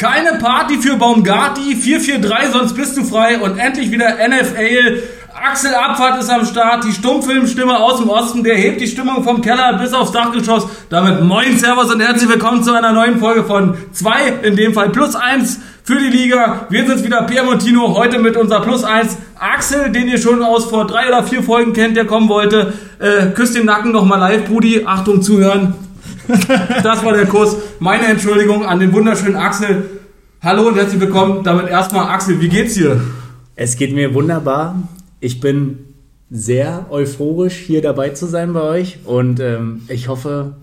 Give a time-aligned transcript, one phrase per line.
[0.00, 5.02] Keine Party für Baumgarti, 443, sonst bist du frei und endlich wieder NFL.
[5.34, 9.42] Axel Abfahrt ist am Start, die Stummfilmstimme aus dem Osten, der hebt die Stimmung vom
[9.42, 10.66] Keller bis aufs Dachgeschoss.
[10.88, 14.88] Damit moin, Servus und herzlich willkommen zu einer neuen Folge von 2, in dem Fall
[14.88, 16.66] plus 1 für die Liga.
[16.70, 20.64] Wir sind wieder Pierre Montino, heute mit unser plus 1 Axel, den ihr schon aus
[20.64, 22.72] vor drei oder vier Folgen kennt, der kommen wollte.
[22.98, 24.82] Äh, küsst den Nacken nochmal live, Brudi.
[24.86, 25.74] Achtung, zuhören.
[26.82, 27.56] Das war der Kuss.
[27.78, 30.00] Meine Entschuldigung an den wunderschönen Axel.
[30.42, 31.42] Hallo und herzlich willkommen.
[31.42, 33.00] Damit erstmal Axel, wie geht's dir?
[33.56, 34.76] Es geht mir wunderbar.
[35.18, 35.78] Ich bin
[36.30, 40.54] sehr euphorisch, hier dabei zu sein bei euch und ähm, ich hoffe,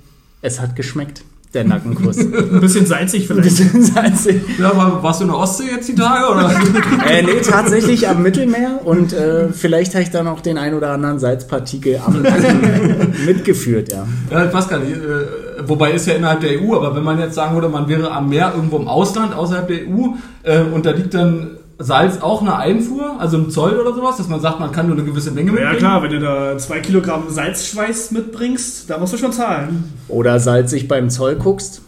[0.41, 1.23] es hat geschmeckt,
[1.53, 2.17] der Nackenkuss.
[2.17, 3.43] Ein bisschen salzig Ein vielleicht.
[3.43, 4.41] bisschen salzig.
[4.59, 6.31] Ja, aber warst du in der Ostsee jetzt die Tage?
[6.31, 6.51] Oder?
[7.09, 10.91] Äh, nee, tatsächlich am Mittelmeer und äh, vielleicht habe ich dann auch den ein oder
[10.91, 14.05] anderen Salzpartikel am Nacken mitgeführt, ja.
[14.29, 14.91] Ja, ich weiß gar nicht.
[14.97, 18.11] Äh, wobei ist ja innerhalb der EU, aber wenn man jetzt sagen würde, man wäre
[18.11, 22.41] am Meer irgendwo im Ausland, außerhalb der EU, äh, und da liegt dann Salz auch
[22.41, 25.29] eine Einfuhr, also im Zoll oder sowas, dass man sagt, man kann nur eine gewisse
[25.31, 25.77] Menge Ja mitbringen?
[25.77, 29.83] klar, wenn du da zwei Kilogramm Salzschweiß mitbringst, da musst du schon zahlen.
[30.07, 31.81] Oder salzig beim Zoll guckst,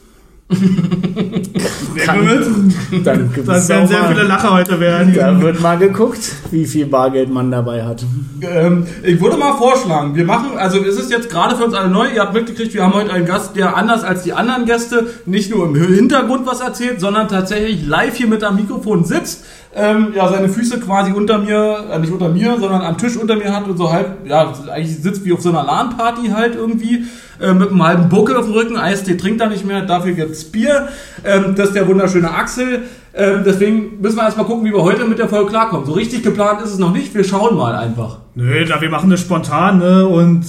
[1.93, 3.05] Wer Kann- mit?
[3.05, 5.13] dann gibt Das es werden sehr viele mal, Lacher heute werden.
[5.13, 8.03] da wird mal geguckt, wie viel Bargeld man dabei hat.
[8.41, 11.89] Ähm, ich würde mal vorschlagen, wir machen, also es ist jetzt gerade für uns alle
[11.89, 15.07] neu, ihr habt mitgekriegt, wir haben heute einen Gast, der anders als die anderen Gäste
[15.27, 19.43] nicht nur im Hintergrund was erzählt, sondern tatsächlich live hier mit am Mikrofon sitzt,
[19.75, 23.35] ähm, ja, seine Füße quasi unter mir, äh, nicht unter mir, sondern am Tisch unter
[23.35, 27.05] mir hat und so halb, ja, eigentlich sitzt wie auf so einer LAN-Party halt irgendwie,
[27.39, 30.45] äh, mit einem halben Buckel auf dem Rücken, Eistee trinkt er nicht mehr, dafür gibt's
[30.45, 30.87] Bier,
[31.23, 35.05] ähm, das ist der wunderschöne Axel, ähm, deswegen müssen wir erstmal gucken, wie wir heute
[35.05, 35.85] mit der Folge klarkommen.
[35.85, 38.19] So richtig geplant ist es noch nicht, wir schauen mal einfach.
[38.35, 40.07] Nö, da wir machen das spontan, ne?
[40.07, 40.45] Und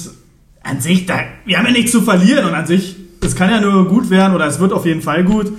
[0.63, 3.61] an sich, da, wir haben ja nichts zu verlieren und an sich, es kann ja
[3.61, 5.53] nur gut werden oder es wird auf jeden Fall gut.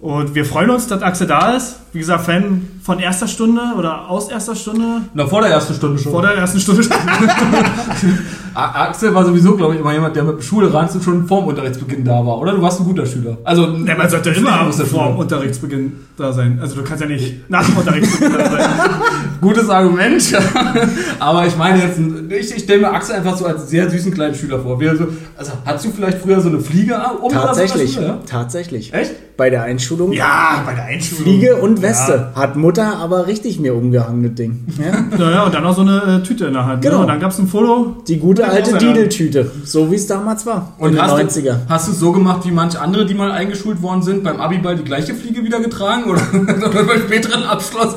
[0.00, 1.80] Und wir freuen uns, dass Axel da ist.
[1.92, 5.02] Wie gesagt, Fan von erster Stunde oder aus erster Stunde.
[5.12, 6.12] Na, vor der ersten Stunde schon.
[6.12, 6.82] Vor der ersten Stunde.
[8.54, 11.44] A- Axel war sowieso, glaube ich, immer jemand, der mit dem Schule ranzt schon vorm
[11.46, 12.52] Unterrichtsbeginn da war, oder?
[12.52, 13.38] Du warst ein guter Schüler.
[13.44, 15.18] Also, Ja, man sollte immer aus der vor dem Schule.
[15.20, 16.58] Unterrichtsbeginn da sein.
[16.60, 18.70] Also du kannst ja nicht nach dem Unterrichtsbeginn da sein.
[19.40, 20.22] Gutes Argument.
[21.20, 21.98] Aber ich meine jetzt,
[22.28, 24.80] ich, ich stelle mir Axel einfach so als sehr süßen kleinen Schüler vor.
[24.80, 25.06] Wie er so,
[25.36, 28.06] also, hattest du vielleicht früher so eine Fliege um oder so in der Tatsächlich, Schule,
[28.06, 28.18] ja?
[28.28, 28.92] tatsächlich.
[28.92, 29.36] Echt?
[29.36, 31.22] Bei der Einschulung Ja, bei der Einschulung.
[31.22, 32.32] Fliege und Weste.
[32.34, 34.64] Hat Mutter aber richtig mir umgehangen, das Ding.
[34.78, 35.04] Ja?
[35.18, 36.82] Ja, ja, und dann noch so eine äh, Tüte in der Hand.
[36.82, 36.96] Genau.
[36.96, 37.00] Ne?
[37.02, 37.96] Und dann gab es ein Foto.
[38.06, 38.78] Die gute Ja, alte ja.
[38.78, 39.50] Dideltüte.
[39.64, 40.72] So wie es damals war.
[40.78, 41.42] Und in den hast 90er.
[41.42, 44.40] du, hast du es so gemacht wie manche andere, die mal eingeschult worden sind, beim
[44.40, 46.22] Abiball die gleiche Fliege wieder getragen oder,
[46.68, 47.94] oder beim späteren Abschluss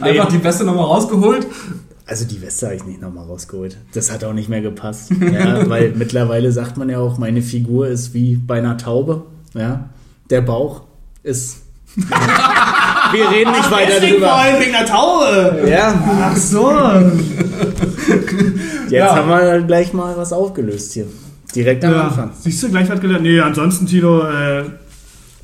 [0.00, 1.46] einfach die Weste nochmal rausgeholt?
[2.08, 3.78] Also die Weste habe ich nicht nochmal rausgeholt.
[3.92, 5.10] Das hat auch nicht mehr gepasst.
[5.10, 9.22] Ja, weil mittlerweile sagt man ja auch, meine Figur ist wie bei einer Taube.
[9.54, 9.88] Ja?
[10.30, 10.82] Der Bauch
[11.24, 11.62] ist.
[13.12, 14.32] Wir reden nicht weiter Deswegen vor drüber.
[14.34, 15.68] allem wegen der Taube.
[15.70, 16.70] Ja, Ach so.
[18.82, 19.16] jetzt Ja.
[19.16, 21.06] haben wir gleich mal was aufgelöst hier.
[21.54, 22.30] Direkt am Ja, Anfang.
[22.38, 23.22] siehst du, gleich was gelernt.
[23.22, 24.64] Nee, ansonsten, Tilo, äh,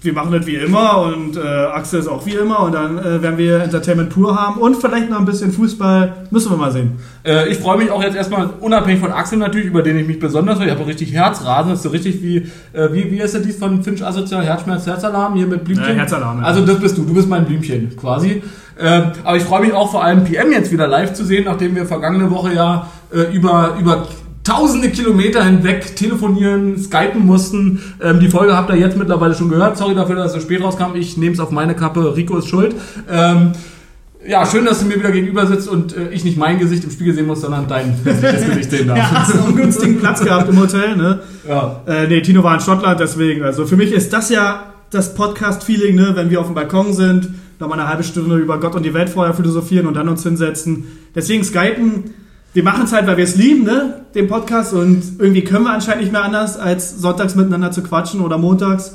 [0.03, 3.23] wir machen das wie immer und äh, Axel ist auch wie immer und dann äh,
[3.23, 6.27] werden wir Entertainment pur haben und vielleicht noch ein bisschen Fußball.
[6.31, 6.99] Müssen wir mal sehen.
[7.25, 10.19] Äh, ich freue mich auch jetzt erstmal, unabhängig von Axel natürlich, über den ich mich
[10.19, 10.67] besonders freue.
[10.67, 11.71] Ich habe richtig Herzrasen.
[11.71, 12.39] Das ist so richtig wie,
[12.73, 14.45] äh, wie, wie ist der dies von Finch Asozial?
[14.45, 15.89] Herzschmerz, Herzalarm hier mit Blümchen?
[15.89, 16.45] Ja, Herzalarm, ja.
[16.45, 18.43] Also das bist du, du bist mein Blümchen quasi.
[18.81, 21.77] Ähm, aber ich freue mich auch vor allem PM jetzt wieder live zu sehen, nachdem
[21.77, 24.07] wir vergangene Woche ja äh, über, über
[24.45, 27.81] tausende Kilometer hinweg telefonieren, skypen mussten.
[28.01, 29.77] Ähm, die Folge habt ihr jetzt mittlerweile schon gehört.
[29.77, 30.95] Sorry dafür, dass es so spät rauskam.
[30.95, 32.17] Ich nehme es auf meine Kappe.
[32.17, 32.75] Rico ist schuld.
[33.11, 33.53] Ähm,
[34.27, 36.91] ja, schön, dass du mir wieder gegenüber sitzt und äh, ich nicht mein Gesicht im
[36.91, 38.99] Spiegel sehen muss, sondern dein Gesicht sehen darf.
[39.03, 41.21] Ja, hast einen ungünstigen Platz gehabt im Hotel, ne?
[41.49, 41.83] Ja.
[41.87, 43.43] Äh, nee, Tino war in Schottland, deswegen.
[43.43, 46.13] Also für mich ist das ja das Podcast-Feeling, ne?
[46.15, 49.09] wenn wir auf dem Balkon sind, nochmal eine halbe Stunde über Gott und die Welt
[49.09, 50.85] vorher philosophieren und dann uns hinsetzen.
[51.15, 52.22] Deswegen Skypen.
[52.55, 54.05] Wir machen es halt, weil wir es lieben, ne?
[54.15, 54.75] Den Podcast.
[54.75, 58.95] Und irgendwie können wir anscheinend nicht mehr anders, als sonntags miteinander zu quatschen oder montags.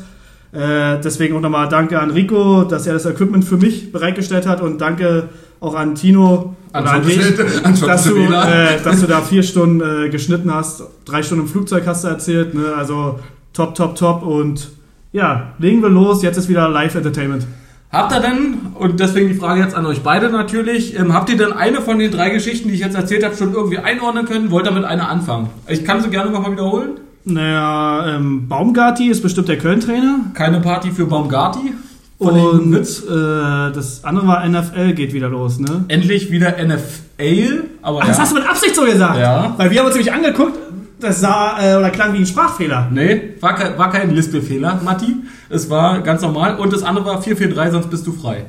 [0.51, 4.61] Äh, deswegen auch nochmal danke an Rico, dass er das Equipment für mich bereitgestellt hat
[4.61, 5.29] und danke
[5.59, 7.19] auch an Tino An oder an dich,
[7.85, 11.85] dass du, äh, dass du da vier Stunden äh, geschnitten hast, drei Stunden im Flugzeug
[11.85, 12.73] hast du erzählt, ne?
[12.77, 13.19] also
[13.53, 14.69] top, top, top und
[15.11, 17.45] ja, legen wir los, jetzt ist wieder Live-Entertainment.
[17.91, 21.37] Habt ihr denn, und deswegen die Frage jetzt an euch beide natürlich, ähm, habt ihr
[21.37, 24.51] denn eine von den drei Geschichten, die ich jetzt erzählt habe, schon irgendwie einordnen können?
[24.51, 25.49] Wollt ihr mit einer anfangen?
[25.67, 26.99] Ich kann sie gerne nochmal wiederholen.
[27.23, 31.73] Naja, ähm, Baumgarti ist bestimmt der Köln-Trainer Keine Party für Baumgarti.
[32.19, 35.85] Und äh, das andere war NFL geht wieder los, ne?
[35.87, 38.07] Endlich wieder NFL, aber Ach, ja.
[38.07, 39.19] das hast du mit Absicht so gesagt.
[39.19, 39.53] Ja.
[39.57, 40.57] Weil wir haben uns nämlich angeguckt
[40.99, 42.89] das sah äh, oder klang wie ein Sprachfehler.
[42.91, 45.15] Nee, war kein, war kein Lispelfehler, Matti.
[45.49, 46.57] Es war ganz normal.
[46.57, 48.45] Und das andere war 443, sonst bist du frei.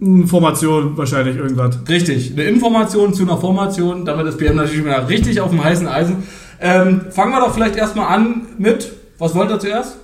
[0.00, 1.78] Information wahrscheinlich irgendwas.
[1.88, 5.88] Richtig, eine Information zu einer Formation, damit ist PM natürlich wieder richtig auf dem heißen
[5.88, 6.24] Eisen.
[6.60, 9.96] Ähm, fangen wir doch vielleicht erstmal an mit, was wollt ihr zuerst?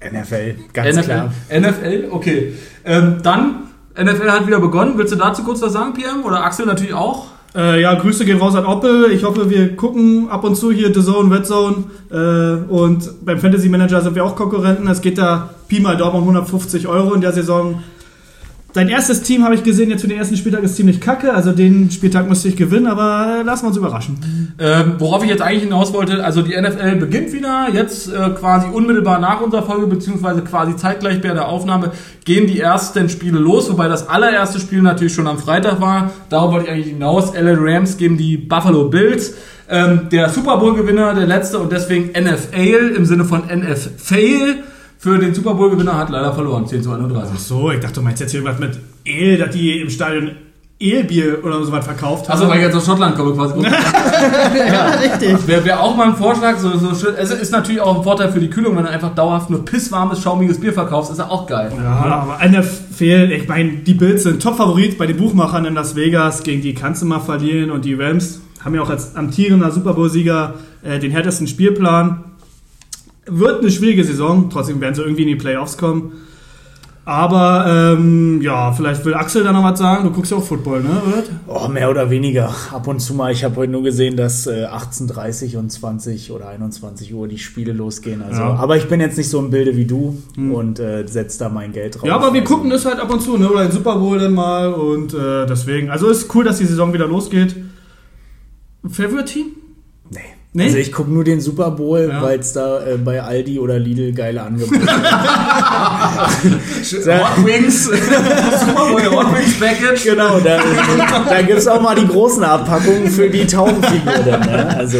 [0.00, 1.32] NFL, ganz NFL, klar.
[1.50, 2.54] NFL, okay.
[2.84, 3.64] Ähm, dann,
[3.98, 4.94] NFL hat wieder begonnen.
[4.96, 6.24] Willst du dazu kurz was sagen, PM?
[6.24, 7.28] Oder Axel natürlich auch?
[7.56, 9.10] Äh, ja, Grüße gehen raus an Opel.
[9.12, 11.84] Ich hoffe, wir gucken ab und zu hier The Zone, Red Zone.
[12.10, 14.86] Äh, und beim Fantasy Manager sind wir auch Konkurrenten.
[14.88, 17.82] Es geht da Pi mal Daumen um 150 Euro in der Saison.
[18.76, 21.32] Dein erstes Team habe ich gesehen, jetzt für den ersten Spieltag ist ziemlich kacke.
[21.32, 24.54] Also den Spieltag müsste ich gewinnen, aber lassen wir uns überraschen.
[24.58, 28.66] Ähm, worauf ich jetzt eigentlich hinaus wollte, also die NFL beginnt wieder, jetzt äh, quasi
[28.68, 31.92] unmittelbar nach unserer Folge, beziehungsweise quasi zeitgleich bei der Aufnahme,
[32.26, 36.10] gehen die ersten Spiele los, wobei das allererste Spiel natürlich schon am Freitag war.
[36.28, 37.32] Darauf wollte ich eigentlich hinaus.
[37.32, 39.36] LA Rams gegen die Buffalo Bills.
[39.70, 44.64] Ähm, der Super Bowl-Gewinner, der letzte und deswegen NFL im Sinne von NFL
[44.98, 47.32] für den Super Bowl-Gewinner hat leider verloren, 10 zu 31.
[47.34, 50.30] Ach so, ich dachte, du meinst jetzt hier irgendwas mit Ale, dass die im Stadion
[50.78, 52.36] Eelbier oder so was verkauft haben.
[52.36, 53.54] Achso, weil ich jetzt aus Schottland komme quasi.
[53.62, 55.46] ja, richtig.
[55.46, 57.14] Wäre wär auch mal ein Vorschlag, so, so schön.
[57.16, 60.22] Es ist natürlich auch ein Vorteil für die Kühlung, wenn du einfach dauerhaft nur pisswarmes,
[60.22, 61.72] schaumiges Bier verkaufst, ist ja auch geil.
[61.82, 63.30] Ja, aber einer fehlt.
[63.32, 66.42] Ich meine, die Bills sind Top-Favorit bei den Buchmachern in Las Vegas.
[66.42, 67.70] Gegen die kannst du mal verlieren.
[67.70, 72.22] Und die Rams haben ja auch als amtierender Super Bowl-Sieger äh, den härtesten Spielplan.
[73.26, 74.50] Wird eine schwierige Saison.
[74.50, 76.12] Trotzdem werden sie irgendwie in die Playoffs kommen.
[77.04, 80.02] Aber ähm, ja, vielleicht will Axel da noch was sagen.
[80.02, 81.00] Du guckst ja auch Football, ne?
[81.06, 81.22] Oder?
[81.46, 82.52] Oh, mehr oder weniger.
[82.72, 83.30] Ab und zu mal.
[83.30, 87.72] Ich habe heute nur gesehen, dass äh, 18.30 und 20 oder 21 Uhr die Spiele
[87.72, 88.22] losgehen.
[88.22, 88.54] Also, Ja.
[88.56, 91.70] Aber ich bin jetzt nicht so im Bilde wie du und äh, setze da mein
[91.70, 92.08] Geld drauf.
[92.08, 93.48] Ja, aber wir Also, gucken das halt ab und zu, ne?
[93.50, 94.72] Oder den Super Bowl dann mal.
[94.74, 95.90] Und äh, deswegen.
[95.90, 97.54] Also ist cool, dass die Saison wieder losgeht.
[98.90, 99.46] Favorite Team?
[100.58, 100.64] Nee.
[100.64, 102.22] Also ich gucke nur den Super Bowl, Ja.
[102.22, 104.90] weil es da äh, bei Aldi oder Lidl geile Angebote gibt.
[107.06, 110.02] Hot Wings, Super Bowl Hot Wings Package.
[110.04, 110.58] genau, da,
[111.28, 114.12] da gibt es auch mal die großen Abpackungen für die Taubenfigur.
[114.24, 114.76] Dann, ne?
[114.78, 114.96] Also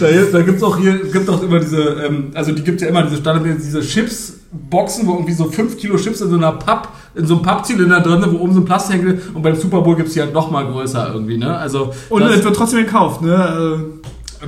[0.00, 3.02] Da, da gibt's auch hier, gibt auch immer diese, ähm, also die gibt ja immer
[3.02, 7.26] diese Standard, diese Chips-Boxen, wo irgendwie so 5 Kilo Chips in so einer Papp, in
[7.26, 10.12] so einem Pappzylinder drin sind, wo oben so ein Plastikhängel und beim Super Bowl gibt's
[10.14, 11.56] die halt noch mal größer irgendwie, ne?
[11.56, 13.84] Also, Und das, es wird trotzdem gekauft, ne?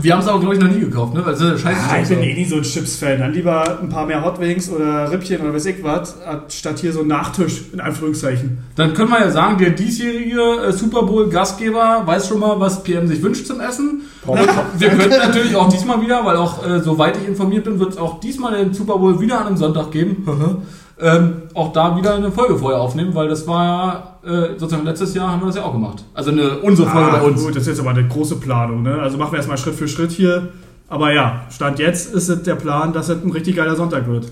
[0.01, 1.25] Wir haben es aber, glaube ich, noch nie gekauft, ne?
[1.25, 1.81] Also, scheiße.
[1.89, 3.21] Ah, ich bin eh nicht so ein Chips-Fan.
[3.21, 6.17] Dann lieber ein paar mehr Hot Wings oder Rippchen oder weiß ich was,
[6.49, 8.59] statt hier so ein Nachtisch, in Anführungszeichen.
[8.77, 13.07] Dann können wir ja sagen, der diesjährige äh, Super Bowl-Gastgeber weiß schon mal, was PM
[13.07, 14.03] sich wünscht zum Essen.
[14.79, 17.99] Wir könnten natürlich auch diesmal wieder, weil auch, äh, soweit ich informiert bin, wird es
[17.99, 20.25] auch diesmal den Super Bowl wieder an einem Sonntag geben.
[21.01, 23.65] Ähm, auch da wieder eine Folge vorher aufnehmen, weil das war
[24.25, 26.05] ja, äh, sozusagen letztes Jahr haben wir das ja auch gemacht.
[26.15, 27.43] Also eine, unsere Folge Ah, bei uns.
[27.43, 29.01] Gut, das ist jetzt aber eine große Planung, ne?
[29.01, 30.49] Also machen wir erstmal Schritt für Schritt hier.
[30.89, 34.27] Aber ja, Stand jetzt ist es der Plan, dass es ein richtig geiler Sonntag wird.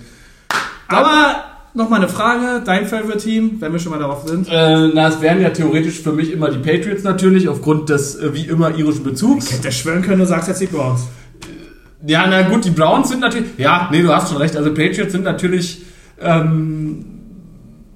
[0.86, 1.36] Aber
[1.74, 4.48] nochmal eine Frage, dein Favorite-Team, wenn wir schon mal darauf sind.
[4.48, 8.34] Äh, na, es wären ja theoretisch für mich immer die Patriots natürlich, aufgrund des, äh,
[8.34, 9.50] wie immer, irischen Bezugs.
[9.50, 11.08] Ich hätte schwören können, du sagst jetzt die Browns.
[12.06, 13.48] Ja, na gut, die Browns sind natürlich.
[13.58, 14.56] Ja, nee, du hast schon recht.
[14.56, 15.82] Also Patriots sind natürlich
[16.24, 17.04] ähm,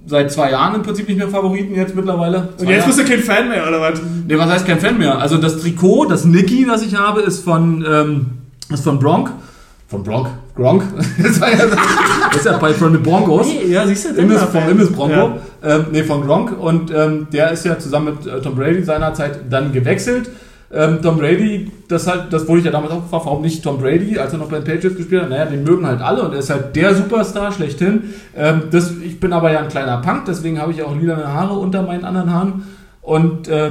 [0.06, 2.48] seit zwei Jahren im Prinzip nicht mehr Favoriten jetzt mittlerweile.
[2.52, 2.96] Und Zwei jetzt Jahre.
[2.96, 4.00] bist du kein Fan mehr, oder was?
[4.26, 5.18] Nee, was heißt kein Fan mehr?
[5.18, 8.26] Also das Trikot, das Niki, das ich habe, ist von, ähm,
[8.72, 9.32] ist von Bronk.
[9.88, 10.28] Von Bronk?
[10.56, 10.82] Gronk?
[11.22, 13.46] das war ja, das ist ja bei von den Broncos.
[13.68, 15.14] Ja, siehst du, Immis, vom Immis Bronco.
[15.14, 15.38] Ja.
[15.62, 16.58] Ähm, nee, von Gronk.
[16.58, 20.30] Und ähm, der ist ja zusammen mit äh, Tom Brady seinerzeit dann gewechselt.
[20.76, 23.78] Ähm, Tom Brady, das halt, das wurde ich ja damals auch gefragt, warum nicht Tom
[23.78, 25.30] Brady, als er noch bei den Patriots gespielt hat.
[25.30, 28.14] Naja, den mögen halt alle und er ist halt der Superstar schlechthin.
[28.36, 31.54] Ähm, das, ich bin aber ja ein kleiner Punk, deswegen habe ich auch lilane Haare
[31.54, 32.64] unter meinen anderen Haaren.
[33.00, 33.70] Und äh,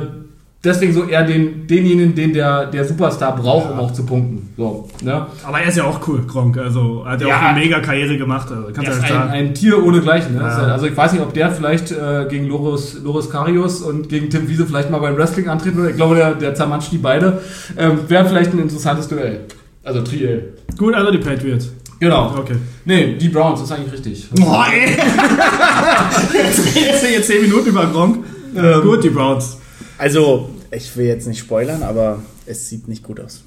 [0.65, 4.53] deswegen so eher den, denjenigen, den der, der Superstar braucht, um auch zu punkten.
[4.57, 5.27] So, ne?
[5.45, 6.57] Aber er ist ja auch cool, Gronk.
[6.57, 7.37] Also hat ja, Ja.
[7.37, 8.47] auch eine mega Karriere gemacht.
[8.51, 9.31] Also, kannst Er du ist ja ein, sagen.
[9.31, 10.33] ein Tier ohne Gleichen.
[10.35, 10.41] Ne?
[10.41, 10.47] Ja.
[10.47, 14.47] Also ich weiß nicht, ob der vielleicht äh, gegen Loris, Loris Karius und gegen Tim
[14.49, 15.91] Wiese vielleicht mal beim Wrestling antreten würde.
[15.91, 17.41] Ich glaube, der, der zermatscht die beide.
[17.77, 19.41] Ähm, Wäre vielleicht ein interessantes Duell.
[19.83, 20.53] Also Triel.
[20.77, 21.71] Gut, also die Patriots.
[21.99, 22.33] Genau.
[22.37, 22.55] Okay.
[22.83, 24.29] Nee, die Browns, das ist eigentlich richtig.
[24.31, 24.97] Boah, ey.
[26.33, 28.25] jetzt redest du jetzt 10 Minuten über Gronk.
[28.55, 29.57] Ähm, Gut, die Browns.
[29.97, 33.43] Also, ich will jetzt nicht spoilern, aber es sieht nicht gut aus.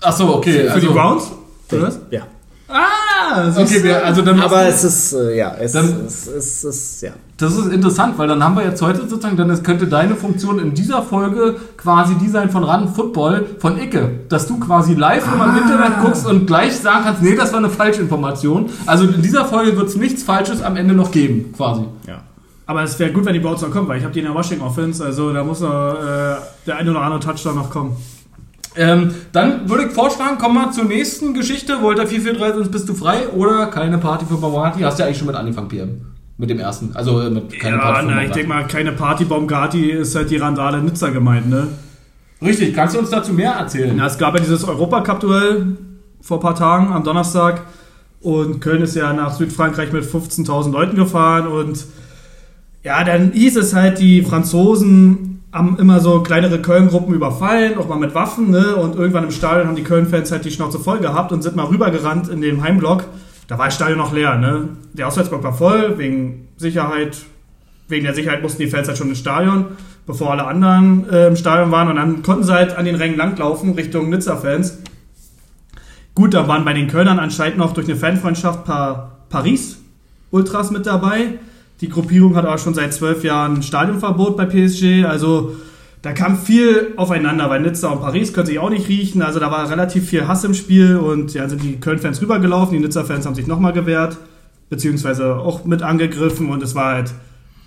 [0.00, 0.64] Ach so, okay.
[0.64, 1.30] Für also, die Browns?
[1.72, 1.98] Oder was?
[2.10, 2.22] Ja.
[2.72, 6.62] Ah, siehst Okay, wir, also dann Aber es ist, äh, ja, es, Dann- es, es,
[6.64, 7.10] ist, ja.
[7.36, 10.58] Das ist interessant, weil dann haben wir jetzt heute sozusagen, dann ist- könnte deine Funktion
[10.60, 15.24] in dieser Folge quasi die sein von Run Football von Icke, dass du quasi live
[15.34, 18.70] immer im Internet guckst und gleich sagen kannst, nee, das war eine Falschinformation.
[18.86, 21.82] Also in dieser Folge wird es nichts Falsches am Ende noch geben, quasi.
[22.06, 22.22] ja.
[22.70, 24.34] Aber es wäre gut, wenn die Browns noch kommen, weil ich habe die in der
[24.34, 27.96] Washington Offense, also da muss noch äh, der eine oder andere Touchdown noch kommen.
[28.76, 31.82] Ähm, dann würde ich vorschlagen, kommen wir zur nächsten Geschichte.
[31.82, 33.26] Volta 443, sonst bist du frei.
[33.30, 34.82] Oder keine Party für Baumgarti.
[34.82, 36.00] Hast ja eigentlich schon mit angefangen, PM.
[36.38, 36.92] Mit dem ersten.
[36.94, 40.14] Also äh, mit keine Ja, Party für na, ich denke mal, keine Party Baumgarti ist
[40.14, 41.66] halt die Randale Nizza gemeint, ne?
[42.40, 43.98] Richtig, kannst du uns dazu mehr erzählen?
[43.98, 45.76] Ja, es gab ja dieses Europacup-Duell
[46.20, 47.62] vor ein paar Tagen am Donnerstag
[48.20, 51.84] und Köln ist ja nach Südfrankreich mit 15.000 Leuten gefahren und
[52.82, 57.98] ja, dann hieß es halt, die Franzosen haben immer so kleinere Köln-Gruppen überfallen, auch mal
[57.98, 58.76] mit Waffen, ne?
[58.76, 61.66] Und irgendwann im Stadion haben die Köln-Fans halt die Schnauze voll gehabt und sind mal
[61.66, 63.04] rübergerannt in den Heimblock.
[63.48, 64.68] Da war das Stadion noch leer, ne?
[64.92, 67.18] Der Auswärtsblock war voll, wegen Sicherheit,
[67.88, 69.66] wegen der Sicherheit mussten die Fans halt schon ins Stadion,
[70.06, 71.88] bevor alle anderen äh, im Stadion waren.
[71.88, 74.78] Und dann konnten sie halt an den Rängen langlaufen, Richtung Nizza-Fans.
[76.14, 81.38] Gut, da waren bei den Kölnern anscheinend noch durch eine Fanfreundschaft paar Paris-Ultras mit dabei.
[81.80, 85.04] Die Gruppierung hat aber schon seit zwölf Jahren Stadionverbot bei PSG.
[85.04, 85.56] Also
[86.02, 89.22] da kam viel aufeinander, weil Nizza und Paris können sich auch nicht riechen.
[89.22, 92.76] Also da war relativ viel Hass im Spiel und ja, sind die Köln-Fans rübergelaufen.
[92.76, 94.18] Die Nizza-Fans haben sich nochmal gewehrt,
[94.68, 97.12] beziehungsweise auch mit angegriffen und es war halt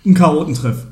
[0.06, 0.84] ein Chaotentreff.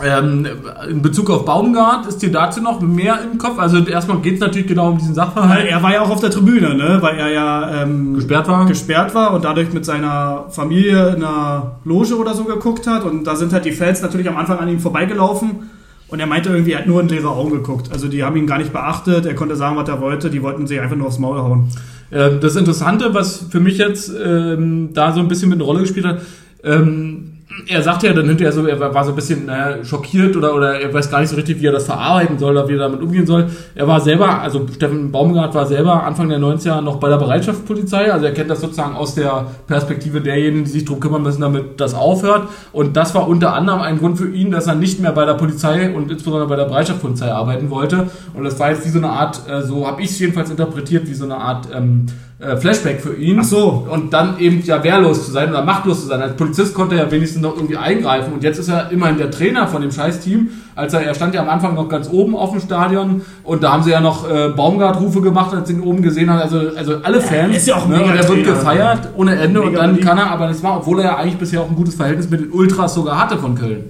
[0.00, 0.46] Ähm,
[0.88, 3.58] in Bezug auf Baumgart, ist dir dazu noch mehr im Kopf?
[3.58, 5.66] Also erstmal geht es natürlich genau um diesen Sachverhalt.
[5.68, 6.98] er war ja auch auf der Tribüne, ne?
[7.00, 8.66] weil er ja ähm, Gesperrt war?
[8.66, 13.04] gesperrt war und dadurch mit seiner Familie in einer Loge oder so geguckt hat.
[13.04, 15.68] Und da sind halt die Fans natürlich am Anfang an ihm vorbeigelaufen.
[16.06, 17.90] Und er meinte irgendwie, er hat nur in leere Augen geguckt.
[17.92, 19.26] Also die haben ihn gar nicht beachtet.
[19.26, 20.30] Er konnte sagen, was er wollte.
[20.30, 21.68] Die wollten sich einfach nur aufs Maul hauen.
[22.12, 25.80] Ähm, das Interessante, was für mich jetzt ähm, da so ein bisschen mit eine Rolle
[25.80, 26.20] gespielt hat,
[26.62, 30.54] ähm, er sagte ja dann hinterher so, er war so ein bisschen naja, schockiert oder,
[30.54, 32.78] oder er weiß gar nicht so richtig, wie er das verarbeiten soll oder wie er
[32.78, 33.46] damit umgehen soll.
[33.74, 38.12] Er war selber, also Steffen Baumgart war selber Anfang der 90er noch bei der Bereitschaftspolizei,
[38.12, 41.80] also er kennt das sozusagen aus der Perspektive derjenigen, die sich darum kümmern müssen, damit
[41.80, 42.48] das aufhört.
[42.72, 45.34] Und das war unter anderem ein Grund für ihn, dass er nicht mehr bei der
[45.34, 48.08] Polizei und insbesondere bei der Bereitschaftspolizei arbeiten wollte.
[48.34, 51.08] Und das war jetzt wie so eine Art, äh, so habe ich es jedenfalls interpretiert,
[51.08, 52.06] wie so eine Art ähm,
[52.40, 53.38] äh, Flashback für ihn.
[53.40, 53.88] Ach so.
[53.90, 56.22] Und dann eben ja wehrlos zu sein oder machtlos zu sein.
[56.22, 58.32] Als Polizist konnte er ja wenigstens noch irgendwie eingreifen.
[58.32, 60.48] Und jetzt ist er immerhin der Trainer von dem Scheiß-Team.
[60.76, 63.72] Als er, er stand ja am Anfang noch ganz oben auf dem Stadion und da
[63.72, 66.40] haben sie ja noch äh, Baumgart-Rufe gemacht, als sie ihn oben gesehen haben.
[66.40, 67.56] Also, also alle Fans.
[67.56, 68.04] ist ja auch ein ne?
[68.04, 71.04] Und er wird gefeiert ohne Ende und dann kann er, aber das war, obwohl er
[71.06, 73.86] ja eigentlich bisher auch ein gutes Verhältnis mit den Ultras sogar hatte von Köln.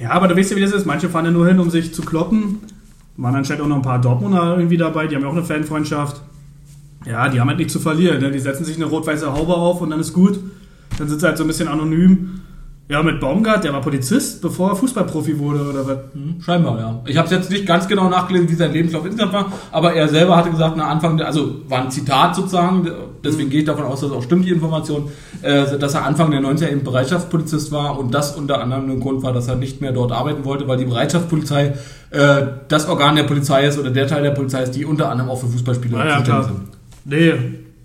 [0.00, 0.86] Ja, aber du weißt ja, wie das ist.
[0.86, 2.58] Manche fahren ja nur hin, um sich zu kloppen.
[3.16, 5.06] Waren anscheinend auch noch ein paar Dortmunder irgendwie dabei.
[5.06, 6.20] Die haben ja auch eine Fanfreundschaft.
[7.06, 8.20] Ja, die haben halt nichts zu verlieren.
[8.20, 8.30] Ne?
[8.30, 10.38] Die setzen sich eine rot-weiße Haube auf und dann ist gut.
[10.98, 12.40] Dann sind sie halt so ein bisschen anonym.
[12.88, 15.98] Ja, mit Baumgart, der war Polizist, bevor er Fußballprofi wurde oder was.
[16.12, 17.00] Hm, Scheinbar, ja.
[17.06, 20.06] Ich habe es jetzt nicht ganz genau nachgelesen, wie sein Lebenslauf insgesamt war, aber er
[20.06, 22.88] selber hatte gesagt, na Anfang, der, also war ein Zitat sozusagen,
[23.24, 25.08] deswegen gehe ich davon aus, dass auch stimmt die Information,
[25.42, 29.24] äh, dass er Anfang der 90er eben Bereitschaftspolizist war und das unter anderem ein Grund
[29.24, 31.74] war, dass er nicht mehr dort arbeiten wollte, weil die Bereitschaftspolizei
[32.10, 35.28] äh, das Organ der Polizei ist oder der Teil der Polizei ist, die unter anderem
[35.30, 36.75] auch für Fußballspiele Ja, ja, zuständig sind.
[37.08, 37.34] Nee,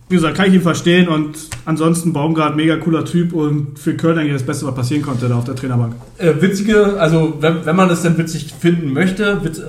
[0.10, 4.18] wie gesagt, kann ich ihn verstehen und ansonsten Baumgart, mega cooler Typ und für Köln
[4.18, 5.96] eigentlich das Beste, was passieren konnte da auf der Trainerbank.
[6.18, 9.62] Äh, witzige, also wenn, wenn man das denn witzig finden möchte, witz,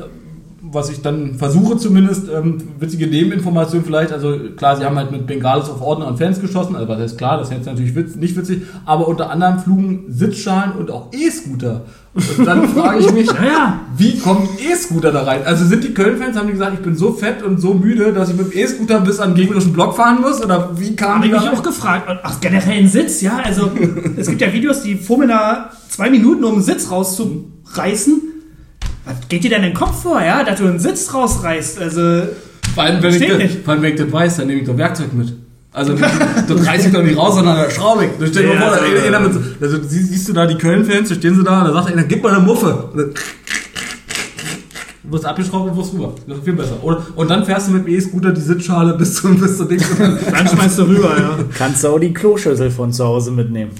[0.73, 5.27] was ich dann versuche zumindest, ähm, witzige Nebeninformationen vielleicht, also klar, sie haben halt mit
[5.27, 8.17] Bengalis auf Ordner und Fans geschossen, also was heißt klar, das ist jetzt natürlich witz,
[8.17, 11.83] nicht witzig, aber unter anderem flogen Sitzschalen und auch E-Scooter.
[12.15, 13.81] Und dann frage ich mich, ja.
[13.97, 15.43] wie kommen E-Scooter da rein?
[15.45, 18.31] Also sind die Köln-Fans, haben die gesagt, ich bin so fett und so müde, dass
[18.31, 20.43] ich mit dem E-Scooter bis an den gegnerischen Block fahren muss?
[20.43, 21.59] Oder wie Habe die ich da mich rein?
[21.59, 22.21] auch gefragt.
[22.23, 23.41] Ach, generell ein Sitz, ja.
[23.43, 23.71] Also,
[24.17, 28.32] es gibt ja Videos, die fummeln da zwei Minuten, um einen Sitz rauszureißen.
[29.05, 30.45] Was geht dir denn in den Kopf vor, ja?
[30.45, 31.81] Dass du einen Sitz rausreißt.
[31.81, 32.23] Also,
[32.75, 34.77] Vor allem, wenn ich, das- vor allem, wenn ich das weiß, dann nehme ich doch
[34.77, 35.33] Werkzeug mit.
[35.73, 36.13] Also, das,
[36.47, 38.33] das reiß ich doch nicht raus, sondern schraube ich.
[38.33, 41.65] Da Ja, vor, also, also, sie- siehst du da die Köln-Fans, da stehen sie da,
[41.65, 42.91] da sagt einer, gib mal eine Muffe.
[42.93, 43.11] Und dann,
[45.05, 46.13] du wirst abgeschraubt und wirst rüber.
[46.27, 46.77] Das ist viel besser.
[46.83, 49.81] Oder, und dann fährst du mit dem E-Scooter die Sitzschale bis zum, bis zum Ding.
[50.31, 51.39] Dann, schmeißt du rüber, ja.
[51.57, 53.71] Kannst du auch die Kloschüssel von zu Hause mitnehmen.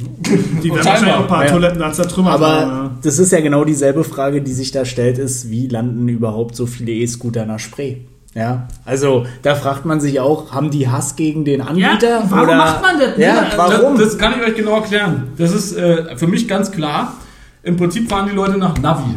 [0.63, 1.51] Die werden wahrscheinlich auch ein paar Ja.
[1.51, 2.91] Toiletten als zertrümmert Aber haben, ja.
[3.03, 6.67] das ist ja genau dieselbe Frage, die sich da stellt, ist, wie landen überhaupt so
[6.67, 7.97] viele E-Scooter nach Spree?
[8.35, 12.25] Ja, also da fragt man sich auch, haben die Hass gegen den Anbieter?
[12.31, 13.19] warum oder, macht man das?
[13.19, 13.99] Ja, Ja, warum?
[13.99, 15.25] Das, das kann ich euch genau erklären.
[15.37, 17.15] Das ist äh, für mich ganz klar.
[17.63, 19.17] Im Prinzip fahren die Leute nach Navi.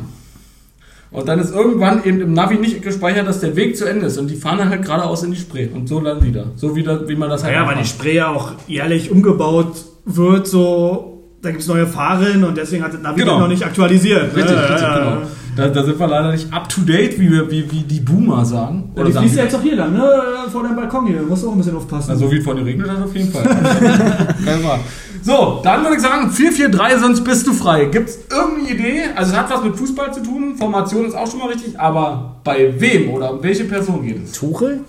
[1.11, 4.17] Und dann ist irgendwann eben im Navi nicht gespeichert, dass der Weg zu Ende ist.
[4.17, 5.67] Und die fahren dann halt geradeaus in die Spree.
[5.73, 6.45] Und so landen die da.
[6.55, 7.89] So wie, da, wie man das halt Ja, weil die macht.
[7.89, 11.11] Spree ja auch jährlich umgebaut wird, so.
[11.41, 13.39] Da gibt es neue Fahrrillen und deswegen hat das Navi Genau.
[13.39, 14.35] noch nicht aktualisiert.
[14.35, 15.17] Richtig, ja, richtig, genau.
[15.55, 18.43] Da, da sind wir leider nicht up to date, wie, wir, wie, wie die Boomer
[18.43, 18.91] sagen.
[18.95, 20.11] Ja, die sagen fließt ja jetzt auch hier lang, ne?
[20.51, 21.19] Vor deinem Balkon hier.
[21.19, 22.07] Du musst auch ein bisschen aufpassen.
[22.09, 23.43] Na, so wie es von dir regnet hat, auf jeden Fall.
[24.45, 24.79] Kein Wahr.
[25.21, 27.85] so, dann würde ich sagen, 4-4-3, sonst bist du frei.
[27.85, 29.03] Gibt es irgendeine Idee?
[29.15, 32.35] Also es hat was mit Fußball zu tun, Formation ist auch schon mal richtig, aber
[32.43, 34.33] bei wem oder um welche Person geht es?
[34.33, 34.81] Tuchel?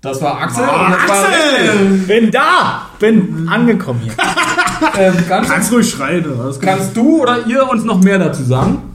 [0.00, 0.62] Das war Axel.
[0.64, 1.98] Und das war Axel!
[2.06, 2.86] Bin da!
[2.98, 4.12] Bin angekommen hier.
[4.98, 6.24] ähm, ganz, Kannst ruhig schreien.
[6.38, 8.93] Das kannst du oder ihr uns noch mehr dazu sagen?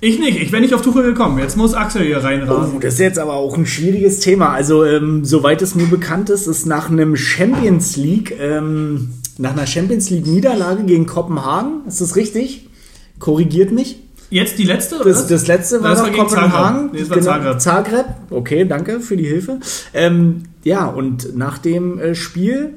[0.00, 0.40] Ich nicht.
[0.40, 1.38] Ich wäre nicht auf Tuchel gekommen.
[1.38, 2.76] Jetzt muss Axel hier reinrasen.
[2.76, 4.50] Oh, das ist jetzt aber auch ein schwieriges Thema.
[4.50, 9.66] Also, ähm, soweit es mir bekannt ist, ist nach einem Champions League, ähm, nach einer
[9.66, 12.68] Champions League Niederlage gegen Kopenhagen, ist das richtig?
[13.18, 13.96] Korrigiert mich.
[14.30, 15.06] Jetzt die letzte, oder?
[15.06, 16.90] Das, das letzte war, Das war Kopenhagen.
[16.90, 16.92] Zagreb.
[16.92, 17.60] Nee, das war Genau, Zagreb.
[17.60, 18.06] Zagreb.
[18.30, 19.58] Okay, danke für die Hilfe.
[19.94, 22.74] Ähm, ja, und nach dem äh, Spiel,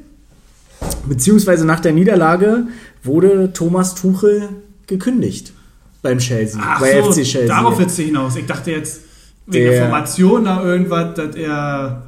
[1.07, 2.67] beziehungsweise nach der Niederlage,
[3.03, 4.49] wurde Thomas Tuchel
[4.87, 5.53] gekündigt
[6.01, 7.47] beim Chelsea, Ach bei so, FC Chelsea.
[7.47, 8.35] darauf willst du hinaus.
[8.35, 9.01] Ich dachte jetzt
[9.45, 12.03] wegen der, Der- Formation da irgendwas, dass er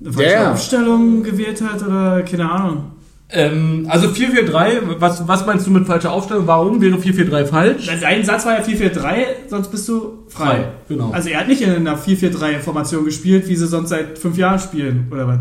[0.00, 0.50] eine falsche.
[0.50, 2.92] Aufstellung gewählt hat oder keine Ahnung.
[3.28, 6.46] Ähm, also 4-4-3, was, was meinst du mit falscher Aufstellung?
[6.46, 7.90] Warum wäre 4-4-3 falsch?
[8.00, 9.14] Sein Satz war ja 4-4-3,
[9.48, 10.44] sonst bist du frei.
[10.44, 11.10] Frei, genau.
[11.10, 15.08] Also er hat nicht in einer 4-4-3-Formation gespielt, wie sie sonst seit fünf Jahren spielen,
[15.10, 15.38] oder was?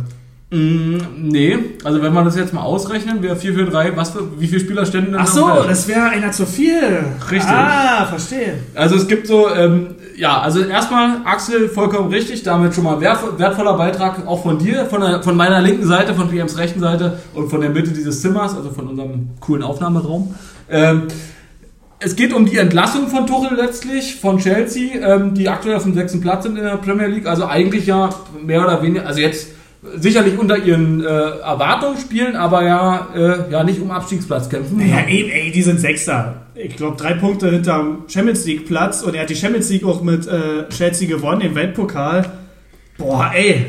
[0.52, 4.60] Mm, nee, also wenn man das jetzt mal ausrechnen, wäre 4-4-3, was für, wie viele
[4.62, 6.80] Spieler ständen denn Ach so, das wäre einer zu viel.
[7.32, 7.50] Richtig.
[7.50, 8.60] Ah, verstehe.
[8.76, 13.38] Also es gibt so, ähm, ja, also erstmal Axel, vollkommen richtig, damit schon mal wertvo-
[13.40, 17.20] wertvoller Beitrag auch von dir, von, der, von meiner linken Seite, von PMs rechten Seite
[17.34, 20.36] und von der Mitte dieses Zimmers, also von unserem coolen Aufnahmeraum.
[20.70, 21.04] Ähm,
[22.00, 25.96] es geht um die Entlassung von Tuchel letztlich, von Chelsea, ähm, die aktuell auf dem
[25.96, 28.10] sechsten Platz sind in der Premier League, also eigentlich ja
[28.46, 29.48] mehr oder weniger, also jetzt
[29.96, 34.78] sicherlich unter ihren äh, Erwartungen spielen, aber ja, äh, ja nicht um Abstiegsplatz kämpfen.
[34.78, 36.42] Naja, eben, ey, die sind Sechster.
[36.56, 40.02] Ich glaube, drei Punkte hinterm Champions League Platz und er hat die Champions League auch
[40.02, 42.26] mit äh, Chelsea gewonnen, den Weltpokal.
[42.98, 43.66] Boah, ey,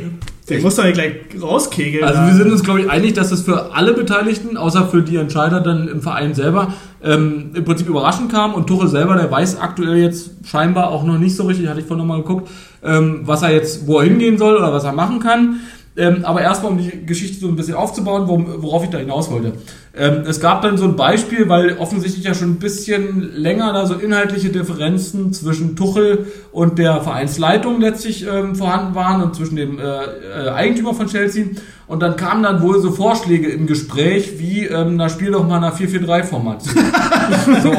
[0.48, 2.04] den muss doch hier gleich rauskegeln.
[2.04, 5.16] Also wir sind uns, glaube ich, einig, dass es für alle Beteiligten, außer für die
[5.16, 8.54] Entscheider dann im Verein selber, ähm, im Prinzip überraschend kam.
[8.54, 11.86] Und Tuchel selber, der weiß aktuell jetzt scheinbar auch noch nicht so richtig, hatte ich
[11.86, 12.48] vorhin nochmal geguckt,
[12.84, 15.60] ähm, was er jetzt, wo er hingehen soll oder was er machen kann.
[15.98, 18.24] Ähm, aber erstmal, um die Geschichte so ein bisschen aufzubauen,
[18.58, 19.54] worauf ich da hinaus wollte.
[19.96, 23.86] Ähm, es gab dann so ein Beispiel, weil offensichtlich ja schon ein bisschen länger da
[23.86, 29.78] so inhaltliche Differenzen zwischen Tuchel und der Vereinsleitung letztlich ähm, vorhanden waren und zwischen dem
[29.78, 31.46] äh, äh, Eigentümer von Chelsea.
[31.86, 35.56] Und dann kamen dann wohl so Vorschläge im Gespräch, wie, ähm, na spiel doch mal
[35.56, 36.74] einer 4-4-3-Formation.
[37.62, 37.72] so,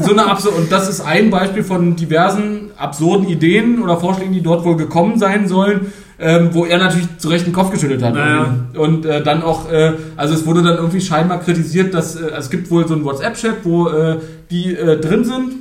[0.00, 4.42] so eine Absur und das ist ein Beispiel von diversen absurden Ideen oder Vorschlägen, die
[4.42, 8.14] dort wohl gekommen sein sollen, ähm, wo er natürlich zu Recht den Kopf geschüttelt hat.
[8.14, 8.54] Naja.
[8.76, 12.50] Und äh, dann auch, äh, also es wurde dann irgendwie scheinbar kritisiert, dass äh, es
[12.50, 14.16] gibt wohl so einen WhatsApp-Chat, wo äh,
[14.50, 15.52] die äh, drin sind,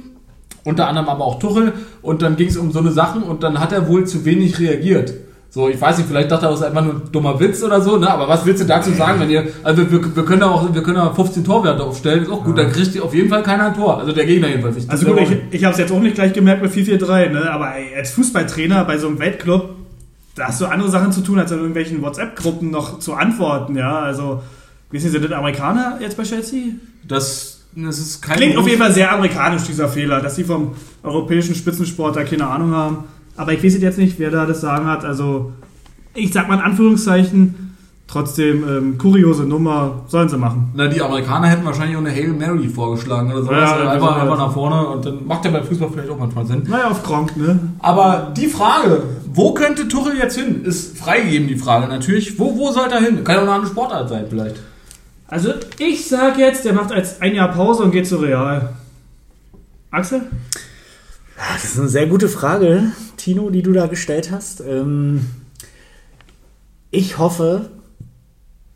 [0.64, 3.60] unter anderem aber auch Tuchel, und dann ging es um so eine Sachen und dann
[3.60, 5.14] hat er wohl zu wenig reagiert.
[5.56, 7.80] So, ich weiß nicht, vielleicht dachte er, das ist einfach nur ein dummer Witz oder
[7.80, 8.10] so, ne?
[8.10, 10.84] Aber was willst du dazu sagen, wenn ihr, also wir, wir können da auch, wir
[10.84, 13.68] können da 15 Torwerte aufstellen, ist auch gut, dann kriegt ihr auf jeden Fall keiner
[13.68, 13.98] ein Tor.
[13.98, 14.90] Also der Gegner jedenfalls nicht.
[14.90, 17.50] Also gut, ich, ich habe es jetzt auch nicht gleich gemerkt mit 4-4-3, ne?
[17.50, 19.70] aber ey, als Fußballtrainer bei so einem Weltclub,
[20.36, 24.00] da hast du andere Sachen zu tun, als in irgendwelchen WhatsApp-Gruppen noch zu antworten, ja,
[24.00, 24.42] also,
[24.92, 26.74] wie sind das Amerikaner jetzt bei Chelsea?
[27.08, 30.74] das, das ist kein Klingt auf jeden Fall sehr amerikanisch, dieser Fehler, dass sie vom
[31.04, 32.98] europäischen Spitzensport da keine Ahnung haben.
[33.38, 35.04] Aber ich weiß jetzt nicht, wer da das Sagen hat.
[35.04, 35.52] Also,
[36.14, 37.76] ich sag mal in Anführungszeichen,
[38.08, 40.72] trotzdem ähm, kuriose Nummer, sollen sie machen.
[40.74, 43.58] Na, die Amerikaner hätten wahrscheinlich auch eine Hail Mary vorgeschlagen oder sowas.
[43.58, 46.46] Ja, das einfach, einfach nach vorne und dann macht der beim Fußball vielleicht auch manchmal
[46.46, 46.64] Sinn.
[46.70, 47.60] Naja, auf Gronk, ne?
[47.80, 49.04] Aber die Frage,
[49.36, 52.40] wo könnte Tuchel jetzt hin, ist freigegeben, die Frage natürlich.
[52.40, 53.24] Wo, wo sollte er hin?
[53.24, 54.56] Kann ja auch eine andere Sportart sein, vielleicht.
[55.28, 58.76] Also, ich sag jetzt, der macht als ein Jahr Pause und geht zu Real.
[59.92, 60.22] Axel?
[61.54, 64.62] Das ist eine sehr gute Frage, Tino, die du da gestellt hast.
[64.62, 65.26] Ähm,
[66.92, 67.70] ich hoffe,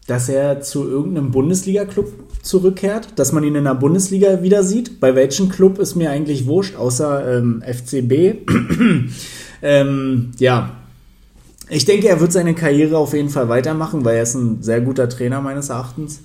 [0.07, 4.99] dass er zu irgendeinem Bundesliga-Club zurückkehrt, dass man ihn in der Bundesliga wieder sieht.
[4.99, 8.49] Bei welchem Club ist mir eigentlich wurscht, außer ähm, FCB.
[9.61, 10.71] Ähm, ja,
[11.69, 14.81] ich denke, er wird seine Karriere auf jeden Fall weitermachen, weil er ist ein sehr
[14.81, 16.21] guter Trainer meines Erachtens,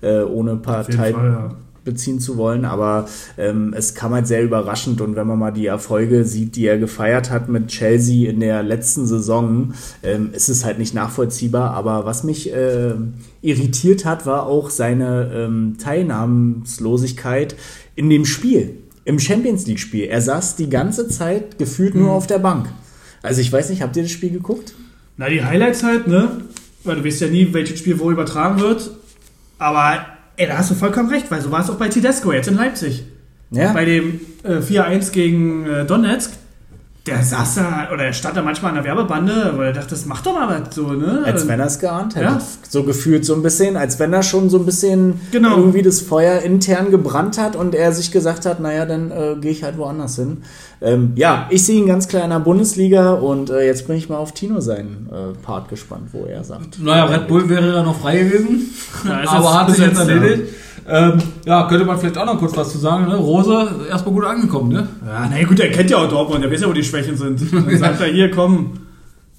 [0.00, 1.54] äh, ohne Partei ja.
[1.84, 5.66] beziehen zu wollen, aber ähm, es kam halt sehr überraschend und wenn man mal die
[5.66, 9.72] Erfolge sieht, die er gefeiert hat mit Chelsea in der letzten Saison,
[10.02, 11.74] ähm, ist es halt nicht nachvollziehbar.
[11.74, 12.94] Aber was mich äh,
[13.40, 17.54] irritiert hat, war auch seine ähm, Teilnahmslosigkeit
[17.94, 20.04] in dem Spiel, im Champions League-Spiel.
[20.04, 22.68] Er saß die ganze Zeit gefühlt nur auf der Bank.
[23.22, 24.74] Also ich weiß nicht, habt ihr das Spiel geguckt?
[25.16, 26.42] Na, die Highlights halt, ne?
[26.84, 28.90] Weil du weißt ja nie, welches Spiel wo übertragen wird.
[29.58, 30.04] Aber,
[30.36, 32.56] ey, da hast du vollkommen recht, weil so war es auch bei Tedesco jetzt in
[32.56, 33.04] Leipzig.
[33.50, 33.72] Ja.
[33.72, 36.32] bei dem äh, 4-1 gegen äh, Donetsk,
[37.06, 40.04] der saß da, oder er stand da manchmal an der Werbebande, weil er dachte, das
[40.04, 41.22] macht doch mal was so, ne?
[41.24, 42.24] Als wenn er es geahnt hätte.
[42.26, 42.40] Ja.
[42.68, 45.56] So gefühlt so ein bisschen, als wenn er schon so ein bisschen Genau.
[45.56, 49.52] irgendwie das Feuer intern gebrannt hat und er sich gesagt hat, naja, dann äh, gehe
[49.52, 50.38] ich halt woanders hin.
[50.82, 54.08] Ähm, ja, ich sehe ihn ganz klar in der Bundesliga und äh, jetzt bin ich
[54.10, 56.78] mal auf Tino seinen äh, Part gespannt, wo er sagt.
[56.78, 58.70] Naja, Red Bull wäre ja noch frei gewesen.
[59.06, 60.52] Ja, aber hat sich jetzt erledigt.
[60.90, 63.06] Ähm, ja, könnte man vielleicht auch noch kurz was zu sagen.
[63.08, 63.16] Ne?
[63.16, 64.88] Rose, erstmal gut angekommen, ne?
[65.06, 67.40] Ja, naja, gut, er kennt ja auch Dortmund, der weiß ja, wo die Schwächen sind.
[67.52, 68.72] Dann sagt er, hier, komm,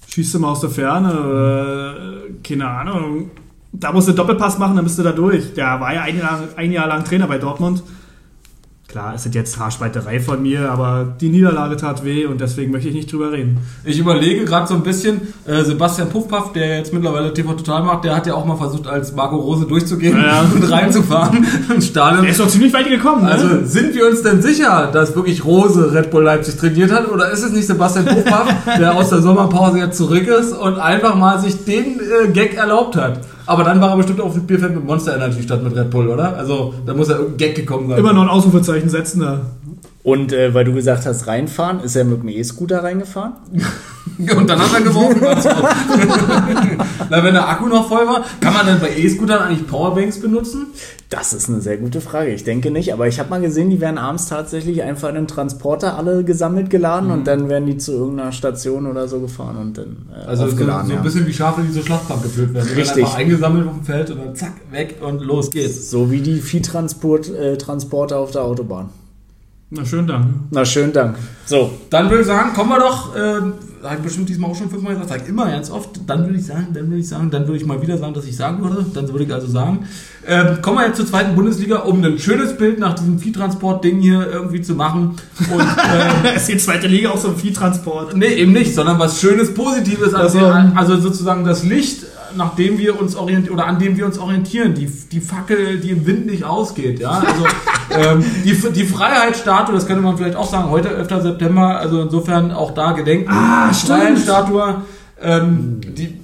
[0.08, 3.30] schießt du mal aus der Ferne, äh, keine Ahnung.
[3.72, 5.54] Da musst du Doppelpass machen, dann bist du da durch.
[5.54, 7.84] Der war ja ein Jahr, ein Jahr lang Trainer bei Dortmund.
[8.90, 12.88] Klar, ist das jetzt Haarspalterei von mir, aber die Niederlage tat weh und deswegen möchte
[12.88, 13.58] ich nicht drüber reden.
[13.84, 18.02] Ich überlege gerade so ein bisschen, äh, Sebastian Puffpaff, der jetzt mittlerweile TV Total macht,
[18.02, 20.44] der hat ja auch mal versucht, als Marco Rose durchzugehen Ja.
[20.54, 22.24] und reinzufahren ins Stadion.
[22.24, 23.30] Er ist doch ziemlich weit gekommen, ne?
[23.30, 27.30] Also sind wir uns denn sicher, dass wirklich Rose Red Bull Leipzig trainiert hat oder
[27.30, 31.38] ist es nicht Sebastian Puffpaff, der aus der Sommerpause jetzt zurück ist und einfach mal
[31.38, 33.20] sich den äh, Gag erlaubt hat?
[33.50, 36.06] Aber dann war er bestimmt auf dem Bierfeld mit Monster Energy statt mit Red Bull,
[36.06, 36.36] oder?
[36.36, 37.98] Also da muss ja irgendein Gag gekommen sein.
[37.98, 39.40] Immer noch ein Ausrufezeichen setzen da.
[40.02, 43.34] Und äh, weil du gesagt hast, reinfahren, ist er mit dem E-Scooter reingefahren?
[44.36, 45.20] Und dann hat er geworfen.
[47.10, 50.66] Na, wenn der Akku noch voll war, kann man dann bei E-Scootern eigentlich Powerbanks benutzen?
[51.10, 52.30] Das ist eine sehr gute Frage.
[52.30, 55.26] Ich denke nicht, aber ich habe mal gesehen, die werden abends tatsächlich einfach in einen
[55.26, 59.78] Transporter alle gesammelt geladen und dann werden die zu irgendeiner Station oder so gefahren und
[59.78, 62.68] dann äh, Also so, so ein bisschen wie Schafe, die zur Schlachtbank geführt werden.
[62.70, 63.04] Die werden Richtig.
[63.04, 65.90] einfach eingesammelt auf dem Feld und dann zack, weg und los geht's.
[65.90, 68.90] So wie die Viehtransporter äh, auf der Autobahn.
[69.72, 70.26] Na, schön Dank.
[70.50, 71.16] Na, schönen Dank.
[71.46, 73.20] So, Dann würde ich sagen, kommen wir doch, äh,
[73.84, 76.38] habe ich bestimmt diesmal auch schon fünfmal gesagt, sag ich immer ganz oft, dann würde
[76.40, 78.62] ich sagen, dann würde ich sagen, dann würde ich mal wieder sagen, dass ich sagen
[78.64, 79.86] würde, dann würde ich also sagen,
[80.26, 84.26] ähm, kommen wir jetzt zur zweiten Bundesliga, um ein schönes Bild nach diesem Viehtransport-Ding hier
[84.32, 85.14] irgendwie zu machen
[85.52, 85.60] und
[86.24, 88.16] äh, ist die zweite Liga auch so ein Viehtransport.
[88.16, 90.14] Nee, eben nicht, sondern was Schönes, Positives.
[90.14, 92.06] Also, Also- also sozusagen das Licht,
[92.36, 95.90] nach dem wir uns orientieren oder an dem wir uns orientieren, die, die Fackel, die
[95.90, 97.00] im Wind nicht ausgeht.
[97.00, 97.22] Ja?
[97.26, 97.46] Also
[97.90, 101.22] ähm, die, die Freiheitsstatue, das könnte man vielleicht auch sagen, heute 11.
[101.22, 103.30] September, also insofern auch da gedenken.
[103.30, 103.98] Ah, stimmt.
[103.98, 104.82] Freiheitsstatue,
[105.22, 106.20] ähm, die,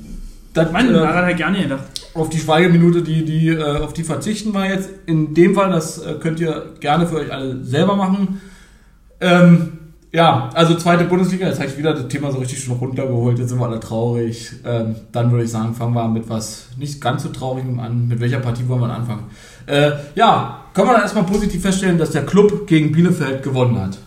[0.52, 1.84] das, Mann, äh, daran hätte nicht gedacht.
[2.14, 4.88] auf die Schweigeminute, die, die, äh, auf die verzichten wir jetzt.
[5.06, 8.40] In dem Fall, das äh, könnt ihr gerne für euch alle selber machen.
[9.20, 9.78] Ähm,
[10.16, 13.50] ja, also zweite Bundesliga, jetzt habe ich wieder das Thema so richtig schon runtergeholt, jetzt
[13.50, 14.50] sind wir alle traurig.
[14.64, 18.08] Ähm, dann würde ich sagen, fangen wir mit was nicht ganz so traurigem an.
[18.08, 19.24] Mit welcher Partie wollen wir anfangen?
[19.66, 23.98] Äh, ja, können wir dann erstmal positiv feststellen, dass der Club gegen Bielefeld gewonnen hat.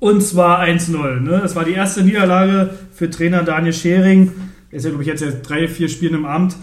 [0.00, 1.20] Und zwar 1-0.
[1.20, 1.38] Ne?
[1.40, 4.32] Das war die erste Niederlage für Trainer Daniel Schering.
[4.72, 6.56] Er ist ja, glaube ich, jetzt drei, vier Spielen im Amt.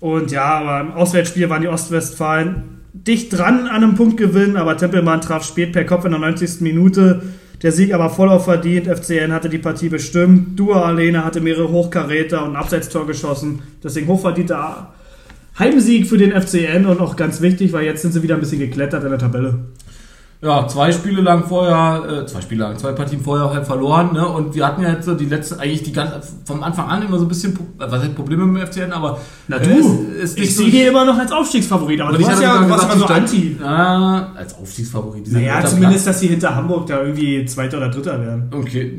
[0.00, 5.20] Und ja, aber im Auswärtsspiel waren die Ostwestfalen dicht dran an einem Punktgewinn, aber Tempelmann
[5.20, 6.62] traf spät per Kopf in der 90.
[6.62, 7.22] Minute.
[7.62, 8.86] Der Sieg aber voll auf verdient.
[8.86, 10.58] FCN hatte die Partie bestimmt.
[10.58, 13.62] Dua Alena hatte mehrere Hochkaräter und ein Abseitstor geschossen.
[13.84, 14.92] Deswegen hochverdienter
[15.58, 18.60] Heimsieg für den FCN und auch ganz wichtig, weil jetzt sind sie wieder ein bisschen
[18.60, 19.58] geklettert in der Tabelle.
[20.42, 24.26] Ja, zwei Spiele lang vorher, äh, zwei Spiele lang, zwei Partien vorher halt verloren, ne?
[24.26, 27.18] Und wir hatten ja jetzt so die letzten, eigentlich die ganz, vom Anfang an immer
[27.18, 29.70] so ein bisschen, Pro- was heißt Probleme mit dem FCN, aber Na äh, du,
[30.18, 30.62] ist, ist ich so.
[30.62, 33.58] sehe die immer noch als Aufstiegsfavorit, aber du warst ja, du warst immer so anti.
[33.62, 35.30] Ah, als Aufstiegsfavorit.
[35.30, 38.50] Naja, dritter zumindest, dass sie hinter Hamburg da irgendwie Zweiter oder Dritter werden.
[38.50, 38.98] Okay.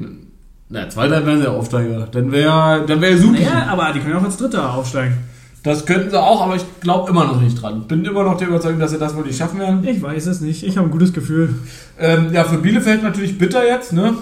[0.69, 2.07] Na, zweiter wären sie ja Aufsteiger.
[2.11, 3.33] Dann wäre dann wär super.
[3.33, 5.17] Naja, aber die können auch als Dritter aufsteigen.
[5.63, 7.87] Das könnten sie auch, aber ich glaube immer noch nicht dran.
[7.87, 9.85] Bin immer noch der Überzeugung, dass sie das wohl nicht schaffen werden.
[9.87, 11.53] Ich weiß es nicht, ich habe ein gutes Gefühl.
[11.99, 14.15] Ähm, ja, für Bielefeld natürlich bitter jetzt, ne?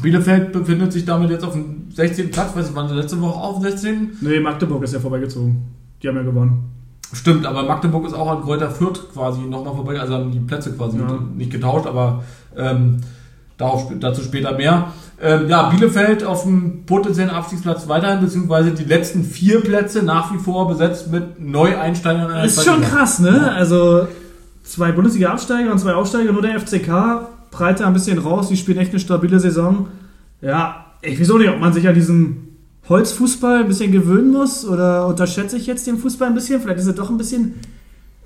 [0.00, 2.30] Bielefeld befindet sich damit jetzt auf dem 16.
[2.30, 2.56] Platz.
[2.56, 4.10] Weiß ich, waren sie letzte Woche auf dem 16.
[4.22, 5.62] Nee, Magdeburg ist ja vorbeigezogen.
[6.02, 6.64] Die haben ja gewonnen.
[7.12, 10.72] Stimmt, aber Magdeburg ist auch an Kräuter Fürth quasi nochmal vorbei, also haben die Plätze
[10.72, 11.18] quasi Ja.
[11.36, 12.24] nicht getauscht, aber
[12.56, 13.02] ähm,
[13.56, 14.92] darauf, dazu später mehr.
[15.20, 20.38] Ähm, ja, Bielefeld auf dem potenziellen Abstiegsplatz weiterhin, beziehungsweise die letzten vier Plätze nach wie
[20.38, 22.28] vor besetzt mit Neueinsteigern.
[22.28, 23.52] in der Ist schon krass, ne?
[23.52, 24.08] Also
[24.64, 28.78] zwei Bundesliga-Absteiger und zwei Aufsteiger, nur der FCK prallt da ein bisschen raus, die spielen
[28.78, 29.88] echt eine stabile Saison.
[30.40, 32.48] Ja, ich auch nicht, ob man sich an diesem
[32.88, 36.60] Holzfußball ein bisschen gewöhnen muss oder unterschätze ich jetzt den Fußball ein bisschen?
[36.60, 37.54] Vielleicht ist er doch ein bisschen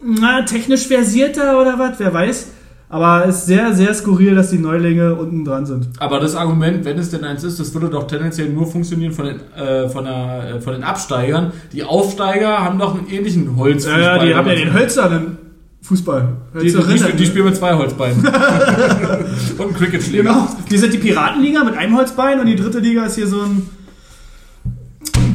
[0.02, 2.48] na, technisch versierter oder was, wer weiß.
[2.88, 5.88] Aber es ist sehr, sehr skurril, dass die Neulinge unten dran sind.
[5.98, 9.26] Aber das Argument, wenn es denn eins ist, das würde doch tendenziell nur funktionieren von
[9.26, 11.52] den, äh, von, der, äh, von den Absteigern.
[11.72, 14.00] Die Aufsteiger haben doch einen ähnlichen Holzfußball.
[14.00, 15.38] Ja, die haben ja den hölzernen
[15.82, 16.28] Fußball.
[16.54, 18.18] Die, die, die, die spielen mit zwei Holzbeinen.
[19.58, 20.22] und einen Cricketschläger.
[20.22, 20.48] Genau.
[20.68, 23.68] Wir sind die Piratenliga mit einem Holzbein und die dritte Liga ist hier so ein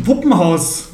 [0.05, 0.89] Puppenhaus.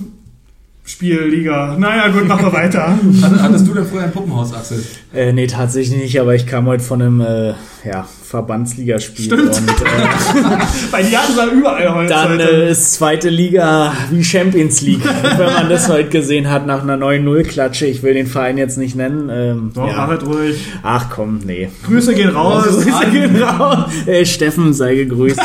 [0.87, 1.75] Spielliga.
[1.77, 2.97] Naja, gut, machen wir weiter.
[3.21, 4.83] Hatt- Hattest du denn früher ein Puppenhaus, Axel?
[5.13, 9.25] Äh, nee, tatsächlich nicht, aber ich kam heute von einem äh, ja, Verbandsligaspiel.
[9.25, 9.41] Stimmt.
[9.57, 10.57] Und äh,
[10.91, 12.09] Bei die hatten wir überall heute.
[12.09, 15.03] dann äh, ist zweite Liga wie Champions League,
[15.37, 17.85] wenn man das heute gesehen hat nach einer 9-0-Klatsche.
[17.85, 19.29] Ich will den Verein jetzt nicht nennen.
[19.31, 19.93] Ähm, Doch, ja.
[19.97, 20.59] mach halt ruhig.
[20.83, 21.69] Ach komm, nee.
[21.85, 22.65] Grüße gehen raus.
[22.65, 23.85] Grüße gehen raus.
[24.05, 25.39] Äh, Steffen, sei gegrüßt.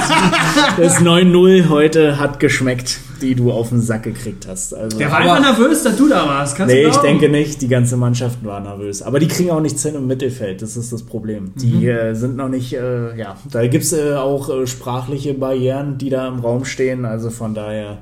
[0.79, 4.75] Das 9-0 heute hat geschmeckt, die du auf den Sack gekriegt hast.
[4.75, 6.57] Also, Der war einfach nervös, dass du da warst.
[6.57, 7.62] Kannst Nee, du ich denke nicht.
[7.62, 9.03] Die ganze Mannschaft war nervös.
[9.03, 10.62] Aber die kriegen auch nichts hin im Mittelfeld.
[10.62, 11.53] Das ist das Problem.
[11.57, 16.11] Die äh, sind noch nicht, äh, ja, da gibt's äh, auch äh, sprachliche Barrieren, die
[16.11, 17.04] da im Raum stehen.
[17.04, 17.98] Also von daher,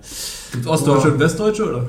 [0.52, 1.86] Gibt's Ostdeutsche und Westdeutsche, oder?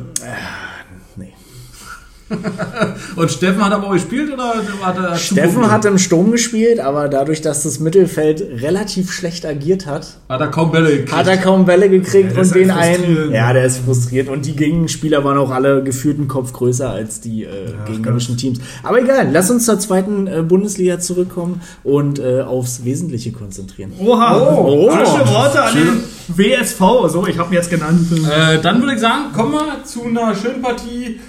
[3.16, 7.08] Und Steffen hat aber auch gespielt, oder hat er Steffen hat im Sturm gespielt, aber
[7.10, 11.14] dadurch, dass das Mittelfeld relativ schlecht agiert hat, Hat er kaum Bälle gekriegt.
[11.16, 13.32] hat er kaum Bälle gekriegt Ja, und den einen.
[13.32, 14.30] Ja, der ist frustriert.
[14.30, 17.48] Und die Gegenspieler waren auch alle gefühlt einen Kopf größer als die äh,
[17.88, 18.60] gegnerischen Teams.
[18.84, 23.94] Aber egal, lass uns zur zweiten äh, Bundesliga zurückkommen und äh, aufs Wesentliche konzentrieren.
[24.00, 24.38] Oha.
[24.40, 24.90] Oh.
[24.92, 26.04] Frische Worte an den
[26.38, 26.80] WSV.
[27.12, 28.08] So, ich habe ihn jetzt genannt.
[28.12, 31.20] Äh, dann würde ich sagen, kommen wir zu einer schönen Partie,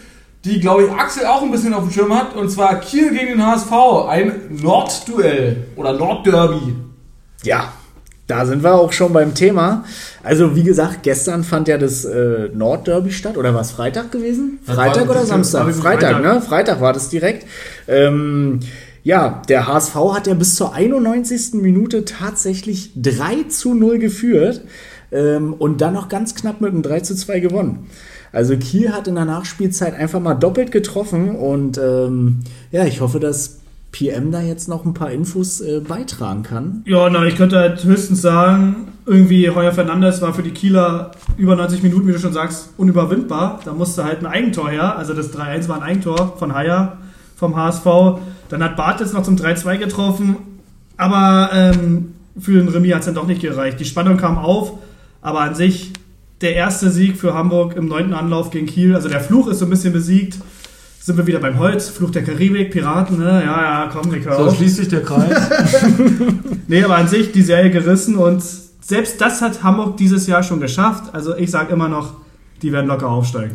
[0.45, 2.35] die, glaube ich, Axel auch ein bisschen auf dem Schirm hat.
[2.35, 3.73] Und zwar Kiel gegen den HSV.
[4.09, 6.75] Ein Nordduell oder Nordderby.
[7.45, 7.73] Ja,
[8.27, 9.85] da sind wir auch schon beim Thema.
[10.23, 13.37] Also wie gesagt, gestern fand ja das äh, Nordderby statt.
[13.37, 14.59] Oder war es Freitag gewesen?
[14.65, 15.73] Freitag oder Samstag?
[15.75, 16.23] Freitag.
[16.23, 16.41] ne?
[16.41, 17.47] Freitag war das direkt.
[17.87, 18.61] Ähm,
[19.05, 21.55] ja, der HSV hat ja bis zur 91.
[21.55, 24.63] Minute tatsächlich 3 zu 0 geführt
[25.11, 27.91] ähm, und dann noch ganz knapp mit einem 3 zu 2 gewonnen.
[28.33, 32.41] Also Kiel hat in der Nachspielzeit einfach mal doppelt getroffen und ähm,
[32.71, 33.59] ja, ich hoffe, dass
[33.93, 36.83] PM da jetzt noch ein paar Infos äh, beitragen kann.
[36.87, 41.57] Ja, na, ich könnte halt höchstens sagen, irgendwie Heuer Fernandes war für die Kieler über
[41.57, 43.61] 90 Minuten, wie du schon sagst, unüberwindbar.
[43.65, 44.97] Da musste halt ein Eigentor her.
[44.97, 46.97] Also das 3-1 war ein Eigentor von Heuer
[47.37, 47.85] vom HSV.
[48.49, 50.37] Dann hat Barth jetzt noch zum 3-2 getroffen.
[50.97, 53.79] Aber ähm, für den Remis hat es dann doch nicht gereicht.
[53.79, 54.79] Die Spannung kam auf,
[55.21, 55.93] aber an sich
[56.43, 58.95] der erste Sieg für Hamburg im neunten Anlauf gegen Kiel.
[58.95, 60.39] Also der Fluch ist so ein bisschen besiegt.
[61.01, 63.43] Sind wir wieder beim Holz, Fluch der Karibik, Piraten, ne?
[63.45, 65.37] Ja, ja, komm, ich hör So schließt sich der Kreis.
[66.69, 68.43] Nee, aber an sich die Serie gerissen und
[68.81, 71.13] selbst das hat Hamburg dieses Jahr schon geschafft.
[71.13, 72.15] Also ich sage immer noch,
[72.63, 73.53] die werden locker aufsteigen.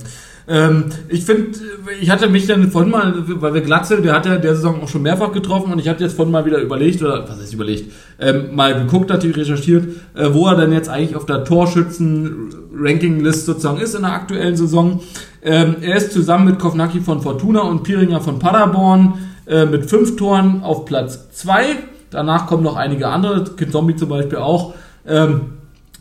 [0.49, 1.60] Ähm, ich finde,
[1.99, 4.88] ich hatte mich dann vorhin mal, weil wir Glatze, der hat ja der Saison auch
[4.88, 7.91] schon mehrfach getroffen und ich hatte jetzt vorhin mal wieder überlegt, oder was heißt überlegt,
[8.17, 13.81] ähm, mal geguckt, natürlich recherchiert, äh, wo er denn jetzt eigentlich auf der Torschützen-Ranking-List sozusagen
[13.81, 15.01] ist in der aktuellen Saison.
[15.43, 19.15] Ähm, er ist zusammen mit Kovnacki von Fortuna und Piringer von Paderborn
[19.47, 21.75] äh, mit fünf Toren auf Platz zwei.
[22.10, 24.75] Danach kommen noch einige andere, Kid Zombie zum Beispiel auch.
[25.05, 25.41] Ähm,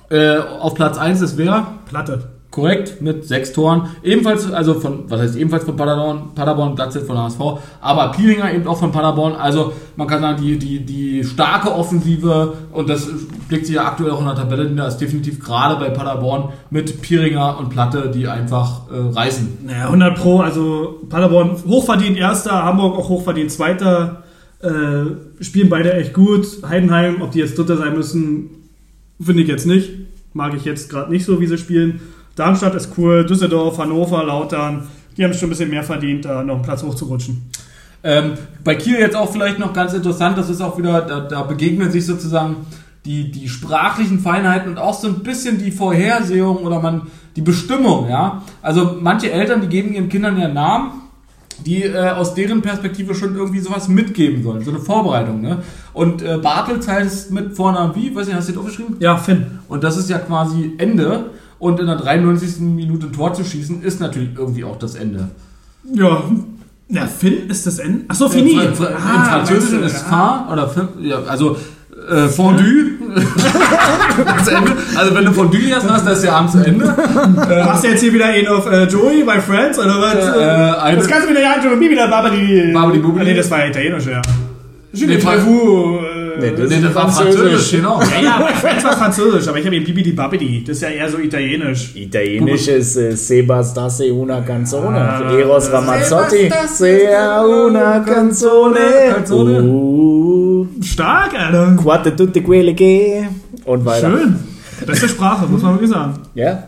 [0.09, 1.78] äh, auf Platz eins ist wer?
[1.88, 2.36] Platte.
[2.57, 3.90] Korrekt, mit sechs Toren.
[4.03, 7.38] Ebenfalls, also von, was heißt ebenfalls von Paderborn, Paderborn, Glatze von HSV,
[7.83, 9.35] aber Pielinger eben auch von Paderborn.
[9.35, 13.11] Also man kann sagen, die, die, die starke Offensive, und das
[13.51, 17.03] blickt sich ja aktuell auch in der Tabelle nieder, ist definitiv gerade bei Paderborn mit
[17.03, 19.59] Pieringer und Platte, die einfach äh, reißen.
[19.66, 24.23] Naja, 100 Pro, also Paderborn hochverdient Erster, Hamburg auch hochverdient Zweiter.
[24.62, 26.47] Äh, spielen beide echt gut.
[26.66, 28.49] Heidenheim, ob die jetzt Dritter sein müssen,
[29.21, 29.90] finde ich jetzt nicht.
[30.33, 32.01] Mag ich jetzt gerade nicht so, wie sie spielen.
[32.37, 34.87] Darmstadt ist cool, Düsseldorf, Hannover, Lautern.
[35.16, 37.51] Die haben schon ein bisschen mehr verdient, da noch einen Platz hochzurutschen.
[38.05, 41.42] Ähm, bei Kiel jetzt auch vielleicht noch ganz interessant, das ist auch wieder, da, da
[41.42, 42.66] begegnen sich sozusagen
[43.07, 47.03] die, die sprachlichen Feinheiten und auch so ein bisschen die Vorhersehung oder man
[47.37, 48.42] die Bestimmung, ja.
[48.62, 51.03] Also manche Eltern, die geben ihren Kindern ja Namen,
[51.64, 55.59] die äh, aus deren Perspektive schon irgendwie sowas mitgeben sollen, so eine Vorbereitung, ne?
[55.94, 58.96] Und äh, Bartels heißt mit Vornamen wie, weiß nicht, hast du das aufgeschrieben?
[59.01, 59.61] Ja, Finn.
[59.68, 61.31] Und das ist ja quasi Ende.
[61.59, 62.61] Und in der 93.
[62.61, 65.29] Minute ein Tor zu schießen, ist natürlich irgendwie auch das Ende.
[65.95, 66.23] Ja.
[66.88, 68.05] Ja, Finn ist das N.
[68.09, 68.53] Achso, Fini.
[68.53, 70.03] Im, Fra Im Ah, Französischen meinst ist?
[70.05, 71.57] Fa oder Fin, ja, also
[72.11, 72.92] äh, Fondue.
[74.38, 74.73] das Ende.
[74.95, 76.85] Also wenn du Fondue jetzt hast, das ist ja abends zu Ende.
[77.64, 80.14] Machst du jetzt hier wieder ihn auf äh, Joey bei Friends oder was?
[80.37, 82.71] Äh, eine- das kannst du wieder ja Joey wieder Babadi.
[82.73, 83.25] Babidi Bubidi.
[83.25, 84.23] Nee, das war italienisch, ja.
[84.92, 85.21] Je ne äh,
[86.40, 87.70] Nee, das Nee, ist das war Französisch.
[87.72, 88.01] Genau.
[88.01, 90.62] Ja, ja, bei Friends war französisch, aber ich habe ihn Bibidi Babidi.
[90.64, 91.94] Das ist ja eher so italienisch.
[91.94, 94.99] Italienisch ist äh, Sebastase una canzone.
[94.99, 95.33] Ah.
[95.33, 96.44] Eros Ramazzotti.
[96.44, 99.14] Sebastase Sea una canzone.
[99.14, 99.61] Canzone.
[99.62, 101.75] Uh, Stark, Alter.
[101.77, 103.29] quattro tutte quelle che.
[103.64, 104.11] Und weiter.
[104.11, 104.37] Schön.
[104.87, 106.14] Beste Sprache, muss man wirklich sagen.
[106.35, 106.64] Ja?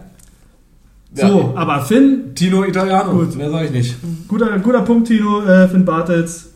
[1.15, 3.13] So, aber Finn, Tino Italiano.
[3.13, 3.37] Gut.
[3.37, 3.97] Mehr sag ich nicht.
[4.29, 6.51] guter, guter Punkt, Tino, äh, Finn Bartels.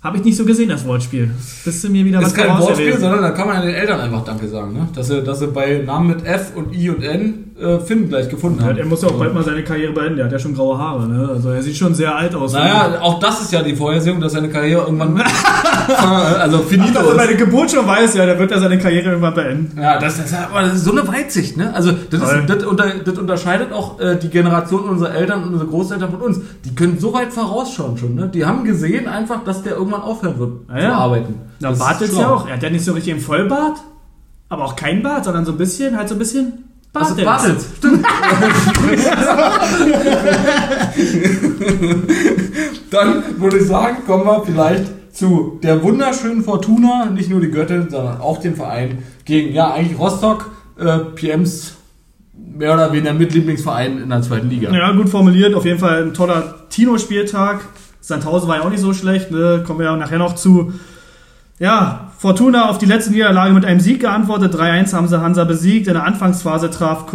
[0.00, 1.30] Habe ich nicht so gesehen, das Wortspiel.
[1.64, 3.74] Bist du mir wieder Das was ist kein Wortspiel, sondern da kann man ja den
[3.74, 4.88] Eltern einfach Danke sagen, ne?
[4.94, 8.28] Dass sie, dass sie bei Namen mit F und I und N äh, Finn gleich
[8.28, 8.76] gefunden haben.
[8.78, 10.18] Er muss ja auch bald mal seine Karriere beenden.
[10.18, 11.06] Er hat ja schon graue Haare.
[11.08, 11.28] Ne?
[11.32, 12.52] Also er sieht schon sehr alt aus.
[12.52, 15.20] Naja, auch das ist ja die Vorhersehung, dass seine Karriere irgendwann
[16.40, 17.16] also finito Also ist.
[17.16, 19.80] meine Geburt schon weiß, ja, der wird ja seine Karriere irgendwann beenden.
[19.80, 21.72] Ja, das, das, aber das ist so eine Weitsicht, ne?
[21.74, 25.70] Also das, ist, das, unter, das unterscheidet auch äh, die Generation unserer Eltern und unsere
[25.70, 26.40] Großeltern von uns.
[26.64, 28.28] Die können so weit vorausschauen schon, ne?
[28.32, 30.94] Die haben gesehen einfach, dass der irgendwann aufhören wird Ah, zu ja.
[30.94, 31.34] arbeiten.
[31.60, 32.46] Na, Bart ist ja auch.
[32.46, 33.78] Er hat ja nicht so richtig einen Vollbart,
[34.48, 36.64] aber auch kein Bart, sondern so ein bisschen, halt so ein bisschen
[36.94, 37.24] Also Bartels.
[37.24, 38.04] Bartels, stimmt.
[42.90, 47.90] Dann würde ich sagen, kommen wir vielleicht zu der wunderschönen Fortuna, nicht nur die Göttin,
[47.90, 51.74] sondern auch den Verein gegen, ja, eigentlich Rostock, äh, PMs
[52.58, 54.72] mehr oder weniger Mitlieblingsverein in der zweiten Liga.
[54.72, 55.54] Ja, gut formuliert.
[55.54, 57.60] Auf jeden Fall ein toller Tino-Spieltag.
[58.00, 59.30] Sandhausen war ja auch nicht so schlecht.
[59.30, 59.62] Ne?
[59.66, 60.72] Kommen wir ja nachher noch zu.
[61.58, 64.54] Ja, Fortuna auf die letzte Niederlage mit einem Sieg geantwortet.
[64.54, 65.88] 3-1 haben sie Hansa besiegt.
[65.88, 67.06] In der Anfangsphase traf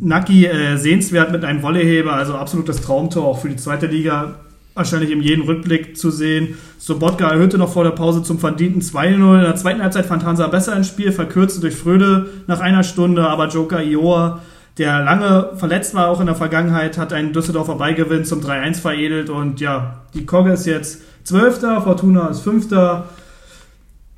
[0.00, 2.12] Naki äh, sehenswert mit einem Wolleheber.
[2.12, 4.34] Also absolutes Traumtor auch für die zweite Liga.
[4.74, 6.58] Wahrscheinlich in jedem Rückblick zu sehen.
[6.78, 9.14] Sobotka erhöhte noch vor der Pause zum verdienten 2-0.
[9.36, 13.28] In der zweiten Halbzeit fand Hansa besser ins Spiel, verkürzte durch Fröde nach einer Stunde,
[13.28, 14.40] aber Joker Ioa,
[14.78, 19.30] der lange verletzt war, auch in der Vergangenheit, hat einen Düsseldorfer Beigewinn zum 3-1 veredelt
[19.30, 23.04] und ja, die Kogge ist jetzt Zwölfter, Fortuna ist Fünfter.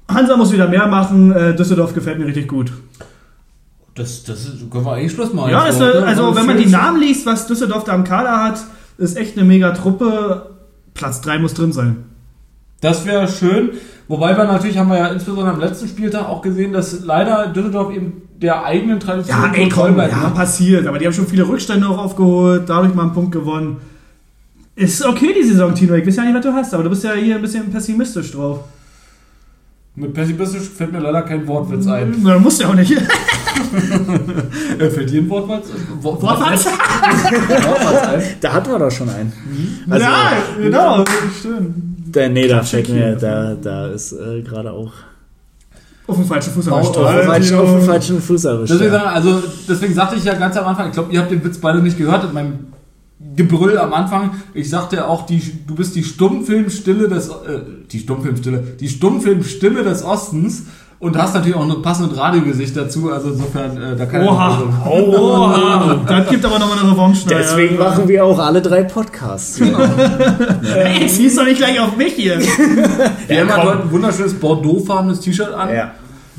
[0.09, 2.73] Hansa muss wieder mehr machen, äh, Düsseldorf gefällt mir richtig gut.
[3.95, 5.51] Das, das ist, können wir eigentlich Schluss machen.
[5.51, 6.05] Ja, ist, ne?
[6.07, 8.61] also wenn man die Namen liest, was Düsseldorf da im Kader hat,
[8.99, 10.51] ist echt eine mega Truppe.
[10.95, 12.05] Platz 3 muss drin sein.
[12.81, 13.71] Das wäre schön.
[14.09, 17.93] Wobei wir natürlich, haben wir ja insbesondere am letzten Spieltag auch gesehen, dass leider Düsseldorf
[17.93, 20.35] eben der eigenen Tradition treu bleibt, ja, ne?
[20.35, 20.87] passiert.
[20.87, 23.79] Aber die haben schon viele Rückstände auch aufgeholt, dadurch mal einen Punkt gewonnen.
[24.75, 25.95] Ist okay die Saison, Tino.
[25.95, 28.33] Ich weiß ja nicht, was du hast, aber du bist ja hier ein bisschen pessimistisch
[28.33, 28.61] drauf.
[29.99, 32.15] Mit pessimistisch fällt mir leider kein Wortwitz ein.
[32.23, 32.93] Na, musst ja auch nicht.
[34.79, 35.69] Äh, fällt dir ein Wortwitz?
[36.03, 36.67] Wort- Wortwitz?
[36.67, 38.23] Wortwitz ein?
[38.41, 39.33] Da hatten wir doch schon einen.
[39.89, 41.05] Also, ja, genau.
[41.39, 41.75] Stimmt.
[42.15, 44.93] Da, nee, da fällt mir, da, da ist äh, gerade auch
[46.07, 46.97] Auf den falschen Fuß Auf- erwischt.
[46.99, 48.73] auf auf, falschen, auf den falschen Fuß erwischt.
[48.75, 49.05] Deswegen, ja.
[49.05, 51.81] also, deswegen sagte ich ja ganz am Anfang, ich glaube, ihr habt den Witz beide
[51.83, 52.59] nicht gehört in meinem
[53.35, 54.33] Gebrüll am Anfang.
[54.53, 59.83] Ich sagte ja auch, die, du bist die Stummfilmstille des, äh, die Stummfilmstille, die Stummfilmstimme
[59.83, 60.65] des Ostens
[60.99, 64.63] und hast natürlich auch ein passendes Radiogesicht dazu, also insofern, äh, da kann Oha.
[64.87, 66.01] Oha.
[66.07, 67.27] Das gibt aber nochmal eine Revanche.
[67.29, 69.61] Deswegen machen wir auch alle drei Podcasts.
[69.61, 72.39] Hey, jetzt ziehst doch nicht gleich auf mich hier.
[73.29, 75.75] Wir haben heute ein wunderschönes Bordeaux-farbenes T-Shirt an.
[75.75, 75.93] ja.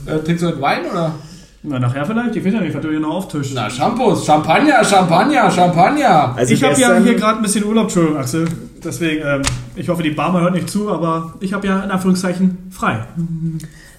[0.05, 1.15] Äh, trinkst du heute Wein oder?
[1.67, 2.35] Na, nachher vielleicht.
[2.35, 3.53] Ich weiß ja nicht, was du hier noch auftischst.
[3.53, 6.33] Na, Shampoos, Champagner, Champagner, Champagner.
[6.35, 8.47] Also ich habe ja hier gerade ein bisschen Urlaub, Entschuldigung, Axel.
[8.83, 9.41] Deswegen, ähm,
[9.75, 13.05] ich hoffe, die Barmer hört nicht zu, aber ich habe ja in Anführungszeichen frei.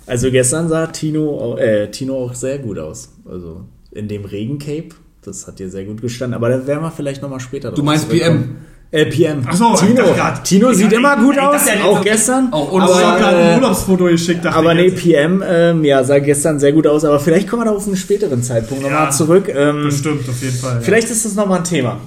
[0.07, 3.13] Also gestern sah Tino, äh, Tino auch sehr gut aus.
[3.31, 4.89] Also in dem Regencape.
[5.23, 6.35] Das hat dir sehr gut gestanden.
[6.35, 8.59] Aber da werden wir vielleicht nochmal später Du meinst zurückkommen.
[8.90, 9.42] Äh, PM.
[9.46, 10.03] Ach so, ich Tino.
[10.16, 11.66] grad- Tino ich sieht immer gut ich aus.
[11.70, 12.51] hätte Auch gestern.
[12.53, 14.44] Auch ohne Aber ich gerade ein äh, Urlaubsfoto geschickt.
[14.46, 15.12] dachte aber ich nee.
[15.14, 17.05] PM ähm, ja, sah gestern sehr gut aus.
[17.05, 18.90] Aber vielleicht kommen wir da auf einen späteren Zeitpunkt Ja.
[18.90, 19.48] nochmal zurück.
[19.55, 20.77] Ähm, Bestimmt, auf jeden Fall.
[20.77, 20.81] ja.
[20.81, 21.98] vielleicht ist das nochmal ein Thema.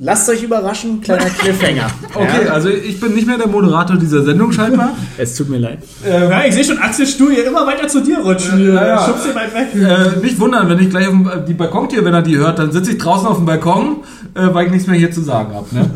[0.00, 1.88] Lasst euch überraschen, kleiner Cliffhanger.
[2.14, 4.90] Okay, Ja, also ich bin nicht mehr der Moderator dieser Sendung scheinbar.
[5.18, 5.78] es tut mir leid.
[6.08, 8.74] Ja, ich sehe schon Axel Stuhl hier immer weiter zu dir rutschen.
[8.74, 9.04] Ja, ja.
[9.06, 9.68] Schubst ihn weit weg.
[9.74, 12.70] äh, nicht wundern, wenn ich gleich auf dem, die Balkontür, wenn er die hört, dann
[12.70, 13.96] sitze ich draußen auf dem Balkon,
[14.34, 15.66] äh, weil ich nichts mehr hier zu sagen habe.
[15.74, 15.90] Ne?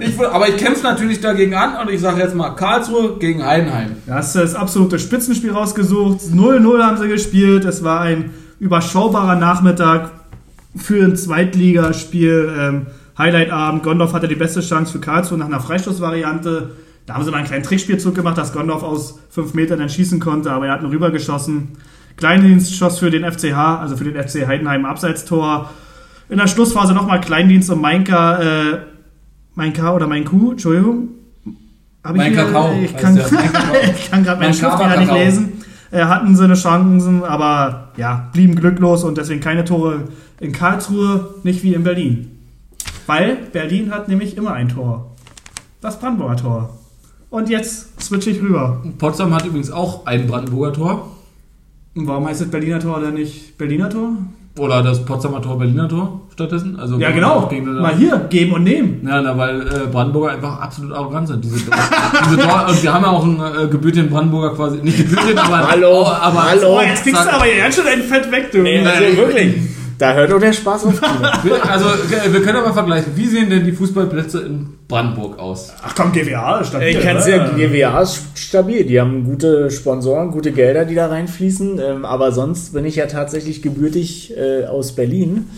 [0.00, 3.96] ich, aber ich kämpfe natürlich dagegen an und ich sage jetzt mal Karlsruhe gegen Heidenheim.
[4.06, 6.20] Da hast du das absolute Spitzenspiel rausgesucht.
[6.20, 7.64] 0-0 haben sie gespielt.
[7.64, 10.10] Es war ein überschaubarer Nachmittag
[10.76, 12.52] für ein Zweitligaspiel.
[12.58, 12.86] Ähm,
[13.20, 13.82] Highlight-Abend.
[13.82, 16.70] Gondorf hatte die beste Chance für Karlsruhe nach einer Freistoßvariante.
[17.06, 20.20] Da haben sie mal einen kleinen Trickspielzug gemacht, dass Gondorf aus 5 Metern dann schießen
[20.20, 21.76] konnte, aber er hat nur rübergeschossen.
[22.16, 25.70] Kleindienst schoss für den FCH, also für den FC Heidenheim Abseitstor.
[26.30, 28.78] In der Schlussphase nochmal Kleindienst um Mainka, äh,
[29.54, 31.08] Mainka oder Mein Kuh, Entschuldigung.
[32.04, 33.14] Hab Mein hier- Kakao Ich kann.
[33.14, 33.24] Mein
[33.96, 35.52] ich kann gerade meinen Mein Schriftfehler nicht lesen.
[35.90, 40.04] Äh, hatten sie eine Chancen, aber ja, blieben glücklos und deswegen keine Tore
[40.38, 42.38] in Karlsruhe, nicht wie in Berlin.
[43.06, 45.16] Weil Berlin hat nämlich immer ein Tor.
[45.80, 46.78] Das Brandenburger Tor.
[47.28, 48.82] Und jetzt switche ich rüber.
[48.98, 51.16] Potsdam hat übrigens auch ein Brandenburger Tor.
[51.96, 54.12] Und warum heißt das Berliner Tor dann nicht Berliner Tor?
[54.58, 56.78] Oder das Potsdamer Tor, Berliner Tor stattdessen.
[56.78, 57.48] Also Ja, genau.
[57.50, 59.06] Mal hier, geben und nehmen.
[59.06, 61.44] Ja, na, weil äh, Brandenburger einfach absolut arrogant sind.
[61.44, 61.56] Diese,
[62.26, 65.70] diese Tor, und wir haben ja auch einen äh, gebürtigen Brandenburger quasi, nicht gebürtigen, aber,
[65.70, 66.78] Hallo, aber hallo.
[66.78, 68.58] Oh, jetzt kriegst du aber ganz schön ein Fett weg, du.
[68.58, 69.54] Also wirklich.
[70.00, 71.00] Da hört doch der Spaß auf.
[71.68, 73.12] Also, äh, wir können aber vergleichen.
[73.16, 75.74] Wie sehen denn die Fußballplätze in Brandenburg aus?
[75.82, 76.88] Ach komm, GWA ist stabil.
[76.88, 78.84] Ich kann es ja, GWA ist stabil.
[78.84, 81.78] Die haben gute Sponsoren, gute Gelder, die da reinfließen.
[81.78, 85.50] Ähm, aber sonst bin ich ja tatsächlich gebürtig äh, aus Berlin.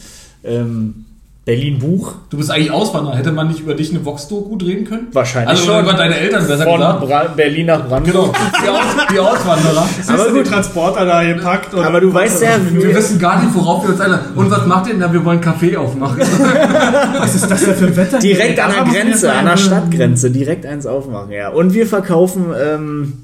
[0.43, 1.05] Ähm,
[1.45, 2.15] Berlin-Buch.
[2.31, 3.17] Du bist eigentlich Auswanderer.
[3.17, 5.09] Hätte man nicht über dich eine Vox-Doku drehen können?
[5.13, 5.83] Wahrscheinlich Also schon.
[5.83, 7.01] über deine Eltern, besser Von gesagt.
[7.01, 8.33] Bra Berlin nach Brandenburg.
[8.33, 9.89] Genau, die, Aus die Auswanderer.
[10.09, 10.47] Aber gut.
[10.47, 11.75] die Transporter da gepackt.
[11.75, 14.27] und- Aber du weißt ja, Wir wissen gar nicht, worauf wir uns einladen.
[14.37, 15.13] Und was macht ihr denn da?
[15.13, 16.19] Wir wollen Kaffee aufmachen.
[17.19, 18.19] was ist das denn für ein Wetter?
[18.21, 21.49] direkt an der Grenze, an der Stadtgrenze, direkt eins aufmachen, ja.
[21.49, 23.15] Und wir verkaufen, ähm,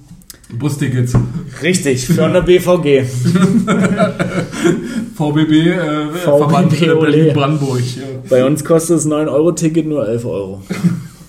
[0.51, 1.12] Bustickets.
[1.62, 3.05] richtig, von der BVG.
[5.16, 7.11] VBB, äh, Verband äh, ole.
[7.11, 7.80] Berlin-Brandenburg.
[7.80, 8.03] Ja.
[8.28, 10.62] Bei uns kostet das 9-Euro-Ticket nur 11 Euro.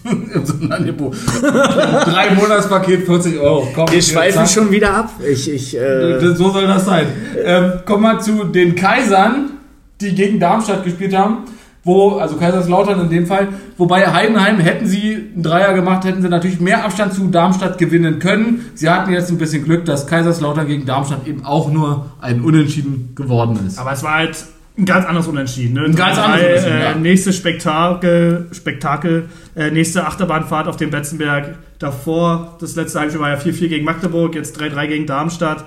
[0.05, 1.15] In so einem Angebot.
[1.41, 3.67] Drei Monatspaket, 40 Euro.
[3.75, 5.11] Komm, Wir schweifen schon wieder ab.
[5.29, 7.07] Ich, ich, äh, Das- So soll das sein.
[7.43, 9.51] Ähm, kommen wir zu den Kaisern,
[9.99, 11.39] die gegen Darmstadt gespielt haben.
[11.83, 16.27] Wo, also Kaiserslautern in dem Fall, wobei Heidenheim, hätten sie einen Dreier gemacht, hätten sie
[16.27, 18.65] natürlich mehr Abstand zu Darmstadt gewinnen können.
[18.75, 23.13] Sie hatten jetzt ein bisschen Glück, dass Kaiserslautern gegen Darmstadt eben auch nur ein Unentschieden
[23.15, 23.79] geworden ist.
[23.79, 24.45] Aber es war halt
[24.77, 25.75] ein ganz anderes Unentschieden.
[25.75, 25.85] Ne?
[25.85, 26.95] Ein ganz anderes Weil, Unentschieden, äh, ja.
[26.95, 31.57] Nächstes Spektakel, Spektakel äh, nächste Achterbahnfahrt auf dem Betzenberg.
[31.79, 35.63] Davor, das letzte Heimspiel war ja 4-4 gegen Magdeburg, jetzt 3-3 gegen Darmstadt.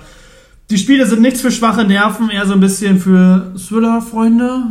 [0.69, 4.63] Die Spiele sind nichts für schwache Nerven, eher so ein bisschen für Thriller-Freunde.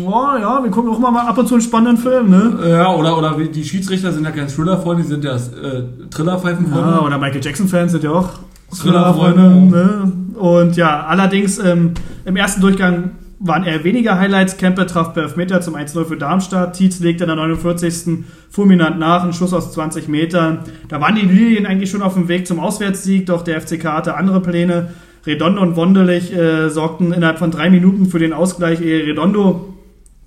[0.00, 2.68] Oh, ja, wir gucken auch mal ab und zu einen spannenden Film, ne?
[2.68, 6.90] Ja, oder, oder die Schiedsrichter sind ja kein Thriller-Freunde, die sind ja äh, Thriller-Pfeifen-Freunde.
[6.90, 8.30] Ja, oder Michael Jackson-Fans sind ja auch
[8.76, 9.50] Thriller-Freunde.
[9.50, 10.12] Ne?
[10.36, 14.56] Und ja, allerdings ähm, im ersten Durchgang waren eher weniger Highlights.
[14.56, 16.76] Kempe traf per Elfmeter zum 1-0 für Darmstadt.
[16.76, 18.24] Tietz legte in der 49.
[18.50, 20.60] fulminant nach, ein Schuss aus 20 Metern.
[20.88, 24.16] Da waren die Lilien eigentlich schon auf dem Weg zum Auswärtssieg, doch der FCK hatte
[24.16, 24.88] andere Pläne.
[25.26, 29.73] Redondo und Wonderlich äh, sorgten innerhalb von drei Minuten für den Ausgleich, ehe Redondo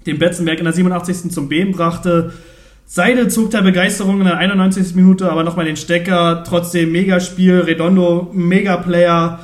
[0.07, 1.31] den Betzenberg in der 87.
[1.31, 2.33] zum Beben brachte.
[2.85, 4.95] Seidel zog der Begeisterung in der 91.
[4.95, 6.43] Minute aber nochmal den Stecker.
[6.47, 7.59] Trotzdem Megaspiel.
[7.59, 9.39] Redondo, Megaplayer.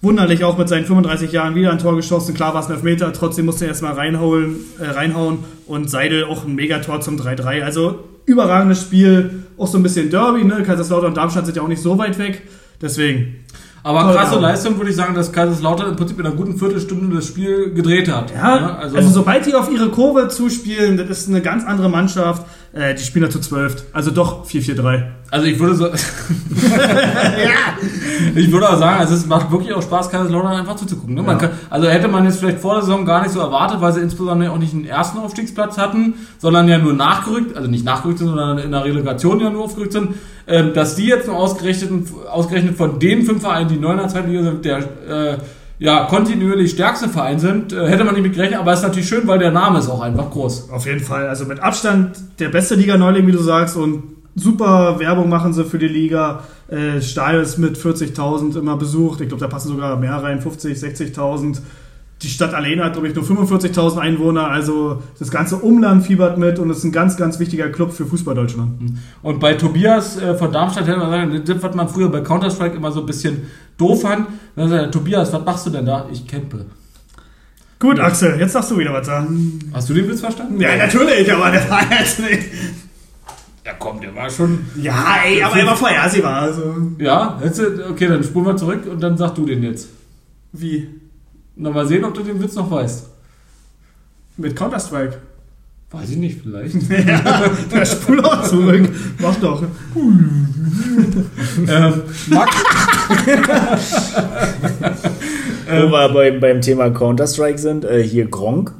[0.00, 2.34] Wunderlich auch mit seinen 35 Jahren wieder ein Tor geschossen.
[2.34, 5.38] Klar war es ein Elfmeter, trotzdem musste er erstmal reinholen, äh, reinhauen.
[5.66, 7.62] Und Seidel auch ein Megator zum 3-3.
[7.62, 9.44] Also überragendes Spiel.
[9.56, 10.62] Auch so ein bisschen Derby, ne?
[10.62, 12.42] Kaiserslautern und Darmstadt sind ja auch nicht so weit weg.
[12.80, 13.44] Deswegen.
[13.84, 14.40] Aber Toll, krasse ja.
[14.40, 18.10] Leistung würde ich sagen, dass Kaiserslautern im Prinzip in einer guten Viertelstunde das Spiel gedreht
[18.10, 18.32] hat.
[18.34, 22.46] Ja, also, also, sobald die auf ihre Kurve zuspielen, das ist eine ganz andere Mannschaft.
[22.74, 23.84] Äh, die spielen da zu 12.
[23.92, 25.02] Also doch 4-4-3.
[25.30, 25.88] also ich würde so.
[28.34, 31.14] Ich würde auch sagen, also es macht wirklich auch Spaß, Kaiserslautern einfach zuzugucken.
[31.14, 31.24] Ne?
[31.26, 31.34] Ja.
[31.34, 34.00] kann, also hätte man jetzt vielleicht vor der Saison gar nicht so erwartet, weil sie
[34.00, 38.28] insbesondere auch nicht den ersten Aufstiegsplatz hatten, sondern ja nur nachgerückt, also nicht nachgerückt sind,
[38.28, 40.14] sondern in der Relegation ja nur aufgerückt sind,
[40.46, 44.08] ähm, dass die jetzt nur ausgerechnet, ausgerechnet von den fünf Vereinen, die neu in der
[44.08, 45.38] zweiten Liga sind, der äh,
[45.78, 49.08] ja, kontinuierlich stärkste Verein sind, äh, hätte man nicht mit gerechnet, aber es ist natürlich
[49.08, 50.70] schön, weil der Name ist auch einfach groß.
[50.70, 51.28] Auf jeden Fall.
[51.28, 53.76] Also mit Abstand der beste Liga-Neuling, wie du sagst.
[53.76, 54.04] Und
[54.36, 56.44] super Werbung machen sie für die Liga.
[56.68, 59.20] Äh, Stadion ist mit 40.000 immer besucht.
[59.20, 61.58] Ich glaube, da passen sogar mehr rein, 50, 60.000.
[62.24, 64.48] Die Stadt alleine hat, glaube ich, nur 45.000 Einwohner.
[64.48, 68.06] Also das ganze Umland fiebert mit und es ist ein ganz, ganz wichtiger Club für
[68.06, 68.80] Fußball Deutschland.
[69.22, 72.76] Und bei Tobias äh, von Darmstadt hätte man sagen, das, was man früher bei Counter-Strike
[72.76, 73.42] immer so ein bisschen
[73.76, 74.26] doof fand.
[74.56, 76.06] Dann sagt er, Tobias, was machst du denn da?
[76.10, 76.64] Ich campe.
[77.78, 79.58] Gut, Axel, jetzt darfst du wieder was sagen.
[79.74, 80.58] Hast du den Witz verstanden?
[80.58, 82.48] Ja, natürlich, aber der war jetzt nicht.
[83.66, 84.60] Ja, komm, der war schon.
[84.80, 86.40] Ja, ey, aber er war vorhersehbar.
[86.40, 86.74] Also.
[86.98, 89.88] Ja, jetzt, okay, dann spulen wir zurück und dann sag du den jetzt.
[90.52, 90.88] Wie?
[91.56, 93.06] Na, mal sehen, ob du den Witz noch weißt.
[94.36, 95.18] Mit Counter-Strike.
[95.90, 96.74] Weiß ich nicht, vielleicht.
[97.06, 98.90] ja, der spul auch zurück.
[99.18, 99.62] Mach doch.
[101.68, 102.56] ähm, Max,
[105.68, 108.72] Wo wir bei, beim Thema Counter-Strike sind, äh, hier Gronk.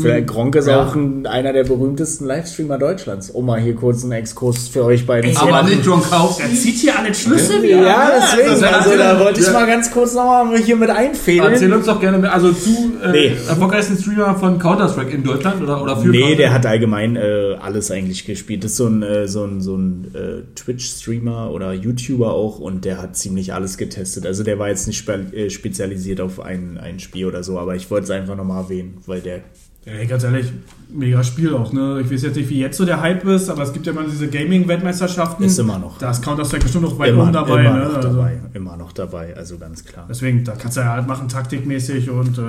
[0.00, 0.84] Vielleicht Gronk ist Ja.
[0.84, 3.30] auch ein, einer der berühmtesten Livestreamer Deutschlands.
[3.30, 6.40] Um mal hier kurz einen Exkurs für euch beiden zu aber nicht John Kauf.
[6.40, 8.48] Er zieht hier alle Schlüsse Ja, deswegen.
[8.48, 9.52] das- Also da wollte ich Ja.
[9.52, 11.72] mal ganz kurz nochmal hier mit Erzähl einfädeln.
[11.72, 12.32] uns doch gerne mehr.
[12.32, 13.26] Also, du, äh, Nee.
[13.48, 17.54] erfolgreichsten Streamer von Counter-Strike in Deutschland oder, oder für Nee, Counter- der hat allgemein äh,
[17.60, 18.64] alles eigentlich gespielt.
[18.64, 22.84] Das ist so ein, äh, so ein, so ein äh, Twitch-Streamer oder YouTuber auch und
[22.84, 24.26] der hat ziemlich alles getestet.
[24.26, 27.74] Also der war jetzt nicht spe äh, spezialisiert auf ein, ein Spiel oder so, aber
[27.76, 29.40] ich wollte es einfach nochmal erwähnen, weil der
[29.86, 30.50] Ey, ganz ehrlich,
[30.88, 32.00] mega Spiel auch, ne?
[32.02, 34.04] Ich weiß jetzt nicht, wie jetzt so der Hype ist, aber es gibt ja immer
[34.04, 35.44] diese Gaming-Weltmeisterschaften.
[35.44, 35.98] ist immer noch.
[35.98, 37.84] Da ist Counter-Strike bestimmt noch weit immer, oben dabei, immer ne?
[37.84, 38.40] noch Also, dabei.
[38.54, 40.06] Immer noch dabei, also ganz klar.
[40.08, 42.42] deswegen, da kannst du ja halt machen, taktikmäßig und äh,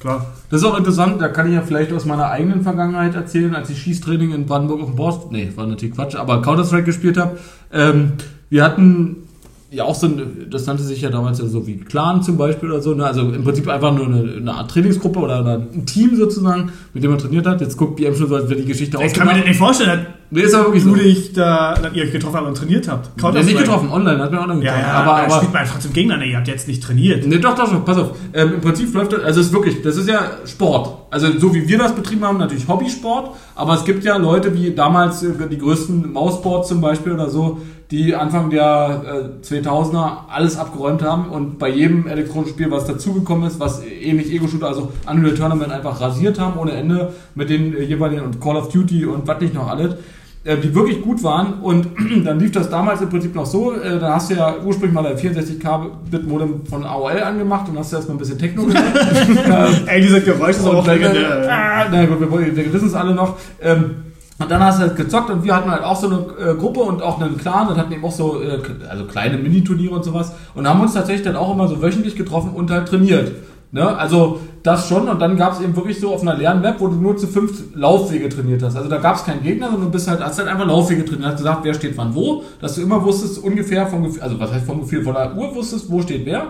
[0.00, 0.26] klar.
[0.50, 3.70] Das ist auch interessant, da kann ich ja vielleicht aus meiner eigenen Vergangenheit erzählen, als
[3.70, 7.38] ich Schießtraining in Brandenburg auf dem Borst, nee, war natürlich Quatsch, aber Counter-Strike gespielt habe.
[7.72, 8.14] Ähm,
[8.48, 9.28] wir hatten
[9.70, 12.70] ja auch so ein, das nannte sich ja damals ja so wie Clan zum Beispiel
[12.70, 13.06] oder so, ne?
[13.06, 17.10] also im Prinzip einfach nur eine, eine Art Trainingsgruppe oder ein Team sozusagen, mit dem
[17.10, 17.60] man trainiert hat.
[17.60, 20.06] Jetzt guckt BM schon so, als wäre die Geschichte Ich kann mir das nicht vorstellen,
[20.32, 20.90] Nee, ist aber wirklich so.
[20.90, 23.10] du dich da, dass ihr euch getroffen habt und trainiert habt.
[23.20, 24.80] Ja, nicht getroffen, online, hat mir auch noch Ja, getroffen.
[24.80, 26.26] ja, aber, aber, aber spielt man trotzdem gegeneinander.
[26.26, 27.26] Ihr habt jetzt nicht trainiert.
[27.26, 28.16] Ne, doch, doch, doch, pass auf.
[28.32, 30.98] Ähm, Im Prinzip läuft das, also es ist wirklich, das ist ja Sport.
[31.10, 34.70] Also so wie wir das betrieben haben, natürlich Hobbysport, aber es gibt ja Leute wie
[34.72, 37.58] damals äh, die größten Mouseboards zum Beispiel oder so,
[37.90, 43.48] die Anfang der äh, 2000er alles abgeräumt haben und bei jedem elektronischen Spiel, was dazugekommen
[43.48, 47.82] ist, was ähnlich Ego-Shooter, also Unreal Tournament einfach rasiert haben ohne Ende mit den äh,
[47.82, 49.96] jeweiligen und Call of Duty und was nicht noch alles
[50.44, 51.88] äh, die wirklich gut waren und
[52.24, 55.02] dann lief das damals im Prinzip noch so, äh, da hast du ja ursprünglich mal
[55.02, 58.72] dein 64K-Bit-Modem von AOL angemacht und hast du erstmal ein bisschen Techno ähm,
[59.86, 61.42] Ey, diese Geräusche sind und auch legendär.
[61.42, 63.36] äh, na gut, wir, wir wissen es alle noch.
[63.60, 64.09] Ähm,
[64.40, 66.80] und dann hast du halt gezockt und wir hatten halt auch so eine äh, Gruppe
[66.80, 70.32] und auch einen Clan und hatten eben auch so äh, also kleine Mini-Turniere und sowas
[70.54, 73.32] und haben uns tatsächlich dann auch immer so wöchentlich getroffen und halt trainiert.
[73.72, 73.86] Ne?
[73.86, 76.88] Also das schon und dann gab es eben wirklich so auf einer leeren Map, wo
[76.88, 78.76] du nur zu fünf Laufwege trainiert hast.
[78.76, 81.26] Also da gab es keinen Gegner, sondern du bist halt, hast halt einfach Laufwege trainiert.
[81.26, 84.52] Hast gesagt, wer steht wann wo, dass du immer wusstest ungefähr vom Gefühl, also was
[84.52, 86.46] heißt vom Gefühl, von der Uhr wusstest, wo steht wer.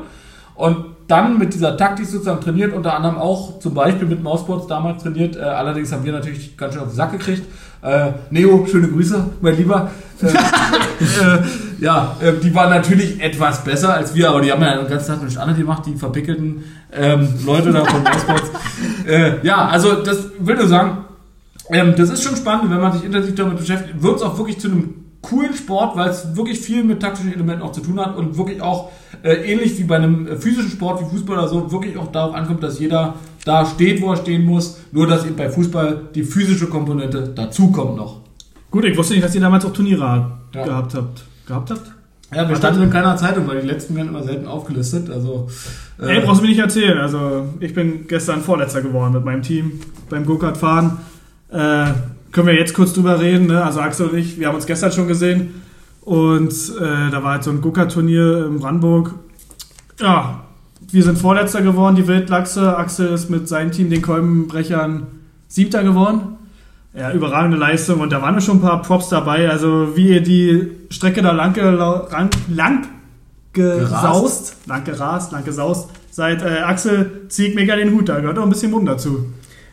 [0.55, 0.77] Und
[1.09, 5.37] dann mit dieser Taktik sozusagen trainiert, unter anderem auch zum Beispiel mit Mouseboards damals trainiert.
[5.37, 7.43] Äh, allerdings haben wir natürlich ganz schön auf den Sack gekriegt.
[7.83, 9.91] Äh, Neo, schöne Grüße, mein Lieber.
[10.23, 11.43] Äh, äh,
[11.81, 15.13] ja, äh, die waren natürlich etwas besser als wir, aber die haben ja den ganzen
[15.13, 16.63] Tag nichts anderes gemacht, die verpickelten
[16.93, 18.51] ähm, Leute da von Mouseboards.
[19.07, 21.05] äh, ja, also das will nur sagen,
[21.71, 24.61] ähm, das ist schon spannend, wenn man sich intensiv damit beschäftigt, wird es auch wirklich
[24.61, 28.17] zu einem coolen Sport, weil es wirklich viel mit taktischen Elementen auch zu tun hat
[28.17, 28.91] und wirklich auch
[29.23, 32.35] äh, ähnlich wie bei einem äh, physischen Sport wie Fußball oder so, wirklich auch darauf
[32.35, 33.15] ankommt, dass jeder
[33.45, 37.97] da steht, wo er stehen muss, nur dass eben bei Fußball die physische Komponente dazukommt
[37.97, 38.21] noch.
[38.71, 40.65] Gut, ich wusste nicht, dass ihr damals auch Turniere Ja.
[40.65, 41.25] gehabt habt.
[41.47, 41.93] Gehabt habt?
[42.33, 45.11] Ja, wir standen in keiner Zeitung, weil die letzten werden immer selten aufgelistet.
[45.11, 45.49] Also,
[46.01, 46.97] äh, Ey, brauchst du mir nicht erzählen.
[46.99, 50.99] Also, ich bin gestern Vorletzter geworden mit meinem Team beim Go-Kart fahren.
[51.51, 51.87] Äh,
[52.33, 53.65] können wir jetzt kurz drüber reden, ne?
[53.65, 55.63] Also Axel und ich, wir haben uns gestern schon gesehen.
[56.03, 59.15] Und äh, da war halt so ein Go-Kart-Turnier in Brandenburg.
[60.01, 60.45] Ja,
[60.91, 62.77] wir sind Vorletzter geworden, die Wildlachse.
[62.77, 65.07] Axel ist mit seinem Team, den Kolbenbrechern,
[65.49, 66.37] Siebter geworden.
[66.95, 68.01] Ja, überragende Leistung.
[68.01, 69.49] Und da waren schon ein paar Props dabei.
[69.49, 72.89] Also, wie ihr die Strecke da lang, lang, lang
[73.53, 76.43] gesaust, lang gerast, lang gesaust seid.
[76.43, 78.09] Äh, Axel, zieht mega den Hut.
[78.09, 79.27] Da gehört auch ein bisschen Mumm dazu.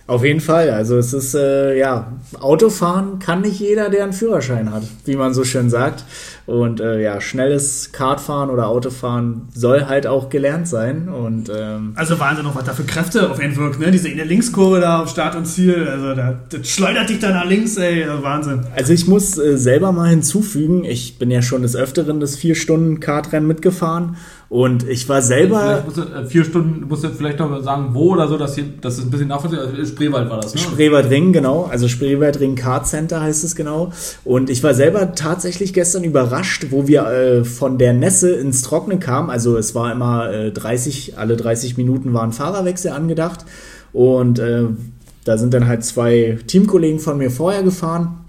[0.08, 0.70] Auf jeden Fall.
[0.70, 5.34] Also es ist, äh, ja, Autofahren kann nicht jeder, der einen Führerschein hat, wie man
[5.34, 6.06] so schön sagt.
[6.46, 11.10] Und äh, ja, schnelles Kartfahren oder Autofahren soll halt auch gelernt sein.
[11.10, 13.92] Und ähm, Also Wahnsinn, noch was da für Kräfte auf einen wirkt, ne?
[13.92, 17.32] Diese in der Linkskurve da auf Start und Ziel, also da, das schleudert dich da
[17.32, 18.62] nach links, ey, also Wahnsinn.
[18.74, 22.56] also ich muss äh, selber mal hinzufügen, ich bin ja schon des Öfteren das vier
[22.56, 24.16] Stunden Kartrennen mitgefahren
[24.50, 27.90] und ich war selber musst du, äh, vier Stunden, musst du vielleicht noch mal sagen,
[27.92, 29.68] wo oder so, dass hier, das ist ein bisschen nachvollziehbar.
[29.68, 30.62] Also Spreewald war das, ne?
[30.62, 31.64] Spreewaldring, genau.
[31.64, 33.92] Also Spreewaldring Kart Center heißt es genau.
[34.24, 39.00] Und ich war selber tatsächlich gestern überrascht, wo wir äh, von der Nässe ins Trockene
[39.00, 39.30] kamen.
[39.30, 43.44] Also es war immer äh, 30, alle 30 Minuten waren Fahrerwechsel angedacht.
[43.92, 44.64] Und äh,
[45.26, 48.20] da sind dann halt zwei Teamkollegen von mir vorher gefahren.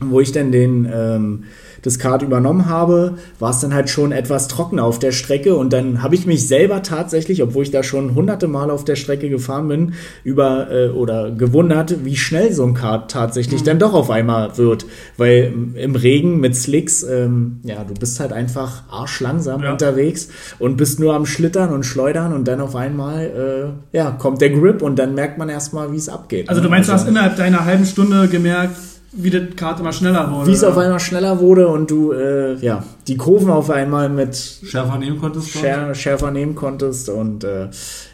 [0.00, 1.44] Wo ich dann den, ähm,
[1.84, 5.72] das Kart übernommen habe, war es dann halt schon etwas trocken auf der Strecke und
[5.72, 9.28] dann habe ich mich selber tatsächlich, obwohl ich da schon hunderte Mal auf der Strecke
[9.28, 9.92] gefahren bin,
[10.24, 14.86] über äh, oder gewundert, wie schnell so ein Kart tatsächlich dann doch auf einmal wird,
[15.16, 19.72] weil im- im Regen mit Slicks, ähm, ja, du bist halt einfach arschlangsam Ja.
[19.72, 20.28] unterwegs
[20.58, 24.50] und bist nur am Schlittern und Schleudern und dann auf einmal, äh, ja, kommt der
[24.50, 26.48] Grip und dann merkt man erstmal, wie es abgeht.
[26.48, 26.64] Also ne?
[26.66, 28.74] du meinst, du hast innerhalb deiner halben Stunde gemerkt,
[29.16, 30.48] wie das Kart immer schneller wurde?
[30.48, 34.34] wie es auf einmal schneller wurde und du äh, ja die Kurven auf einmal mit
[34.36, 35.50] Schärfer nehmen konntest.
[35.50, 37.68] schär, schärfer nehmen konntest und äh,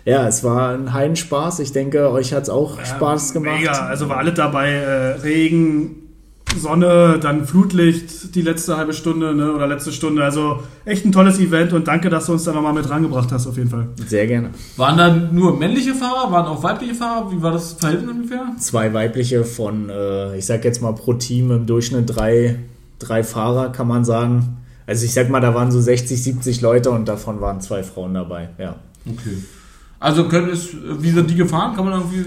[0.04, 1.60] ja, es war ein Heidenspaß.
[1.60, 3.60] Ich denke, euch hat es auch Spaß gemacht.
[3.60, 6.09] Mega, also war alles dabei, äh, Regen,
[6.58, 10.24] Sonne, dann Flutlicht die letzte halbe Stunde ne, oder letzte Stunde.
[10.24, 13.46] Also echt ein tolles Event und danke, dass du uns da nochmal mit rangebracht hast,
[13.46, 13.88] auf jeden Fall.
[14.06, 14.50] Sehr gerne.
[14.76, 17.30] Waren da nur männliche Fahrer, waren auch weibliche Fahrer?
[17.32, 18.46] Wie war das Verhältnis ungefähr?
[18.58, 22.58] Zwei weibliche von, äh, ich sag jetzt mal pro Team im Durchschnitt drei,
[22.98, 24.56] drei Fahrer, kann man sagen.
[24.86, 28.14] Also ich sag mal, da waren so 60, 70 Leute und davon waren zwei Frauen
[28.14, 28.48] dabei.
[28.58, 28.76] Ja.
[29.06, 29.36] Okay.
[30.00, 31.76] Also können es, wie sind die gefahren?
[31.76, 32.24] Kann man irgendwie.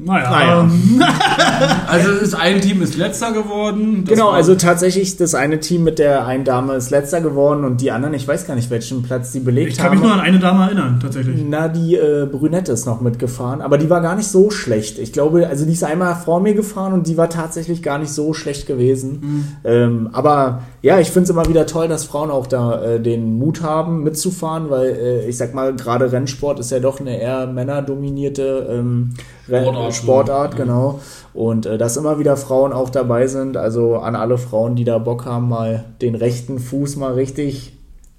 [0.00, 0.60] Naja, Naja.
[0.62, 1.02] ähm,
[1.88, 4.04] Also ist ein Team ist letzter geworden.
[4.06, 7.90] Genau, also tatsächlich das eine Team mit der einen Dame ist letzter geworden und die
[7.90, 9.94] anderen, ich weiß gar nicht, welchen Platz die belegt ich kann haben.
[9.98, 11.42] mich nur an eine Dame erinnern, tatsächlich.
[11.48, 14.98] Na, die äh, Brünette ist noch mitgefahren, aber die war gar nicht so schlecht.
[15.00, 18.12] Ich glaube, also die ist einmal vor mir gefahren und die war tatsächlich gar nicht
[18.12, 19.58] so schlecht gewesen.
[19.64, 23.36] Ähm, aber ja, ich finde es immer wieder toll, dass Frauen auch da äh, den
[23.38, 27.48] Mut haben, mitzufahren, weil äh, ich sag mal, gerade Rennsport ist ja doch eine eher
[27.48, 29.14] männerdominierte ähm,
[29.48, 30.64] Sportart, Sportart ja.
[30.64, 31.00] genau.
[31.34, 33.56] Und äh, dass immer wieder Frauen auch dabei sind.
[33.56, 37.72] Also an alle Frauen, die da Bock haben, mal den rechten Fuß mal richtig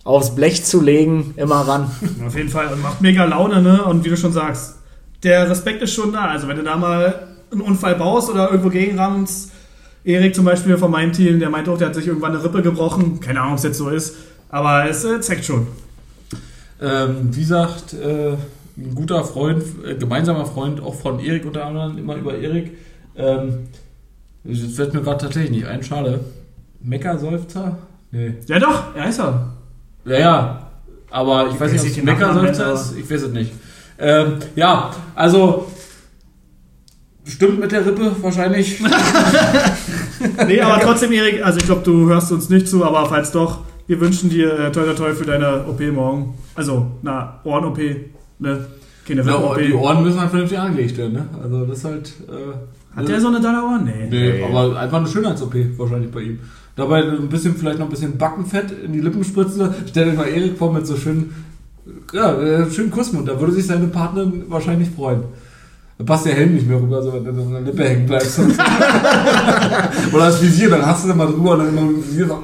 [0.04, 1.92] aufs Blech zu legen, immer ran.
[2.26, 2.74] Auf jeden Fall.
[2.74, 3.84] Und macht mega Laune, ne?
[3.84, 4.76] Und wie du schon sagst,
[5.24, 6.26] der Respekt ist schon da.
[6.26, 9.52] Also wenn du da mal einen Unfall baust oder irgendwo gegenrammst,
[10.04, 12.62] Erik zum Beispiel von meinem Team, der meint auch, der hat sich irgendwann eine Rippe
[12.62, 13.20] gebrochen.
[13.20, 14.16] Keine Ahnung, ob es jetzt so ist.
[14.50, 15.68] Aber es äh, zeigt schon.
[16.82, 18.36] Ähm, wie sagt äh,
[18.80, 22.78] ein guter Freund, äh, gemeinsamer Freund, auch von Erik unter anderem, immer über Erik.
[23.16, 23.68] Ähm,
[24.44, 26.22] das fällt mir gerade tatsächlich nicht ein, schade.
[26.82, 27.78] Meckerseufzer?
[28.12, 28.36] Nee.
[28.48, 29.54] Ja doch, er ist er.
[30.06, 30.72] Ja, ja.
[31.12, 32.96] Aber ich, weiß weiß nicht, ob es Meckerseufzer ist.
[32.98, 33.52] Ich weiß es nicht.
[33.98, 35.68] Ähm, ja, also
[37.26, 38.82] stimmt mit der Rippe wahrscheinlich.
[40.48, 43.60] Nee, aber trotzdem, Erik, also ich glaube, du hörst uns nicht zu, aber falls doch,
[43.88, 46.38] wir wünschen dir äh, toi toi toi für deine OP morgen.
[46.56, 47.80] Also, na, Ohren-OP,
[48.40, 48.66] ne?
[49.08, 49.58] Keine Ja, Rippen-OP.
[49.68, 51.26] die Ohren müssen halt vernünftig angelegt werden, ne?
[51.44, 52.14] Also das ist halt.
[52.30, 53.86] Äh, Hat der so eine dolle Ohren?
[53.86, 54.08] Nee.
[54.10, 54.44] Nee, Nee.
[54.44, 56.40] aber einfach eine Schönheits-OP wahrscheinlich bei ihm.
[56.76, 59.70] Dabei ein bisschen, vielleicht noch ein bisschen Backenfett in die Lippen spritzen.
[59.88, 61.34] Stell dir mal Erik vor mit so schönen,
[62.14, 63.28] ja, äh, schönen Kussmund.
[63.28, 65.24] Da würde sich seine Partnerin wahrscheinlich freuen.
[66.00, 68.40] Da passt der Helm nicht mehr rüber, so wenn du so eine Lippe hängen bleibst.
[70.14, 72.28] Oder das Visier, dann hast du es immer drüber und dann immer mit dem Visier
[72.28, 72.42] so, au,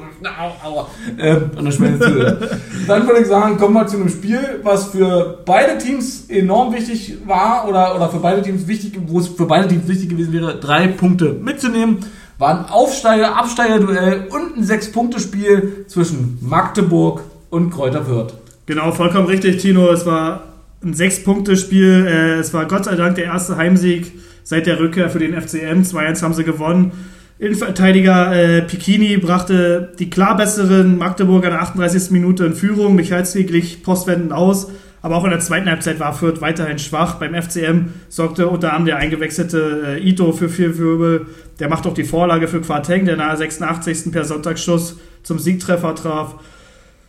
[0.62, 0.86] aua.
[1.18, 2.50] Ähm, und dann schmeckt es dir.
[2.86, 7.16] Dann würde ich sagen, kommen wir zu einem Spiel, was für beide Teams enorm wichtig
[7.24, 10.60] war oder, oder für beide Teams wichtig, wo es für beide Teams wichtig gewesen wäre,
[10.60, 12.00] drei Punkte mitzunehmen.
[12.36, 18.34] War ein Aufsteiger, Absteiger-Duell und ein Sechs-Punkte-Spiel zwischen Magdeburg und Kräuter Fürth.
[18.66, 19.90] Genau, vollkommen richtig, Tino.
[19.90, 20.42] Es war
[20.84, 22.06] ein Sechs-Punkte-Spiel.
[22.06, 24.12] Äh, Es war Gott sei Dank der erste Heimsieg
[24.42, 25.82] seit der Rückkehr für den FCM.
[25.82, 26.92] 2-1 haben sie gewonnen.
[27.38, 32.10] Innenverteidiger äh, Pikini brachte die klar besseren Magdeburger in der 38.
[32.10, 32.94] Minute in Führung.
[32.94, 34.70] Michalski glich postwendend aus.
[35.02, 37.16] Aber auch in der zweiten Halbzeit war Fürth weiterhin schwach.
[37.16, 41.26] Beim FCM sorgte unter anderem der eingewechselte äh, Ito für vier Wirbel.
[41.60, 44.10] Der macht auch die Vorlage für Quarteng, der nahe 86.
[44.12, 46.36] per Sonntagsschuss zum Siegtreffer traf.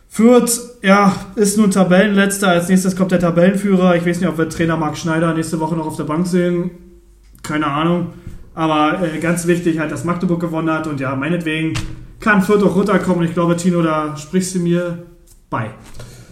[0.08, 2.48] Fürth, ja, ist nun Tabellenletzter.
[2.48, 3.94] Als nächstes kommt der Tabellenführer.
[3.96, 6.70] Ich weiß nicht, ob wir Trainer Marc Schneider nächste Woche noch auf der Bank sehen.
[7.42, 8.08] Keine Ahnung.
[8.54, 10.86] Aber äh, ganz wichtig halt, dass Magdeburg gewonnen hat.
[10.86, 11.74] Und ja, meinetwegen
[12.20, 13.24] kann Fürth auch runterkommen.
[13.24, 15.06] Ich glaube, Tino, da sprichst du mir
[15.50, 15.70] bei.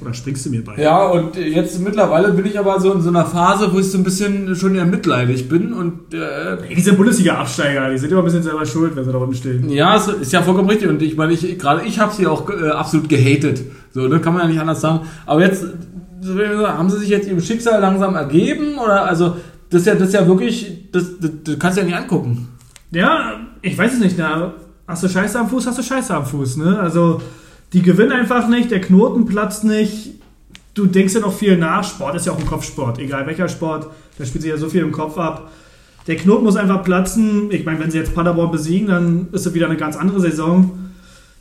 [0.01, 0.76] Oder springst du mir bei.
[0.76, 3.97] Ja, und jetzt mittlerweile bin ich aber so in so einer Phase, wo ich so
[3.97, 8.42] ein bisschen schon eher mitleidig bin und äh, diese Bundesliga-Absteiger, die sind immer ein bisschen
[8.42, 9.70] selber schuld, wenn sie da unten stehen.
[9.70, 10.88] Ja, es ist ja vollkommen richtig.
[10.88, 13.62] Und ich meine, ich, gerade ich habe sie auch äh, absolut gehatet.
[13.92, 15.01] So, ne, kann man ja nicht anders sagen.
[15.24, 15.64] Aber jetzt
[16.66, 18.78] haben sie sich jetzt ihrem Schicksal langsam ergeben?
[18.78, 19.36] Oder also,
[19.70, 22.49] das ist ja, das ist ja wirklich, das, das, das kannst du ja nicht angucken.
[22.90, 24.16] Ja, ich weiß es nicht.
[24.18, 24.53] Na,
[24.86, 26.59] hast du Scheiße am Fuß, hast du Scheiße am Fuß.
[26.59, 26.78] Ne?
[26.78, 27.20] Also,
[27.76, 30.12] die gewinnen einfach nicht, der Knoten platzt nicht.
[30.72, 31.84] Du denkst ja noch viel nach.
[31.84, 33.88] Sport ist ja auch ein Kopfsport, egal welcher Sport.
[34.16, 35.52] Da spielt sich ja so viel im Kopf ab.
[36.06, 37.50] Der Knoten muss einfach platzen.
[37.50, 40.70] Ich meine, wenn sie jetzt Paderborn besiegen, dann ist es wieder eine ganz andere Saison.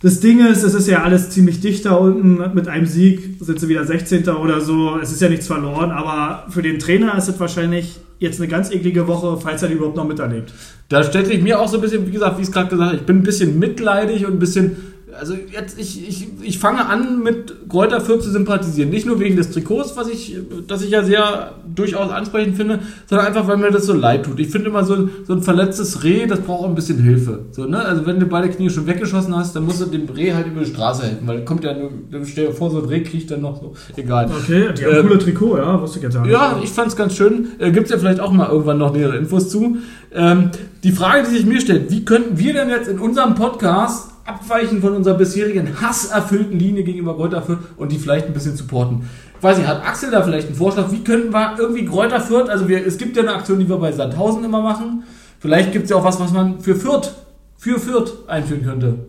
[0.01, 2.53] Das Ding ist, es ist ja alles ziemlich dicht da unten.
[2.53, 4.27] Mit einem Sieg sind sie wieder 16.
[4.27, 4.99] oder so.
[5.01, 8.71] Es ist ja nichts verloren, aber für den Trainer ist es wahrscheinlich jetzt eine ganz
[8.71, 10.53] eklige Woche, falls er die überhaupt noch miterlebt.
[10.89, 12.89] Da stellt sich mir auch so ein bisschen, wie gesagt, wie ich es gerade gesagt
[12.89, 14.94] habe, ich bin ein bisschen mitleidig und ein bisschen.
[15.13, 18.89] Also jetzt, ich, ich, ich fange an mit Kräuter Fürth zu sympathisieren.
[18.89, 20.37] Nicht nur wegen des Trikots, was ich,
[20.67, 24.39] das ich ja sehr durchaus ansprechend finde, sondern einfach, weil mir das so leid tut.
[24.39, 27.45] Ich finde immer so ein, so ein verletztes Reh, das braucht auch ein bisschen Hilfe.
[27.51, 27.79] So, ne?
[27.79, 30.61] Also wenn du beide Knie schon weggeschossen hast, dann musst du dem Reh halt über
[30.61, 31.91] die Straße helfen, weil kommt ja nur,
[32.25, 33.75] stell dir vor, so ein Reh kriegt dann noch so.
[33.95, 34.25] Egal.
[34.25, 37.15] Okay, die haben Ähm, coole Trikot, ja, wusste ich jetzt auch Ja, ich fand's ganz
[37.15, 37.49] schön.
[37.59, 39.77] Äh, Gibt es ja vielleicht auch mal irgendwann noch nähere Infos zu.
[40.11, 40.49] Ähm,
[40.83, 44.81] die Frage, die sich mir stellt, wie könnten wir denn jetzt in unserem Podcast abweichen
[44.81, 49.09] von unserer bisherigen hasserfüllten Linie gegenüber Kräuter Fürth und die vielleicht ein bisschen supporten?
[49.41, 50.91] Weiß nicht, hat Axel da vielleicht einen Vorschlag?
[50.91, 53.77] Wie könnten wir irgendwie Kräuter Fürth, also wir, es gibt ja eine Aktion, die wir
[53.77, 55.03] bei Sandhausen immer machen.
[55.39, 57.13] Vielleicht gibt es ja auch was, was man für Fürth,
[57.57, 59.05] für Fürth einführen könnte.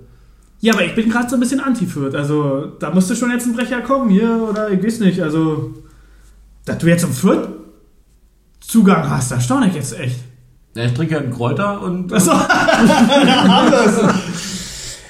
[0.61, 2.15] Ja, aber ich bin gerade so ein bisschen anti-Fürth.
[2.15, 5.23] Also, da müsste schon jetzt ein Brecher kommen hier oder ich weiß nicht.
[5.23, 5.75] Also,
[6.65, 7.49] dass du jetzt zum Fürth
[8.61, 10.19] Zugang hast, da staune ich jetzt echt.
[10.75, 12.13] Ja, ich trinke ja einen Kräuter und.
[12.13, 12.33] Achso,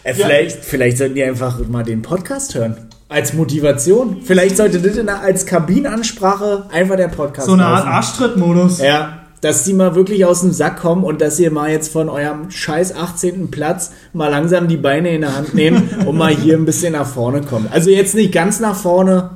[0.07, 2.77] Äh, vielleicht, vielleicht sollten die einfach mal den Podcast hören.
[3.09, 4.19] Als Motivation.
[4.23, 7.87] Vielleicht sollte das in als Kabinenansprache einfach der Podcast so eine Art.
[7.87, 8.79] Arschtritt-Modus.
[8.79, 12.09] Ja, dass die mal wirklich aus dem Sack kommen und dass ihr mal jetzt von
[12.09, 13.51] eurem scheiß 18.
[13.51, 17.07] Platz mal langsam die Beine in der Hand nehmt und mal hier ein bisschen nach
[17.07, 17.73] vorne kommt.
[17.73, 19.31] Also jetzt nicht ganz nach vorne,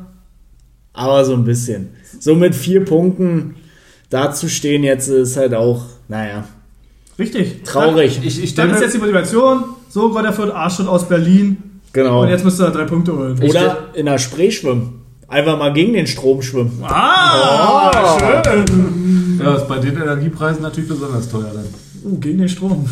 [0.93, 1.91] aber so ein bisschen.
[2.21, 3.57] So mit vier Punkten
[4.09, 6.45] dazustehen jetzt ist halt auch, naja,
[7.19, 7.65] Richtig.
[7.65, 8.21] traurig.
[8.23, 9.65] Ich, ich stelle ist jetzt die Motivation.
[9.91, 11.81] So, Gott Fürth, Arsch schon aus Berlin.
[11.93, 12.23] Genau.
[12.23, 13.37] Und jetzt müsst ihr drei Punkte holen.
[13.43, 15.03] Oder in der Spree schwimmen.
[15.27, 16.81] Einfach mal gegen den Strom schwimmen.
[16.83, 17.91] Ah,
[18.45, 19.39] schön.
[19.41, 21.65] ja, ist bei den Energiepreisen natürlich besonders teuer dann.
[22.05, 22.89] Uh, gegen den Strom.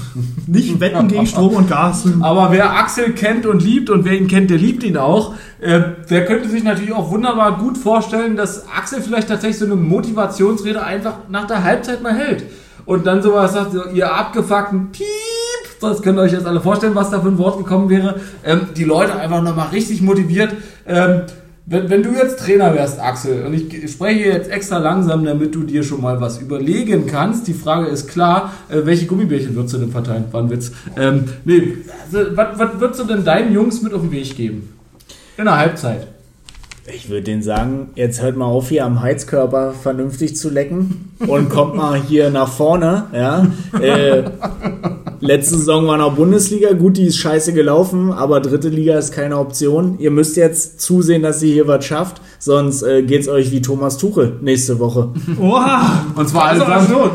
[0.49, 2.05] Nicht wetten gegen Strom und Gas.
[2.21, 5.81] Aber wer Axel kennt und liebt und wer ihn kennt, der liebt ihn auch, äh,
[6.11, 10.83] der könnte sich natürlich auch wunderbar gut vorstellen, dass Axel vielleicht tatsächlich so eine Motivationsrede
[10.83, 12.45] einfach nach der Halbzeit mal hält.
[12.85, 15.07] Und dann sowas sagt, so, ihr abgefuckten Piep,
[15.81, 18.69] das könnt ihr euch jetzt alle vorstellen, was da für ein Wort gekommen wäre, ähm,
[18.77, 20.55] die Leute einfach nochmal richtig motiviert.
[20.87, 21.23] Ähm,
[21.71, 25.65] wenn, wenn du jetzt Trainer wärst, Axel, und ich spreche jetzt extra langsam, damit du
[25.65, 27.47] dir schon mal was überlegen kannst.
[27.47, 30.25] Die Frage ist klar, äh, welche Gummibärchen würdest du denn verteilen?
[30.31, 30.73] War ein Witz.
[30.97, 34.75] Ähm, nee, also, was, was würdest du denn deinen Jungs mit auf den Weg geben?
[35.37, 36.07] In der Halbzeit.
[36.95, 41.51] Ich würde denen sagen, jetzt hört mal auf, hier am Heizkörper vernünftig zu lecken und
[41.51, 43.05] kommt mal hier nach vorne.
[43.13, 43.47] Ja?
[43.79, 44.25] Äh,
[45.21, 49.39] letzte Saison war noch Bundesliga, gut, die ist scheiße gelaufen, aber dritte Liga ist keine
[49.39, 49.99] Option.
[49.99, 53.99] Ihr müsst jetzt zusehen, dass ihr hier was schafft, sonst äh, geht's euch wie Thomas
[53.99, 55.09] Tuchel nächste Woche.
[55.41, 56.07] Oha.
[56.15, 56.91] Und zwar Also, allesamt.
[56.91, 57.11] also,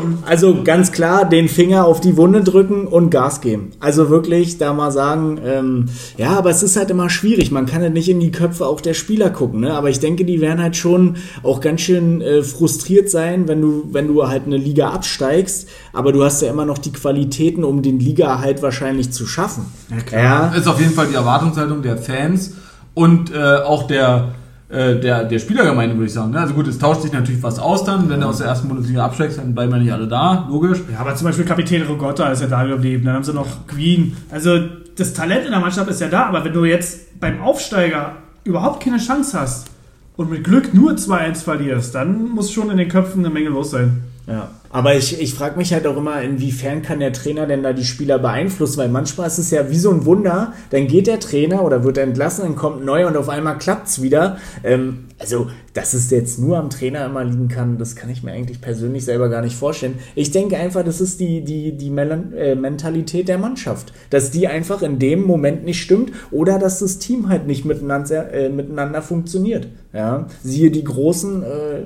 [0.52, 3.70] Also ganz klar, den Finger auf die Wunde drücken und Gas geben.
[3.80, 5.86] Also wirklich da mal sagen, ähm,
[6.18, 7.50] ja, aber es ist halt immer schwierig.
[7.50, 9.72] Man kann ja nicht in die Köpfe auch der Spieler gucken, ne?
[9.74, 13.84] Aber ich denke, die werden halt schon auch ganz schön äh, frustriert sein, wenn du,
[13.92, 15.68] wenn du halt eine Liga absteigst.
[15.92, 19.66] Aber du hast ja immer noch die Qualitäten, um den Liga halt wahrscheinlich zu schaffen.
[19.90, 20.56] Ja, klar.
[20.56, 22.54] Ist auf jeden Fall die Erwartungshaltung der Fans
[22.94, 24.34] und äh, auch der,
[24.74, 26.32] äh, der, der Spielergemeinde, würde ich sagen.
[26.32, 26.40] ne?
[26.40, 28.08] Also gut, es tauscht sich natürlich was aus dann.
[28.08, 30.80] Wenn du aus der ersten Bundesliga absteigst, dann bleiben ja nicht alle da, logisch.
[30.92, 33.04] Ja, aber zum Beispiel Kapitän Rogotta ist ja da geblieben.
[33.04, 34.16] Dann haben sie noch Queen.
[34.30, 34.58] Also
[34.96, 38.82] das Talent in der Mannschaft ist ja da, aber wenn du jetzt beim Aufsteiger überhaupt
[38.82, 39.68] keine Chance hast
[40.16, 43.70] und mit Glück nur 2-1 verlierst, dann muss schon in den Köpfen eine Menge los
[43.70, 44.02] sein.
[44.26, 47.72] Ja, aber ich, ich frage mich halt auch immer, inwiefern kann der Trainer denn da
[47.72, 48.78] die Spieler beeinflussen?
[48.78, 51.96] Weil manchmal ist es ja wie so ein Wunder, dann geht der Trainer oder wird
[51.96, 54.36] entlassen, dann kommt neu und auf einmal klappt's wieder.
[54.64, 58.32] Ähm, also, dass es jetzt nur am Trainer immer liegen kann, das kann ich mir
[58.32, 60.00] eigentlich persönlich selber gar nicht vorstellen.
[60.16, 63.92] Ich denke einfach, das ist die, die, die Melan äh, Mentalität der Mannschaft.
[64.10, 68.32] Dass die einfach in dem Moment nicht stimmt oder dass das Team halt nicht miteinander,
[68.32, 69.68] äh, miteinander funktioniert.
[69.92, 70.26] Ja?
[70.42, 71.82] Siehe die großen äh,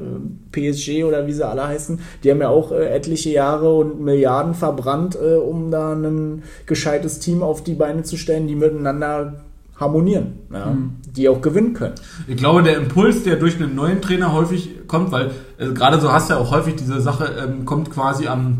[0.52, 4.54] PSG oder wie sie alle heißen, die haben ja auch äh, etliche Jahre und Milliarden
[4.54, 9.44] verbrannt, äh, um da ein gescheites Team auf die Beine zu stellen, die miteinander
[9.78, 10.76] harmonieren, ja?
[11.16, 11.94] die auch gewinnen können.
[12.26, 16.12] Ich glaube, der Impuls, der durch einen neuen Trainer häufig kommt, weil äh, gerade so
[16.12, 18.58] hast du ja auch häufig diese Sache, ähm, kommt quasi am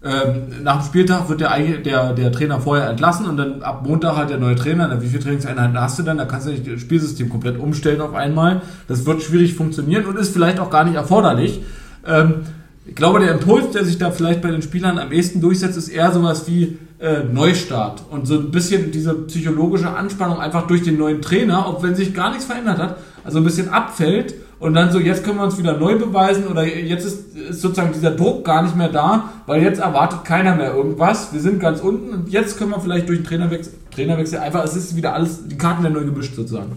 [0.00, 4.16] ähm, nach dem Spieltag wird der, der, der Trainer vorher entlassen und dann ab Montag
[4.16, 4.86] hat der neue Trainer.
[4.86, 6.18] Na, wie viele Trainingseinheiten hast du dann?
[6.18, 8.62] Da kannst du nicht das Spielsystem komplett umstellen auf einmal.
[8.86, 11.62] Das wird schwierig funktionieren und ist vielleicht auch gar nicht erforderlich.
[12.06, 12.42] Ähm,
[12.88, 15.88] ich glaube, der Impuls, der sich da vielleicht bei den Spielern am ehesten durchsetzt, ist
[15.88, 20.96] eher sowas wie äh, Neustart und so ein bisschen diese psychologische Anspannung einfach durch den
[20.96, 24.90] neuen Trainer, auch wenn sich gar nichts verändert hat, also ein bisschen abfällt und dann
[24.90, 28.44] so, jetzt können wir uns wieder neu beweisen oder jetzt ist, ist sozusagen dieser Druck
[28.44, 31.32] gar nicht mehr da, weil jetzt erwartet keiner mehr irgendwas.
[31.32, 34.74] Wir sind ganz unten und jetzt können wir vielleicht durch den Trainerwechsel, Trainerwechsel einfach, es
[34.74, 36.72] ist wieder alles, die Karten werden neu gemischt sozusagen.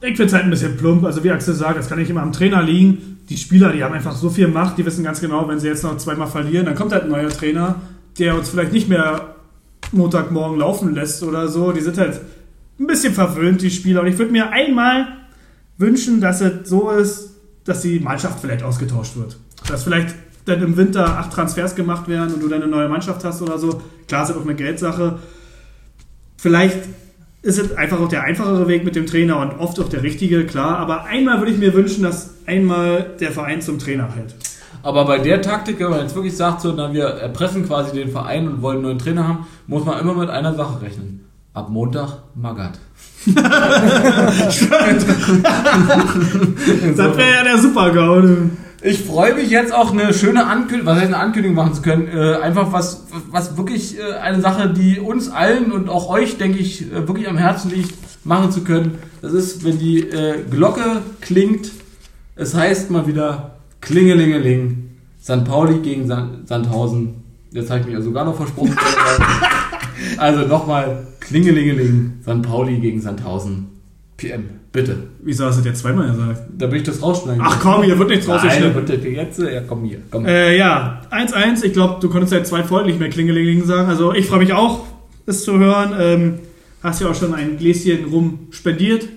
[0.00, 1.04] Ich finde es halt ein bisschen plump.
[1.04, 3.11] Also wie Axel sagt, das kann nicht immer am Trainer liegen.
[3.32, 5.82] Die Spieler, die haben einfach so viel Macht, die wissen ganz genau, wenn sie jetzt
[5.84, 7.76] noch zweimal verlieren, dann kommt halt ein neuer Trainer,
[8.18, 9.36] der uns vielleicht nicht mehr
[9.90, 11.72] Montagmorgen laufen lässt oder so.
[11.72, 12.20] Die sind halt
[12.78, 14.02] ein bisschen verwöhnt, die Spieler.
[14.02, 15.06] Und ich würde mir einmal
[15.78, 17.30] wünschen, dass es so ist,
[17.64, 19.38] dass die Mannschaft vielleicht ausgetauscht wird.
[19.66, 20.14] Dass vielleicht
[20.44, 23.56] dann im Winter acht Transfers gemacht werden und du dann eine neue Mannschaft hast oder
[23.56, 23.80] so.
[24.08, 25.20] Klar, ist auch eine Geldsache.
[26.36, 26.80] Vielleicht
[27.42, 30.46] ist es einfach auch der einfachere Weg mit dem Trainer und oft auch der richtige,
[30.46, 30.78] klar.
[30.78, 34.34] Aber einmal würde ich mir wünschen, dass einmal der Verein zum Trainer hält.
[34.84, 38.10] Aber bei der Taktik, wenn man jetzt wirklich sagt, so, na, wir erpressen quasi den
[38.10, 41.24] Verein und wollen einen neuen Trainer haben, muss man immer mit einer Sache rechnen.
[41.52, 42.78] Ab Montag Magath.
[46.96, 48.50] Das wäre ja der Super-GAU.
[48.84, 52.08] Ich freue mich jetzt auch eine schöne Ankündigung, was heißt eine Ankündigung machen zu können.
[52.08, 56.58] Äh, einfach was, was wirklich äh, eine Sache, die uns allen und auch euch, denke
[56.58, 58.98] ich, äh, wirklich am Herzen liegt, machen zu können.
[59.20, 61.70] Das ist, wenn die äh, Glocke klingt.
[62.34, 64.90] Es heißt mal wieder Klingelingeling.
[65.22, 65.44] St.
[65.44, 67.22] Pauli gegen San Sandhausen.
[67.52, 68.76] Jetzt habe ich mich ja sogar noch versprochen.
[70.16, 72.14] also nochmal Klingelingeling.
[72.22, 72.42] St.
[72.42, 73.68] Pauli gegen Sandhausen.
[74.16, 74.96] PM, bitte.
[75.22, 76.42] Wieso hast du dir zweimal gesagt?
[76.56, 77.42] Da will ich das rausschneiden.
[77.44, 78.84] Ach komm, hier wird nichts Nein, rausgeschnitten.
[78.84, 79.98] bitte, jetzt, ja, komm hier.
[80.10, 80.26] Komm.
[80.26, 81.62] Äh, ja, 1-1.
[81.64, 83.88] Ich glaube, du konntest seit zwei Folgen nicht mehr Klingelingeling sagen.
[83.88, 84.86] Also ich freue mich auch,
[85.26, 85.94] es zu hören.
[85.98, 86.34] Ähm,
[86.82, 89.08] hast ja auch schon ein Gläschen rum spendiert.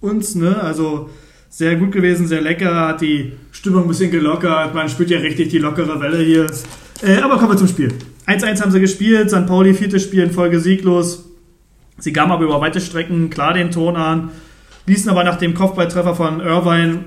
[0.00, 0.60] Uns, ne?
[0.62, 1.10] Also
[1.48, 2.88] sehr gut gewesen, sehr lecker.
[2.88, 4.74] Hat die Stimmung ein bisschen gelockert.
[4.74, 6.46] Man spürt ja richtig die lockere Welle hier.
[7.02, 7.92] Äh, aber kommen wir zum Spiel.
[8.26, 9.30] 1-1 haben sie gespielt.
[9.30, 9.46] St.
[9.46, 11.24] Pauli, viertes Spiel in Folge sieglos.
[11.98, 14.30] Sie gaben aber über weite Strecken klar den Ton an.
[14.86, 17.04] Ließen aber nach dem Kopfballtreffer von Irvine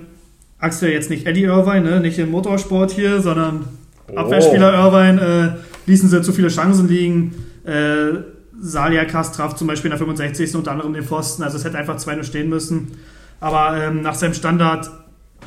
[0.60, 2.00] Axel jetzt nicht Eddie Irvine, ne?
[2.02, 3.66] nicht im Motorsport hier, sondern
[4.14, 7.34] Abwehrspieler Irvine, äh, ließen sie zu viele Chancen liegen.
[7.66, 8.24] Äh,
[8.62, 10.56] Saliakas traf zum Beispiel in der 65.
[10.56, 12.98] unter anderem den Pfosten, also es hätte einfach 2-0 stehen müssen.
[13.40, 14.90] Aber ähm, nach seinem Standard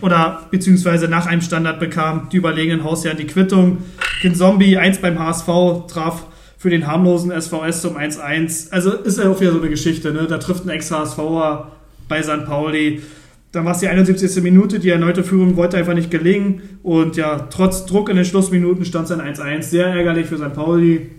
[0.01, 3.79] oder beziehungsweise nach einem Standard bekam die überlegenen Hausherren die Quittung.
[4.23, 5.47] Kind Zombie 1 beim HSV
[5.89, 6.25] traf
[6.57, 8.73] für den harmlosen SVS zum 1-1.
[8.73, 10.27] Also ist ja auch wieder so eine Geschichte, ne?
[10.27, 11.73] Da trifft ein Ex-HSVer
[12.13, 12.45] bei St.
[12.45, 13.01] Pauli.
[13.53, 14.43] Dann war es die 71.
[14.43, 16.61] Minute, die erneute Führung wollte einfach nicht gelingen.
[16.83, 19.63] Und ja, trotz Druck in den Schlussminuten stand es ein 1-1.
[19.63, 20.53] Sehr ärgerlich für St.
[20.53, 21.11] Pauli,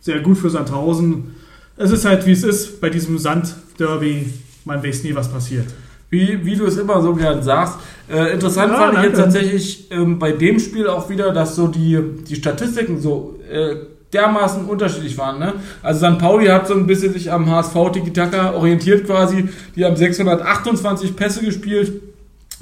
[0.00, 1.34] sehr gut für Sandhausen.
[1.76, 4.24] Es ist halt, wie es ist bei diesem Sand-Derby.
[4.64, 5.66] Man weiß nie, was passiert.
[6.08, 7.78] Wie, wie du es immer so gern sagst.
[8.10, 9.08] Äh, interessant Ja, fand ich danke.
[9.08, 13.76] jetzt tatsächlich ähm, bei dem Spiel auch wieder, dass so die, die Statistiken so äh,
[14.12, 15.38] dermaßen unterschiedlich waren.
[15.38, 15.54] Ne?
[15.82, 16.18] Also St.
[16.18, 19.48] Pauli hat so ein bisschen sich am HSV Tiki-Taka orientiert quasi.
[19.74, 22.02] Die haben 628 Pässe gespielt.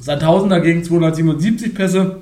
[0.00, 2.16] Sandhausen dagegen 277 Pässe.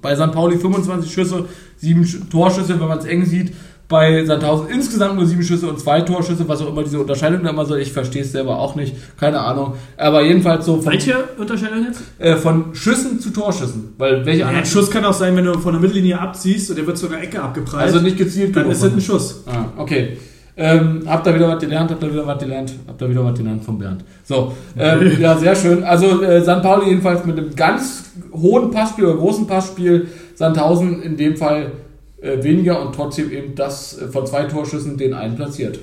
[0.00, 0.32] Bei St.
[0.32, 1.44] Pauli 25 Schüsse,
[1.76, 3.52] 7 Sch Torschüsse, wenn man es eng sieht.
[3.92, 7.50] Bei Sandhausen insgesamt nur 7 Schüsse und 2 Torschüsse, was auch immer diese Unterscheidung da
[7.50, 7.78] immer soll.
[7.80, 9.74] Ich verstehe es selber auch nicht, keine Ahnung.
[9.96, 12.00] Aber jedenfalls so von, Welche Unterscheidung jetzt?
[12.18, 13.92] äh, von Schüssen zu Torschüssen.
[13.98, 16.76] Weil welche Ja, ein Schuss kann auch sein, wenn du von der Mittellinie abziehst und
[16.76, 17.84] der wird zu einer Ecke abgeprallt.
[17.84, 19.00] Also nicht gezielt dann ist das ein.
[19.00, 19.44] Schuss.
[19.46, 20.16] Ah, okay.
[20.56, 23.38] Ähm, habt ihr wieder was gelernt, habt ihr wieder was gelernt, habt ihr wieder was
[23.38, 24.04] gelernt von Bernd.
[24.24, 25.82] So, ähm, ja, sehr schön.
[25.82, 26.60] Also äh, St.
[26.62, 31.72] Pauli jedenfalls mit einem ganz hohen Passspiel oder großen Passspiel, Sandhausen in dem Fall
[32.22, 35.78] äh, weniger und trotzdem eben das äh, von zwei Torschüssen den einen platziert.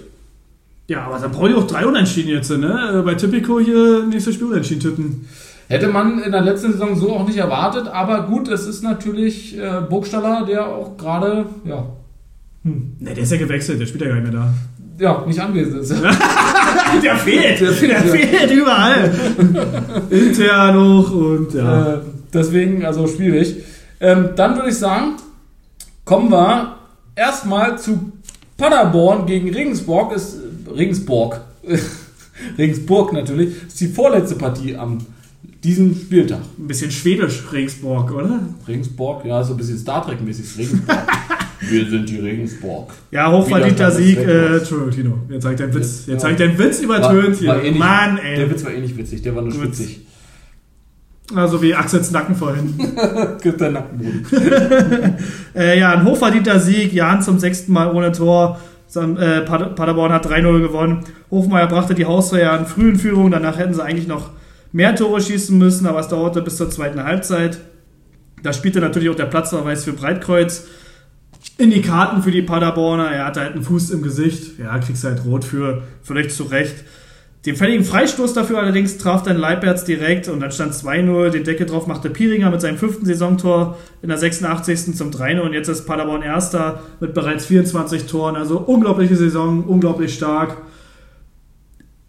[0.88, 1.32] Ja, aber St.
[1.32, 3.00] Pauli auch drei Unentschieden jetzt, ne?
[3.00, 5.28] Äh, Bei Tipico hier nächstes Spiel Unentschieden tippen.
[5.68, 9.56] Hätte man in der letzten Saison so auch nicht erwartet, aber gut, es ist natürlich
[9.60, 11.86] äh, Burgstaller, der auch gerade, ja,
[12.64, 12.96] Hm.
[13.00, 14.54] Ne, der ist ja gewechselt, der spielt ja gar nicht mehr da.
[15.00, 15.94] ja, nicht anwesend ist.
[17.04, 19.12] Der fehlt, Der fehlt, der fehlt überall.
[20.10, 21.94] Intern hoch und ja.
[21.94, 21.98] Äh,
[22.34, 23.58] deswegen, also schwierig.
[24.02, 25.14] Ähm, dann würde ich sagen,
[26.10, 26.76] kommen wir
[27.16, 28.12] erstmal zu
[28.58, 30.12] Paderborn gegen Regensburg.
[30.16, 30.40] Ist
[30.76, 31.40] Regensburg.
[32.58, 33.68] Regensburg natürlich.
[33.68, 34.98] Ist die vorletzte Partie am
[35.64, 36.40] diesem Spieltag.
[36.58, 38.40] Ein bisschen schwedisch, Regensburg, oder?
[38.68, 40.58] Regensburg, ja, so ein bisschen Star Trek-mäßig.
[40.58, 40.98] Regensburg.
[41.70, 42.92] Wir sind die Regensburg.
[43.12, 44.18] Ja, hochverdienter Sieg.
[44.18, 45.18] Äh, Entschuldigung, Tino.
[45.30, 46.06] Jetzt zeigt dein Witz.
[46.08, 46.14] Ja.
[46.14, 47.50] Jetzt zeigt dein Witz übertönt hier.
[47.50, 48.50] war eh nicht, Mann, Der ey.
[48.50, 49.62] Witz war eh nicht witzig, der war nur Gut.
[49.62, 50.08] schwitzig.
[51.36, 52.74] Also wie Axels Nacken vorhin.
[53.42, 54.26] Gibt der Nackenboden.
[55.56, 56.94] Äh, ja, ein hochverdienter Sieg.
[56.94, 58.60] Jan zum sechsten Mal ohne Tor.
[58.96, 61.04] Äh, Pader- Paderborn hat 3-0 gewonnen.
[61.30, 63.30] Hofmeier brachte die Hausreihe an frühen Führung.
[63.32, 64.30] Danach hätten sie eigentlich noch
[64.72, 67.60] mehr Tore schießen müssen, aber es dauerte bis zur zweiten Halbzeit.
[68.42, 70.66] Da spielte natürlich auch der Platzverweis für Breitkreuz
[71.58, 73.12] in die Karten für die Paderborner.
[73.12, 74.58] Er hatte halt einen Fuß im Gesicht.
[74.60, 76.76] Ja, kriegst halt rot für, völlig zu Recht.
[77.46, 81.30] Den fälligen Freistoß dafür allerdings traf dann Leipertz direkt und dann stand 2-0.
[81.30, 84.96] Den Deckel drauf machte Piringer mit seinem fünften Saisontor in der 86.
[84.96, 88.36] zum 3-0 und jetzt ist Paderborn Erster mit bereits 24 Toren.
[88.36, 90.58] Also unglaubliche Saison, unglaublich stark.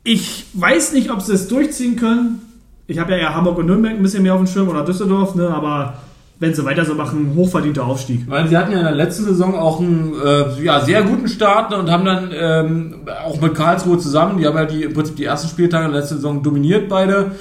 [0.03, 2.43] Ich weiß nicht, ob sie es durchziehen können.
[2.89, 5.37] Ich habe ja eher Hamburg und Nürnberg ein bisschen mehr auf dem Schirm oder Düsseldorf,
[5.37, 5.49] ne?
[5.49, 5.99] aber
[6.41, 8.27] wenn sie weiter so machen, hochverdienter Aufstieg.
[8.27, 11.71] Meine, sie hatten ja in der letzten Saison auch einen äh, ja, sehr guten Start
[11.71, 12.95] ne, und haben dann ähm,
[13.27, 16.17] auch mit Karlsruhe zusammen, die haben ja die, im Prinzip die ersten Spieltage der letzten
[16.17, 17.33] Saison dominiert beide.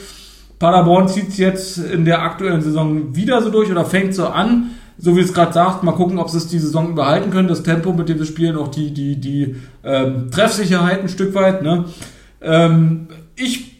[0.59, 4.71] Paderborn zieht es jetzt in der aktuellen Saison wieder so durch oder fängt so an.
[4.97, 7.47] So wie es gerade sagt, mal gucken, ob sie es die Saison überhalten können.
[7.47, 11.63] Das Tempo, mit dem sie spielen, auch die, die, die ähm, Treffsicherheit ein Stück weit.
[11.63, 11.85] Ne?
[12.41, 13.78] Ähm, ich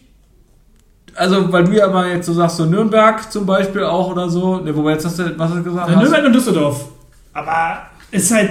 [1.14, 4.58] also, weil du ja mal jetzt so sagst, so Nürnberg zum Beispiel auch oder so,
[4.58, 5.88] ne, wobei jetzt hast du, was hast du gesagt?
[5.88, 6.02] Ja, hast?
[6.02, 6.84] Nürnberg und Düsseldorf.
[7.32, 8.50] Aber ist halt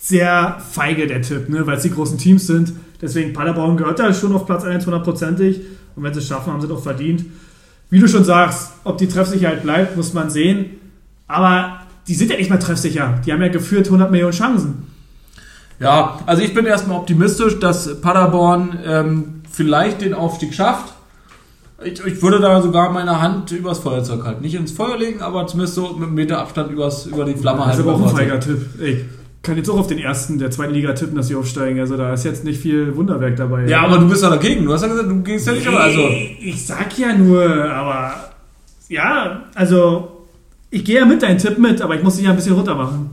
[0.00, 1.66] sehr feige der Tipp, ne?
[1.66, 2.72] weil es die großen Teams sind.
[3.00, 5.60] Deswegen Paderborn gehört da schon auf Platz 1 hundertprozentig.
[5.96, 7.24] Und wenn sie es schaffen, haben sie es auch verdient.
[7.90, 10.76] Wie du schon sagst, ob die Treffsicherheit bleibt, muss man sehen.
[11.26, 13.20] Aber die sind ja nicht mal treffsicher.
[13.24, 14.86] Die haben ja geführt 100 Millionen Chancen.
[15.80, 20.92] Ja, also ich bin erstmal optimistisch, dass Paderborn ähm, vielleicht den Aufstieg schafft.
[21.84, 24.42] Ich, ich würde da sogar meine Hand übers Feuerzeug halten.
[24.42, 27.60] Nicht ins Feuer legen, aber zumindest so mit einem Meter Abstand übers, über die Flamme
[27.66, 27.88] Das ist halten.
[27.88, 28.66] aber auch ein feiger Tipp.
[28.80, 29.04] Ey,
[29.42, 31.78] kann jetzt auch auf den ersten der zweiten Liga tippen, dass sie aufsteigen.
[31.78, 33.66] Also da ist jetzt nicht viel Wunderwerk dabei.
[33.68, 34.64] Ja, aber du bist ja dagegen.
[34.64, 36.00] Du hast ja gesagt, du gehst ja nicht, aber also.
[36.40, 38.14] Ich sag ja nur, aber
[38.88, 40.26] ja, also
[40.70, 42.74] ich gehe ja mit deinen Tipp mit, aber ich muss dich ja ein bisschen runter
[42.74, 43.10] machen.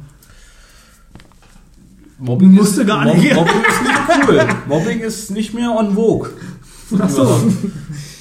[2.17, 3.33] Mobbing Musste ist, gar nicht.
[3.35, 4.41] Mobbing ist nicht cool.
[4.67, 6.29] Mobbing ist nicht mehr on vogue.
[6.99, 7.41] Ach so.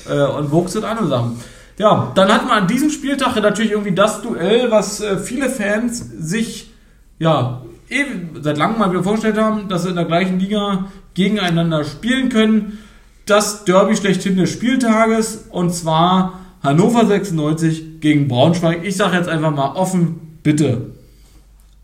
[0.09, 1.41] Äh, on vogue sind andere Sachen.
[1.79, 5.99] Ja, dann hatten wir an diesem Spieltag natürlich irgendwie das Duell, was äh, viele Fans
[5.99, 6.71] sich
[7.19, 8.05] ja eh
[8.41, 12.79] seit langem mal wieder vorgestellt haben, dass sie in der gleichen Liga gegeneinander spielen können.
[13.27, 18.85] Das Derby schlechthin des Spieltages und zwar Hannover 96 gegen Braunschweig.
[18.85, 20.93] Ich sage jetzt einfach mal offen, bitte.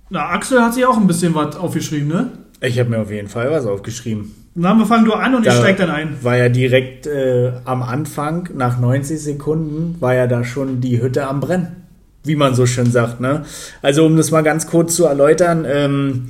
[0.08, 2.32] Na, Axel hat sich auch ein bisschen was aufgeschrieben, ne?
[2.60, 4.34] Ich habe mir auf jeden Fall was aufgeschrieben.
[4.54, 6.16] Na, wir fangen du an und ich Da steig dann ein.
[6.22, 11.26] War ja direkt äh, am Anfang, nach 90 Sekunden, war ja da schon die Hütte
[11.26, 11.76] am Brennen.
[12.24, 13.44] Wie man so schön sagt, ne?
[13.80, 16.28] Also, um das mal ganz kurz zu erläutern, ähm,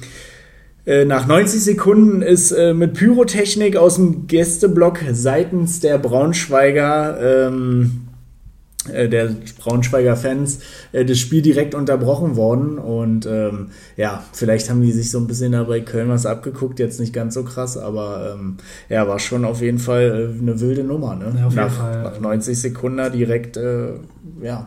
[0.86, 8.02] äh, nach 90 Sekunden ist äh, mit Pyrotechnik aus dem Gästeblock seitens der Braunschweiger, ähm,
[8.06, 8.09] äh,
[8.88, 10.60] der Braunschweiger Fans,
[10.92, 12.78] äh, das Spiel direkt unterbrochen worden.
[12.78, 16.78] Und ähm, ja, vielleicht haben die sich so ein bisschen da bei Köln was abgeguckt,
[16.78, 18.56] jetzt nicht ganz so krass, aber ähm,
[18.88, 21.14] ja, war schon auf jeden Fall äh, eine wilde Nummer.
[21.14, 21.34] Ne?
[21.38, 22.02] Ja, auf jeden nach, Fall.
[22.02, 23.92] nach 90 Sekunden direkt, äh,
[24.42, 24.66] ja,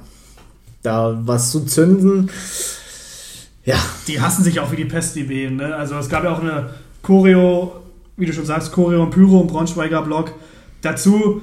[0.84, 2.30] da was zu zünden.
[3.66, 5.74] Ja, Die hassen sich auch wie die Pest, die Wehen, ne?
[5.74, 7.72] Also es gab ja auch eine Choreo,
[8.18, 10.34] wie du schon sagst, Choreo und Pyro im Braunschweiger Blog.
[10.82, 11.42] Dazu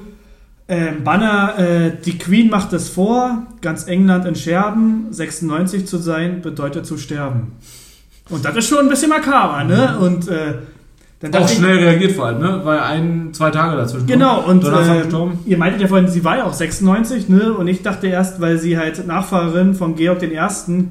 [0.70, 6.40] ähm, Banner, äh, die Queen macht es vor, ganz England in Scherben, 96 zu sein,
[6.40, 7.52] bedeutet zu sterben.
[8.30, 9.98] Und das ist schon ein bisschen makaber, ne?
[9.98, 10.54] Und äh,
[11.20, 12.60] dann Auch ich- schnell reagiert vor allem, ne?
[12.64, 14.06] War ja ein, zwei Tage dazwischen.
[14.06, 15.02] Genau, und äh,
[15.44, 17.52] ihr meintet ja vorhin, sie war ja auch 96, ne?
[17.52, 20.38] Und ich dachte erst, weil sie halt Nachfahrerin von Georg I.,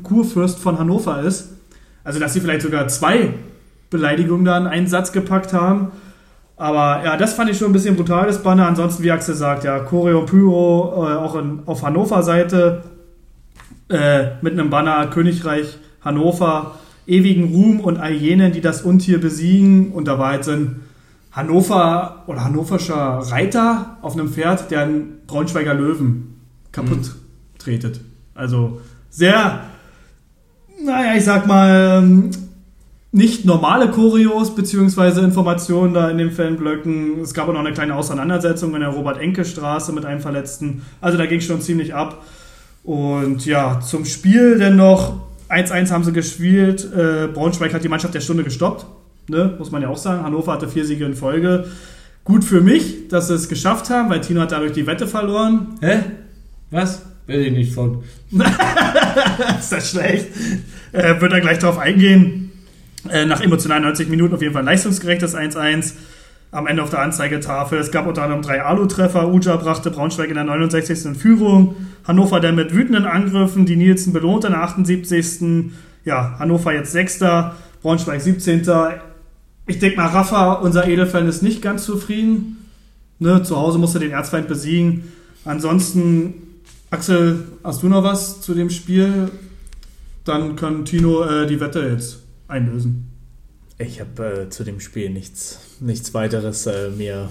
[0.03, 1.49] Kurfürst von Hannover ist,
[2.03, 3.33] also dass sie vielleicht sogar zwei
[3.89, 5.87] Beleidigungen da in einen Satz gepackt haben.
[6.59, 8.67] Aber ja, das fand ich schon ein bisschen brutal, das Banner.
[8.67, 12.83] Ansonsten, wie Axel sagt, ja, Choreo Pyro, äh, auch in, auf Hannover-Seite,
[13.87, 16.75] äh, mit einem Banner Königreich Hannover,
[17.07, 19.93] ewigen Ruhm und all jenen, die das Untier besiegen.
[19.93, 20.81] Und da war jetzt ein
[21.31, 26.41] Hannover oder hannoverscher Reiter auf einem Pferd, der einen Braunschweiger Löwen
[26.73, 27.15] kaputt
[27.57, 28.01] tretet.
[28.35, 29.61] Also sehr,
[30.83, 32.31] naja, ich sag mal, ähm,
[33.11, 37.19] nicht normale Choreos beziehungsweise Informationen da in den Fanblöcken.
[37.21, 40.83] Es gab auch noch eine kleine Auseinandersetzung in der Robert-Enke-Straße mit einem Verletzten.
[41.01, 42.23] Also da ging schon ziemlich ab.
[42.83, 46.87] Und ja, zum Spiel denn noch 1-1 haben sie gespielt.
[46.93, 48.85] Äh, Braunschweig hat die Mannschaft der Stunde gestoppt.
[49.27, 49.55] Ne?
[49.57, 50.23] Muss man ja auch sagen.
[50.23, 51.65] Hannover hatte vier Siege in Folge.
[52.23, 55.79] Gut für mich, dass sie es geschafft haben, weil Tino hat dadurch die Wette verloren.
[55.81, 56.01] Hä?
[56.69, 57.03] Was?
[57.25, 58.03] Will ich nicht von.
[59.59, 60.27] ist das schlecht?
[60.91, 62.48] Äh, wird er gleich darauf eingehen.
[63.07, 65.93] Äh, nach emotionalen 90 Minuten auf jeden Fall ein leistungsgerechtes 1-1.
[66.51, 67.79] Am Ende auf der Anzeigetafel.
[67.79, 69.31] Es gab unter anderem drei Alu-Treffer.
[69.31, 71.05] Uja brachte Braunschweig in der 69.
[71.05, 71.75] in Führung.
[72.05, 73.65] Hannover dann mit wütenden Angriffen.
[73.65, 75.71] Die Nielsen belohnt in der 78.
[76.05, 77.55] Ja, Hannover jetzt Sechster.
[77.83, 78.67] Braunschweig 17.
[79.67, 82.57] Ich denke mal, Rafa, unser Edelfan, ist nicht ganz zufrieden.
[83.19, 85.11] Ne, zu Hause musste den Erzfeind besiegen.
[85.45, 86.33] Ansonsten,
[86.89, 89.29] Axel, hast du noch was zu dem Spiel?
[90.25, 93.07] Dann kann Tino äh, die Wette jetzt einlösen.
[93.77, 97.29] ich habe äh, zu dem Spiel nichts, nichts weiteres äh, mir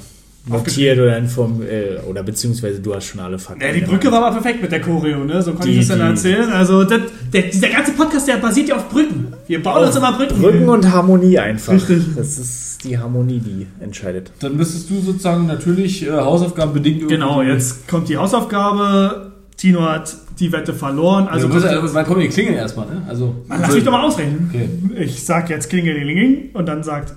[0.48, 3.62] notiert oder informiert, äh, oder beziehungsweise du hast schon alle Fakten.
[3.62, 5.42] Ja, die Brücke war aber perfekt mit der Choreo, ne?
[5.42, 6.50] So konnte ich das dann erzählen.
[6.50, 7.00] Also, das,
[7.32, 9.32] der, dieser ganze Podcast, der basiert ja auf Brücken.
[9.46, 10.40] Wir bauen uns immer Brücken.
[10.40, 11.72] Brücken und Harmonie einfach.
[11.72, 12.02] Richtig.
[12.16, 14.30] Das ist die Harmonie, die entscheidet.
[14.40, 19.27] Dann müsstest du sozusagen natürlich äh, Hausaufgaben bedingt Genau, jetzt kommt die Hausaufgabe.
[19.59, 21.26] Tino hat die Wette verloren.
[21.28, 23.02] Also, Also, also wann kommen die Klingeln erstmal, ne?
[23.09, 23.34] Also.
[23.48, 24.48] Man, lass mich doch mal ausrechnen.
[24.48, 25.02] Okay.
[25.02, 27.14] Ich sag jetzt Klingelingeling und dann sagt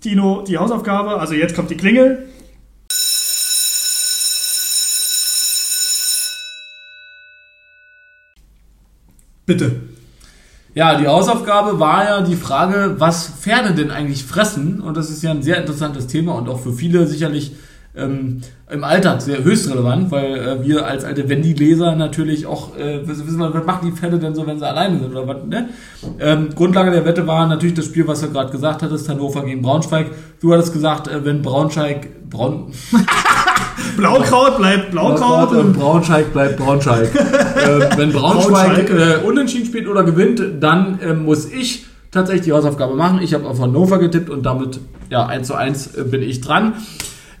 [0.00, 1.20] Tino die Hausaufgabe.
[1.20, 2.26] Also jetzt kommt die Klingel.
[9.44, 9.82] Bitte.
[10.74, 14.80] Ja, die Hausaufgabe war ja die Frage, was Pferde denn eigentlich fressen?
[14.80, 17.52] Und das ist ja ein sehr interessantes Thema und auch für viele sicherlich
[17.96, 18.40] ähm,
[18.70, 23.38] im Alltag sehr höchst relevant, weil äh, wir als alte Wendy-Leser natürlich auch äh, wissen,
[23.38, 25.68] was machen die Pferde denn so, wenn sie alleine sind oder was, ne?
[26.18, 29.62] Ähm, Grundlage der Wette war natürlich das Spiel, was du gerade gesagt hattest, Hannover gegen
[29.62, 30.10] Braunschweig.
[30.40, 32.72] Du hattest gesagt, äh, wenn Braunschweig, Braun,
[33.96, 35.52] Blaukraut bleibt Blaukraut.
[35.52, 37.14] und Braunschweig bleibt Braunschweig.
[37.14, 39.22] äh, wenn Braunschweig Braunschweig.
[39.22, 43.20] äh, unentschieden spielt oder gewinnt, dann äh, muss ich tatsächlich die Hausaufgabe machen.
[43.22, 44.80] Ich habe auf Hannover getippt und damit
[45.10, 46.74] ja 1 zu 1 äh, bin ich dran.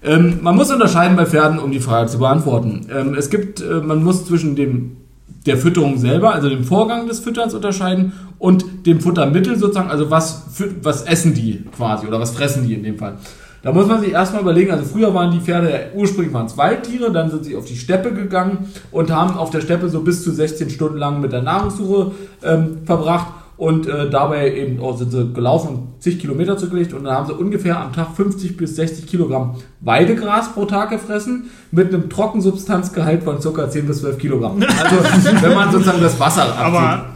[0.06, 2.86] Ähm, man muss unterscheiden bei Pferden, um die Frage zu beantworten.
[2.94, 4.98] Ähm, es gibt, äh, man muss zwischen dem
[5.46, 10.44] der Fütterung selber, also dem Vorgang des Fütterns unterscheiden und dem Futtermittel sozusagen, also was,
[10.82, 13.18] was essen die quasi oder was fressen die in dem Fall.
[13.62, 17.10] Da muss man sich erstmal überlegen, also früher waren die Pferde, ursprünglich waren es Waldtiere,
[17.10, 20.30] dann sind sie auf die Steppe gegangen und haben auf der Steppe so bis zu
[20.30, 22.12] 16 Stunden lang mit der Nahrungssuche
[22.44, 23.26] ähm, verbracht
[23.56, 27.26] und äh, dabei eben auch sind sie gelaufen und zig Kilometer zurückgelegt und dann haben
[27.26, 33.22] sie ungefähr am Tag 50 bis 60 Kilogramm Weidegras pro Tag gefressen mit einem Trockensubstanzgehalt
[33.22, 33.70] von ca.
[33.70, 34.62] 10 bis 12 Kilogramm.
[35.16, 36.60] Also wenn man sozusagen das Wasser abzieht.
[36.60, 37.06] Aber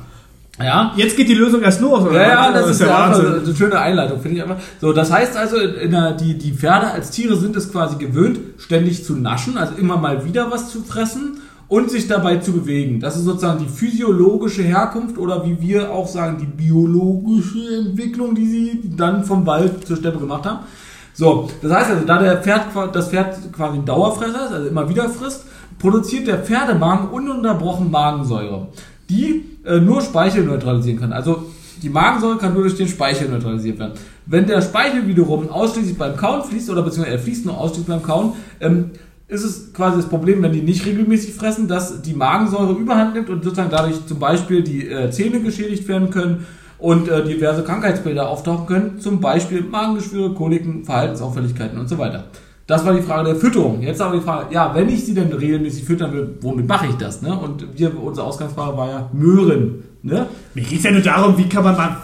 [0.59, 2.21] ja, jetzt geht die Lösung erst los, oder?
[2.21, 2.61] ja, ja, was?
[2.63, 4.59] das ist ja einfach eine schöne Einleitung, finde ich einfach.
[4.81, 9.05] So, das heißt also, der, die, die Pferde als Tiere sind es quasi gewöhnt, ständig
[9.05, 11.39] zu naschen, also immer mal wieder was zu fressen
[11.71, 12.99] und sich dabei zu bewegen.
[12.99, 18.47] Das ist sozusagen die physiologische Herkunft oder wie wir auch sagen, die biologische Entwicklung, die
[18.47, 20.67] sie dann vom Wald zur Steppe gemacht haben.
[21.15, 24.89] So, das heißt also, da der Pferd, das Pferd quasi ein Dauerfresser ist, also immer
[24.89, 25.45] wieder frisst,
[25.79, 28.67] produziert der Pferdemagen ununterbrochen Magensäure,
[29.09, 31.13] die äh, nur Speichel neutralisieren kann.
[31.13, 31.45] Also
[31.83, 33.93] die Magensäure kann nur durch den Speichel neutralisiert werden.
[34.27, 38.03] Wenn der Speichel wiederum ausschließlich beim Kauen fließt, oder beziehungsweise er fließt nur ausschließlich beim
[38.03, 38.91] Kauen, ähm,
[39.31, 43.31] ist es quasi das Problem, wenn die nicht regelmäßig fressen, dass die Magensäure überhand nimmt
[43.31, 46.47] und sozusagen dadurch zum Beispiel die äh, Zähne geschädigt werden können
[46.79, 52.25] und äh, diverse Krankheitsbilder auftauchen können, zum Beispiel Magengeschwüre, Koliken, Verhaltensauffälligkeiten und so weiter.
[52.67, 53.83] Das war die Frage der Fütterung.
[53.83, 56.95] Jetzt aber die Frage, ja, wenn ich sie denn regelmäßig füttern will, womit mache ich
[56.95, 57.23] das?
[57.23, 57.37] Ne?
[57.37, 59.85] Und wir, unsere Ausgangsfrage war ja Möhren.
[60.03, 60.27] Ne?
[60.55, 61.97] Mir geht es ja nur darum, wie kann man mal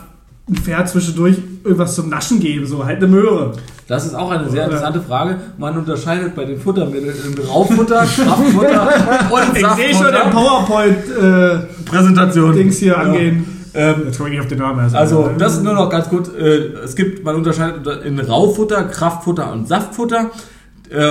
[0.49, 3.53] ein Pferd zwischendurch irgendwas zum Naschen geben, so halt eine Möhre.
[3.89, 5.37] Das ist auch eine sehr interessante Frage.
[5.59, 8.89] Man unterscheidet bei den Futtermitteln in Rauffutter, Kraftfutter
[9.31, 10.31] und Ich sehe schon den Saftfutter.
[10.31, 12.55] PowerPoint-Dings Präsentation.
[12.55, 12.95] hier Ja.
[12.97, 13.47] angehen.
[13.75, 14.81] Ähm, Jetzt komme ich nicht auf den Namen.
[14.81, 14.95] erst.
[14.95, 16.29] Also, das ist nur noch ganz kurz.
[16.29, 20.31] Äh, es gibt, man unterscheidet unter- in Raufutter, Kraftfutter und Saftfutter.
[20.89, 21.03] Äh,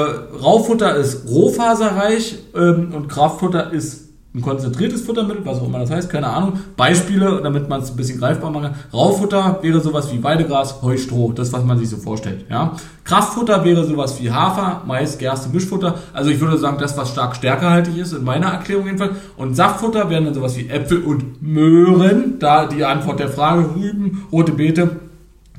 [0.42, 4.05] Raufutter ist rohfaserreich ähm, und Kraftfutter ist
[4.36, 6.60] ein konzentriertes Futtermittel, was auch immer das heißt, keine Ahnung.
[6.76, 8.76] Beispiele, damit man es ein bisschen greifbar machen kann.
[8.94, 12.46] Raufutter wäre sowas wie Weidegras, Heu, Stroh, das, was man sich so vorstellt.
[12.50, 12.74] Ja?
[13.06, 15.96] Kraftfutter wäre sowas wie Hafer, Mais, Gerste, Mischfutter.
[16.12, 19.14] Also ich würde sagen, das, was stark stärkehaltig ist, in meiner Erklärung jedenfalls.
[19.38, 22.38] Und Saftfutter wären dann sowas wie Äpfel und Möhren.
[22.40, 25.00] Da die Antwort der Frage, Rüben, rote Beete,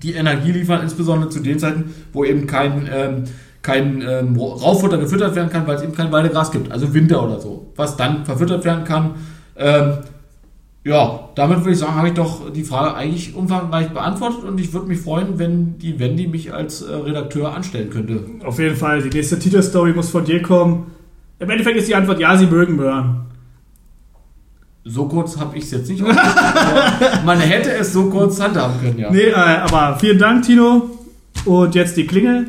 [0.03, 3.25] die Energie liefern, insbesondere zu den Zeiten, wo eben kein, ähm,
[3.67, 7.41] kein ähm, Rauffutter gefüttert werden kann, weil es eben kein Weidegras gibt, also Winter oder
[7.41, 9.17] so, was dann verfüttert werden kann.
[9.57, 9.99] Ähm,
[10.85, 14.73] ja, damit würde ich sagen, habe ich doch die Frage eigentlich umfangreich beantwortet und ich
[14.73, 18.21] würde mich freuen, wenn die Wendy mich als äh, Redakteur anstellen könnte.
[18.45, 20.93] Auf jeden Fall, die nächste Titelstory muss von dir kommen.
[21.41, 23.23] Im Endeffekt ist die Antwort, ja, sie mögen Möhren.
[24.85, 26.05] So kurz habe ich es jetzt nicht
[27.25, 29.11] Man hätte es so kurz handhaben können, ja.
[29.11, 30.91] Nee, äh, aber vielen Dank, Tino.
[31.45, 32.47] Und jetzt die Klingel.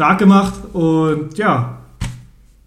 [0.00, 1.76] Stark gemacht und ja,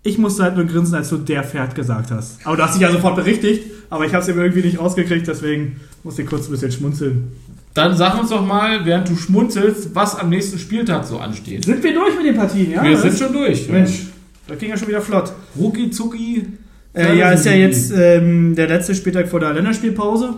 [0.03, 2.45] ich musste halt nur grinsen, als du der Pferd gesagt hast.
[2.45, 5.27] Aber du hast dich ja sofort berichtigt, aber ich habe es eben irgendwie nicht rausgekriegt,
[5.27, 7.31] deswegen musste ich kurz ein bisschen schmunzeln.
[7.73, 11.65] Dann sag uns doch mal, während du schmunzelst, was am nächsten Spieltag so ansteht.
[11.65, 12.83] Sind wir durch mit den Partien, ja?
[12.83, 13.67] Wir sind schon durch.
[13.67, 14.09] Mensch,
[14.47, 15.33] das ging ja schon wieder flott.
[15.57, 16.45] Rucki zucki.
[16.93, 20.35] Äh, ja, ist ja jetzt ähm, der letzte Spieltag vor der Länderspielpause.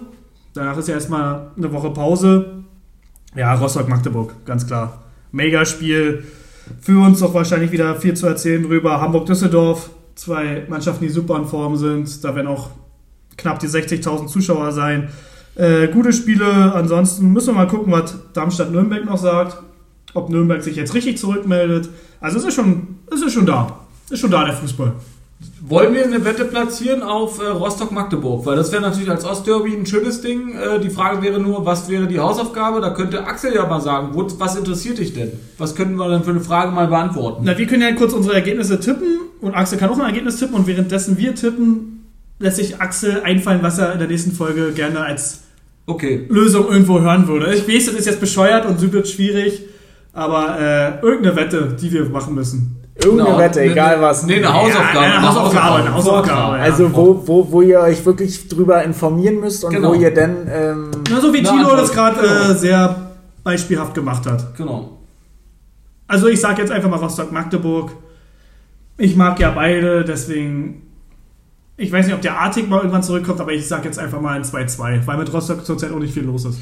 [0.53, 2.63] Danach ist ja erstmal eine Woche Pause.
[3.35, 5.03] Ja, Rostock-Magdeburg, ganz klar.
[5.33, 6.23] Megaspiel.
[6.81, 9.01] Für uns auch wahrscheinlich wieder viel zu erzählen drüber.
[9.01, 12.23] Hamburg-Düsseldorf, zwei Mannschaften, die super in Form sind.
[12.23, 12.69] Da werden auch
[13.37, 15.09] knapp die 60.000 Zuschauer sein.
[15.55, 16.73] Äh, gute Spiele.
[16.73, 19.57] Ansonsten müssen wir mal gucken, was Darmstadt-Nürnberg noch sagt.
[20.13, 21.89] Ob Nürnberg sich jetzt richtig zurückmeldet.
[22.19, 23.79] Also es ist schon, es ist schon da.
[24.09, 24.93] Ist schon da, der Fußball.
[25.67, 28.45] Wollen wir eine Wette platzieren auf äh, Rostock-Magdeburg?
[28.45, 30.55] Weil das wäre natürlich als Ostderby ein schönes Ding.
[30.55, 32.81] Äh, die Frage wäre nur, was wäre die Hausaufgabe?
[32.81, 35.31] Da könnte Axel ja mal sagen, wo, was interessiert dich denn?
[35.57, 37.43] Was könnten wir denn für eine Frage mal beantworten?
[37.45, 40.55] Na, wir können ja kurz unsere Ergebnisse tippen und Axel kann auch ein Ergebnis tippen
[40.55, 42.05] und währenddessen wir tippen,
[42.39, 45.41] lässt sich Axel einfallen, was er in der nächsten Folge gerne als
[45.87, 46.25] Okay.
[46.29, 47.53] Lösung irgendwo hören würde.
[47.53, 49.61] Ich weiß, das ist jetzt bescheuert und super schwierig,
[50.13, 52.77] aber äh, irgendeine Wette, die wir machen müssen.
[53.03, 53.39] Irgendeine Genau.
[53.41, 54.23] Wette, egal was.
[54.25, 54.99] Nee, eine Hausaufgabe.
[54.99, 56.57] eine Hausaufgabe, eine Hausaufgabe.
[56.57, 56.63] ja.
[56.63, 59.89] Also wo, wo, wo ihr euch wirklich drüber informieren müsst und Genau.
[59.89, 61.77] wo ihr dann ähm, Na, so wie Antwort.
[61.79, 62.51] das gerade Genau.
[62.51, 63.11] äh, sehr
[63.43, 64.55] beispielhaft gemacht hat.
[64.55, 64.97] Genau.
[66.07, 67.91] Also ich sage jetzt einfach mal Rostock-Magdeburg.
[68.97, 70.81] Ich mag ja beide, deswegen...
[71.77, 74.37] Ich weiß nicht, ob der Artig mal irgendwann zurückkommt, aber ich sage jetzt einfach mal
[74.37, 76.59] ein 2-2, weil mit Rostock zurzeit auch nicht viel los ist.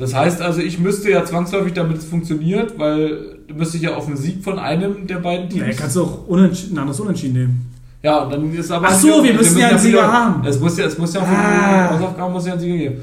[0.00, 3.94] Das heißt also, ich müsste ja zwangsläufig, damit es funktioniert, weil du müsste ich ja
[3.94, 5.66] auf einen Sieg von einem der beiden Teams.
[5.66, 7.66] Nee, kannst du auch unentschieden, ein anderes Unentschieden nehmen.
[8.02, 8.88] Ja, und dann ist aber.
[8.88, 10.44] Ach so, wir müssen ja einen Sieger wieder- haben.
[10.46, 11.90] Es muss ja, es muss ja auch Ah.
[11.90, 12.94] Hausaufgaben muss ja einen Sieger geben.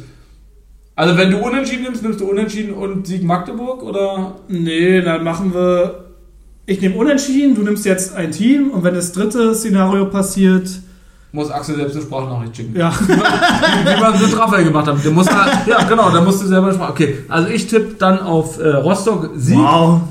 [0.96, 4.34] Also wenn du unentschieden nimmst, nimmst du unentschieden und Sieg Magdeburg oder?
[4.48, 6.04] Nee, dann machen wir
[6.66, 10.68] ich nehme unentschieden, du nimmst jetzt ein Team und wenn das dritte Szenario passiert,
[11.34, 12.76] Muss Axel selbst eine Sprachnachricht schicken.
[12.76, 15.02] ja, wie wir es mit Raphael gemacht haben.
[15.04, 16.92] Der muss halt, ja, genau, da musst du selber sprachen.
[16.92, 19.58] Okay, also ich tippe dann auf äh, Rostock Sieg.
[19.58, 20.02] wow.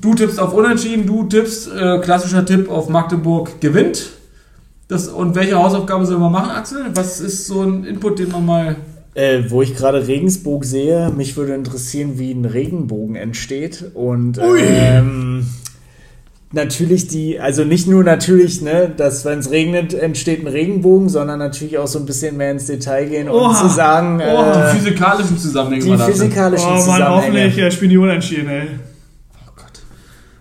[0.00, 4.10] Du tippst auf Unentschieden, du tippst, äh, klassischer Tipp auf Magdeburg gewinnt.
[4.88, 6.86] Das, und welche Hausaufgabe soll man machen, Axel?
[6.94, 8.76] Was ist so ein Input, den man mal.
[9.14, 13.84] Äh, wo ich gerade Regensburg sehe, mich würde interessieren, wie ein Regenbogen entsteht.
[13.94, 15.46] Und ähm,
[16.52, 21.38] natürlich die, also nicht nur natürlich, ne, dass wenn es regnet, entsteht ein Regenbogen, sondern
[21.38, 23.54] natürlich auch so ein bisschen mehr ins Detail gehen, um Oha.
[23.54, 24.68] zu sagen, Oha.
[24.70, 25.84] äh, Die physikalischen Zusammenhänge.
[25.96, 27.16] die physikalischen Oh Mann, Zusammenhänge.
[27.44, 28.68] hoffentlich äh, spielen die unentschieden, ey.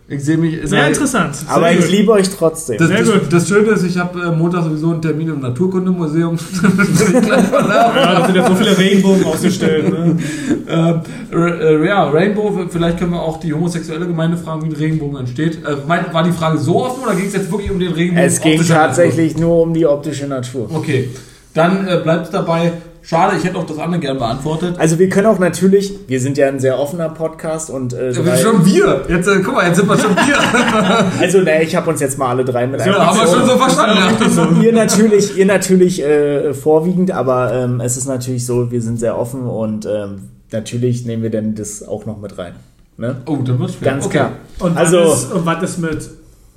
[0.09, 0.57] Ich sehe mich.
[0.63, 1.35] Sehr interessant.
[1.35, 1.91] Sehr Aber ich gut.
[1.91, 2.77] liebe euch trotzdem.
[2.79, 3.21] Das, Sehr das, gut.
[3.31, 6.37] das Schöne ist, ich habe äh, Montag sowieso einen Termin im Naturkundemuseum.
[6.89, 7.27] Ich.
[7.27, 9.89] Ja, da sind ja so viele Regenbogen ausgestellt.
[9.89, 10.17] Ne?
[10.67, 15.17] ähm, äh, ja, Rainbow, vielleicht können wir auch die homosexuelle Gemeinde fragen, wie ein Regenbogen
[15.19, 15.59] entsteht.
[15.63, 18.27] Äh, war die Frage so offen oder ging es jetzt wirklich um den Regenbogen?
[18.27, 20.39] es ging tatsächlich nur um die optische Natur.
[20.39, 20.69] Natur?
[20.71, 21.09] Okay,
[21.53, 22.73] dann äh, bleibt es dabei.
[23.09, 24.75] Schade, ich hätte auch das andere gern beantwortet.
[24.77, 28.37] Also wir können auch natürlich, wir sind ja ein sehr offener Podcast und äh, drei,
[28.37, 29.03] Schon wir.
[29.09, 31.19] Jetzt, äh, guck mal, jetzt sind wir schon wir.
[31.19, 33.57] also ne, ich habe uns jetzt mal alle drei mit ja, haben wir schon so
[33.57, 33.97] verstanden.
[33.97, 34.61] Ja.
[34.61, 39.17] ihr natürlich, ihr natürlich äh, vorwiegend, aber ähm, es ist natürlich so, wir sind sehr
[39.17, 42.53] offen und ähm, natürlich nehmen wir dann das auch noch mit rein.
[42.97, 43.15] Ne?
[43.25, 43.89] Oh, dann wird schwer.
[43.89, 44.17] Ganz okay.
[44.17, 44.31] klar.
[44.59, 46.09] Und, Also- was ist, und was ist mit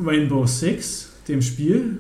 [0.05, 1.97] Rainbow Six, dem Spiel?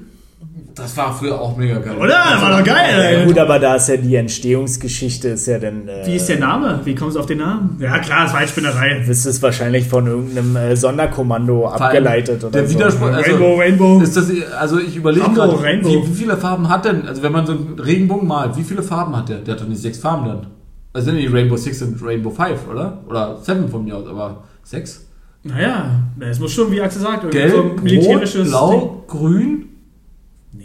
[0.75, 1.97] Das war früher auch mega geil.
[1.99, 2.15] Oder?
[2.15, 3.27] War doch geil, Ja, ey.
[3.27, 5.87] gut, aber da ist ja die Entstehungsgeschichte, ist ja dann.
[5.87, 6.81] Äh, Wie ist der Name?
[6.85, 7.77] Wie kommst du auf den Namen?
[7.79, 8.99] Ja, klar, das war eine Spinnerei.
[9.07, 12.79] Ist es wahrscheinlich von irgendeinem äh, Sonderkommando abgeleitet oder der so.
[12.79, 14.01] Widerspruch- Also- Rainbow, Rainbow.
[14.03, 15.91] Ist das, also ich überlege gerade, Rainbow.
[15.91, 18.83] wie, wie viele Farben hat denn, also wenn man so einen Regenbogen malt, wie viele
[18.83, 19.39] Farben hat der?
[19.39, 20.47] Der hat doch nicht sechs Farben dann.
[20.95, 22.99] Also sind die Rainbow Six und Rainbow Five, oder?
[23.09, 25.07] Oder Seven von mir aus, aber sechs?
[25.45, 25.87] Naja,
[26.21, 29.65] es muss schon, wie Axel sagt, irgendwie Gelb, so ein militärisches Rot, Blau, Grün?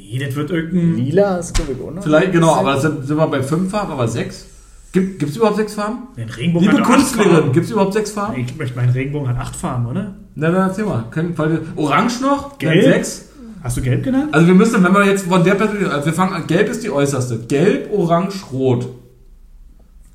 [0.10, 0.96] Nee, das wird irgendein.
[0.96, 2.04] Lila ist, glaube ich, auch noch.
[2.04, 4.46] Vielleicht, genau, aber das sind, sind wir bei fünf Farben, aber sechs?
[4.94, 6.08] Gibt es überhaupt sechs Farben?
[6.16, 7.52] Ein Regenbogen Liebe hat Farben.
[7.52, 8.40] gibt es überhaupt sechs Farben?
[8.40, 10.16] Ich möchte meinen Regenbogen hat acht Farben, oder?
[10.36, 11.06] Na, dann erzähl mal.
[11.12, 12.58] Können, weil, Orange noch?
[12.58, 12.84] Dann Gelb?
[12.84, 13.30] sechs?
[13.62, 14.34] Hast du gelb genannt?
[14.34, 16.84] Also wir müssen, wenn wir jetzt von der Perspektive, also wir fangen an, gelb ist
[16.84, 17.40] die äußerste.
[17.48, 18.88] Gelb, Orange, Rot.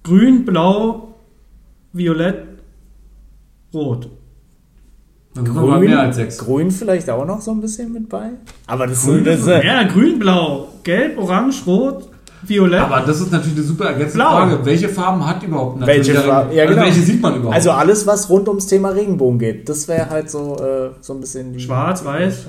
[0.05, 1.14] Grün, blau,
[1.93, 2.44] violett,
[3.74, 4.09] rot.
[4.09, 6.38] Dann sind wir bei Grün, mehr als sechs.
[6.38, 8.30] Grün vielleicht auch noch so ein bisschen mit bei.
[8.66, 9.46] Aber das Grün ist.
[9.46, 12.09] Das, Ja, grün, blau, gelb, orange, rot,
[12.42, 12.80] violett.
[12.80, 14.30] Aber das ist natürlich eine super ergänzende Blau.
[14.32, 14.59] Frage.
[14.64, 16.12] Welche Farben hat überhaupt ein Welche?
[16.12, 16.82] Regen- Ja, also genau.
[16.86, 17.54] welche sieht man überhaupt?
[17.54, 19.68] also alles, was rund ums Thema Regenbogen geht.
[19.68, 21.60] Das wäre halt so, äh, so ein bisschen die.
[21.60, 22.46] Schwarz, weiß.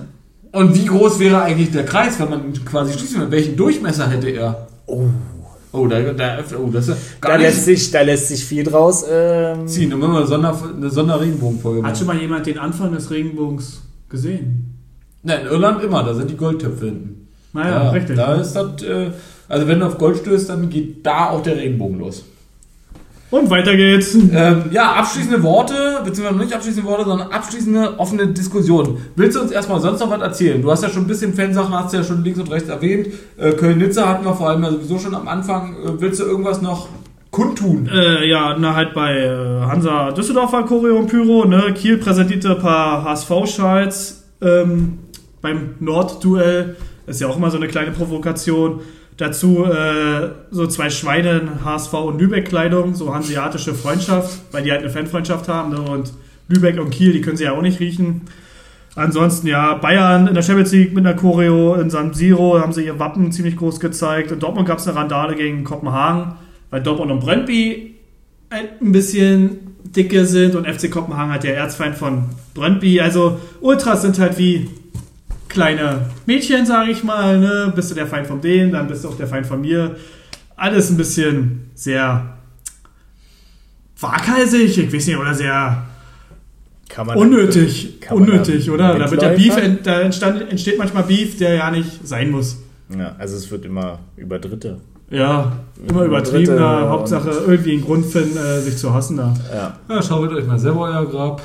[0.51, 3.31] Und wie groß wäre eigentlich der Kreis, wenn man ihn quasi schließen würde?
[3.31, 4.67] Welchen Durchmesser hätte er?
[4.87, 5.03] Oh.
[5.73, 9.67] Oh, da, da, oh das ist Da lässt, sich, da lässt sich viel draus ähm,
[9.67, 9.89] ziehen.
[9.89, 11.95] Dann müssen wir eine, Sonder, eine Sonderregenbogenfolge Hat machen.
[11.95, 14.79] schon mal jemand den Anfang des Regenbogens gesehen?
[15.23, 17.27] Nein, in Irland immer, da sind die Goldtöpfe hinten.
[17.53, 18.15] Naja, richtig.
[18.15, 19.11] Da ist das, äh,
[19.49, 22.23] also wenn du auf Gold stößt, dann geht da auch der Regenbogen los.
[23.33, 24.13] Und weiter geht's.
[24.13, 25.73] Ähm, ja, abschließende Worte,
[26.05, 28.99] beziehungsweise nicht abschließende Worte, sondern abschließende offene Diskussion.
[29.15, 30.61] Willst du uns erstmal sonst noch was erzählen?
[30.61, 33.07] Du hast ja schon ein bisschen Fansachen, hast du ja schon links und rechts erwähnt.
[33.37, 35.73] Äh, Köln-Nizza hatten wir vor allem ja sowieso schon am Anfang.
[35.73, 36.89] Äh, willst du irgendwas noch
[37.31, 37.89] kundtun?
[37.91, 41.73] Äh, ja, na halt bei äh, Hansa Düsseldorf war Choreo und Pyro, ne?
[41.73, 44.99] Kiel präsentierte ein paar HSV-Schals ähm,
[45.41, 46.75] beim Nord-Duell.
[47.07, 48.81] Ist ja auch immer so eine kleine Provokation.
[49.17, 54.81] Dazu äh, so zwei Schweine in HSV und Lübeck-Kleidung, so hanseatische Freundschaft, weil die halt
[54.81, 55.71] eine Fanfreundschaft haben.
[55.71, 55.81] Ne?
[55.81, 56.13] Und
[56.47, 58.21] Lübeck und Kiel, die können sie ja auch nicht riechen.
[58.95, 62.85] Ansonsten ja, Bayern in der Champions League mit einer Choreo in San Siro haben sie
[62.85, 64.31] ihr Wappen ziemlich groß gezeigt.
[64.31, 66.33] In Dortmund gab es eine Randale gegen Kopenhagen,
[66.69, 67.95] weil Dortmund und Brøndby
[68.49, 73.01] ein bisschen dicke sind und FC Kopenhagen hat der Erzfeind von Brøndby.
[73.01, 74.69] Also Ultras sind halt wie
[75.53, 77.39] kleine Mädchen, sage ich mal.
[77.39, 77.71] Ne?
[77.75, 79.95] Bist du der Feind von denen, dann bist du auch der Feind von mir.
[80.55, 82.35] Alles ein bisschen sehr
[83.99, 85.83] waghalsig, ich weiß nicht, oder sehr
[86.89, 87.99] kann man unnötig.
[88.01, 88.97] kann man Unnötig, oder?
[88.99, 92.57] Da wird ja Beef, ent- da entstand, entsteht manchmal Beef, der ja nicht sein muss.
[92.95, 94.79] Ja, also es wird immer über Dritte.
[95.09, 95.53] Ja,
[95.87, 96.89] immer übertriebener.
[96.89, 99.33] Hauptsache irgendwie einen Grund finden, äh, sich zu hassen da.
[99.53, 99.77] Ja.
[99.89, 101.41] Ja, schaut euch mal selber euer Grab.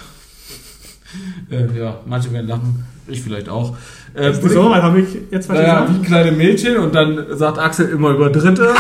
[1.51, 3.77] Äh, ja, manche werden lachen, ich vielleicht auch.
[4.15, 6.01] Äh, So, was habe ich jetzt was Naja, gesagt?
[6.03, 8.63] wie kleine Mädchen und dann sagt Axel immer über Dritte.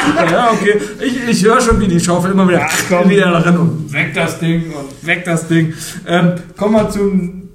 [0.30, 0.80] ja, okay.
[1.04, 3.08] Ich, ich höre schon, wie die Schaufel immer wieder, komm.
[3.10, 5.72] wieder rennen und weg das Ding und weg das Ding.
[6.06, 7.48] Ähm, kommen wir zum,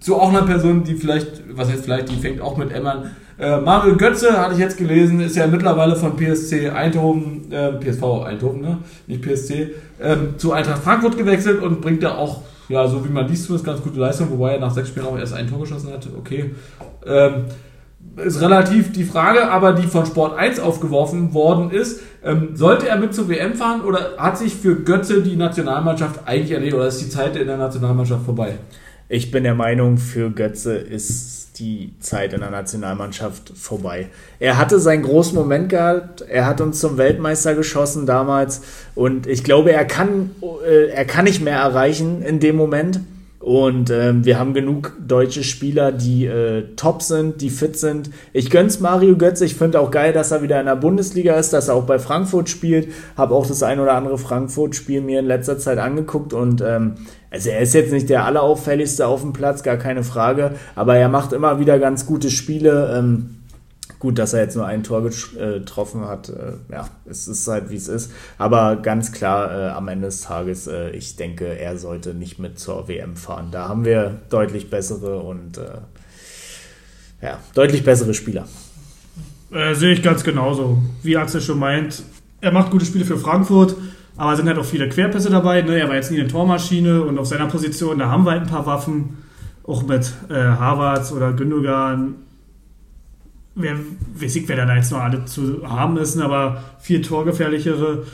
[0.00, 3.10] zu auch einer Person, die vielleicht, was heißt vielleicht, die fängt auch mit M an.
[3.38, 8.24] Äh, Manuel Götze, hatte ich jetzt gelesen, ist ja mittlerweile von PSC Eindhoven, äh, PSV
[8.24, 8.78] Eindhoven, ne?
[9.06, 13.28] nicht PSC, ähm, zu Eintracht Frankfurt gewechselt und bringt da auch Ja, so wie man
[13.28, 15.92] liest, ist ganz gute Leistung, wobei er nach sechs Spielen auch erst ein Tor geschossen
[15.92, 16.06] hat.
[16.18, 16.50] Okay.
[17.06, 17.44] Ähm,
[18.16, 22.96] ist relativ die Frage, aber die von Sport 1 aufgeworfen worden ist, ähm, sollte er
[22.98, 27.00] mit zur WM fahren oder hat sich für Götze die Nationalmannschaft eigentlich erledigt oder ist
[27.00, 28.56] die Zeit in der Nationalmannschaft vorbei?
[29.08, 34.08] Ich bin der Meinung, für Götze ist die Zeit in der Nationalmannschaft vorbei.
[34.38, 38.62] Er hatte seinen großen Moment gehabt, er hat uns zum Weltmeister geschossen damals
[38.94, 40.30] und ich glaube, er kann,
[40.66, 43.00] äh, er kann nicht mehr erreichen in dem Moment.
[43.46, 48.10] Und ähm, wir haben genug deutsche Spieler, die äh, top sind, die fit sind.
[48.32, 49.44] Ich gönn's Mario Götze.
[49.44, 52.00] Ich finde auch geil, dass er wieder in der Bundesliga ist, dass er auch bei
[52.00, 52.88] Frankfurt spielt.
[53.16, 56.94] Habe auch das ein oder andere Frankfurt-Spiel mir in letzter Zeit angeguckt und ähm,
[57.36, 61.08] also er ist jetzt nicht der allerauffälligste auf dem Platz, gar keine Frage, aber er
[61.08, 62.96] macht immer wieder ganz gute Spiele.
[62.96, 63.30] Ähm,
[63.98, 67.70] Gut, dass er jetzt nur ein Tor äh, getroffen hat, äh, ja, es ist halt
[67.70, 68.12] wie es ist.
[68.36, 72.58] Aber ganz klar, äh, am Ende des Tages, äh, ich denke, er sollte nicht mit
[72.58, 73.48] zur WM fahren.
[73.52, 75.78] Da haben wir deutlich bessere und äh,
[77.22, 78.46] ja, deutlich bessere Spieler.
[79.50, 80.82] Äh, sehe ich ganz genauso.
[81.02, 82.02] Wie Axel schon meint,
[82.42, 83.76] er macht gute Spiele für Frankfurt,
[84.16, 85.62] aber sind halt auch viele Querpässe dabei.
[85.62, 85.78] Ne?
[85.78, 88.48] Er war jetzt nie eine Tormaschine und auf seiner Position, da haben wir halt ein
[88.48, 89.18] paar Waffen.
[89.64, 92.14] Auch mit äh, Harvards oder Gündogan
[93.56, 93.76] wer,
[94.14, 98.04] weiß ich, wer da jetzt noch alle zu haben ist, aber vier torgefährlichere.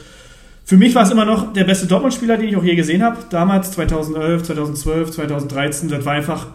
[0.64, 3.18] Für mich war es immer noch der beste Dortmund-Spieler, den ich auch je gesehen habe.
[3.28, 5.88] Damals, 2011, 2012, 2013.
[5.88, 6.46] Das war einfach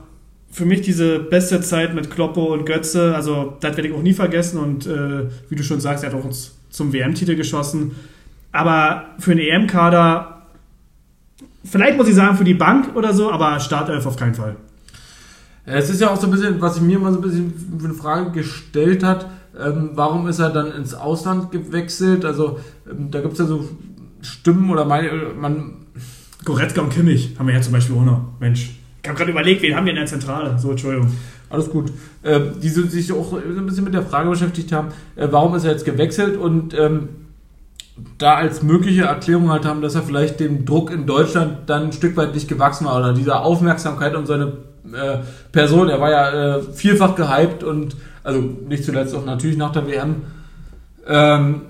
[0.49, 3.13] für mich diese beste Zeit mit Kloppo und Götze.
[3.13, 4.59] Also, das werde ich auch nie vergessen.
[4.59, 7.91] Und äh, wie du schon sagst, er hat auch uns zum WM-Titel geschossen.
[8.57, 10.41] Aber für einen EM-Kader,
[11.63, 14.55] vielleicht muss ich sagen, für die Bank oder so, aber Startelf auf keinen Fall.
[15.63, 17.85] Es ist ja auch so ein bisschen, was sich mir mal so ein bisschen für
[17.85, 19.27] eine Frage gestellt hat,
[19.59, 22.25] ähm, warum ist er dann ins Ausland gewechselt?
[22.25, 22.59] Also
[22.89, 23.69] ähm, da gibt es ja so
[24.21, 25.85] Stimmen oder meine, man...
[26.43, 28.21] Goretzka und Kimmich haben wir ja zum Beispiel auch noch.
[28.39, 28.71] Mensch,
[29.03, 30.57] ich habe gerade überlegt, wen haben wir in der Zentrale?
[30.57, 31.11] So, Entschuldigung.
[31.49, 31.91] Alles gut.
[32.23, 35.63] Ähm, die sich auch so ein bisschen mit der Frage beschäftigt haben, äh, warum ist
[35.63, 37.09] er jetzt gewechselt und ähm,
[38.17, 41.91] da als mögliche Erklärung halt haben, dass er vielleicht dem Druck in Deutschland dann ein
[41.91, 44.53] Stück weit nicht gewachsen war oder dieser Aufmerksamkeit und seine
[44.93, 45.17] äh,
[45.51, 45.89] Person.
[45.89, 50.15] Er war ja äh, vielfach gehypt und also nicht zuletzt auch natürlich nach der WM.
[51.07, 51.61] Ähm,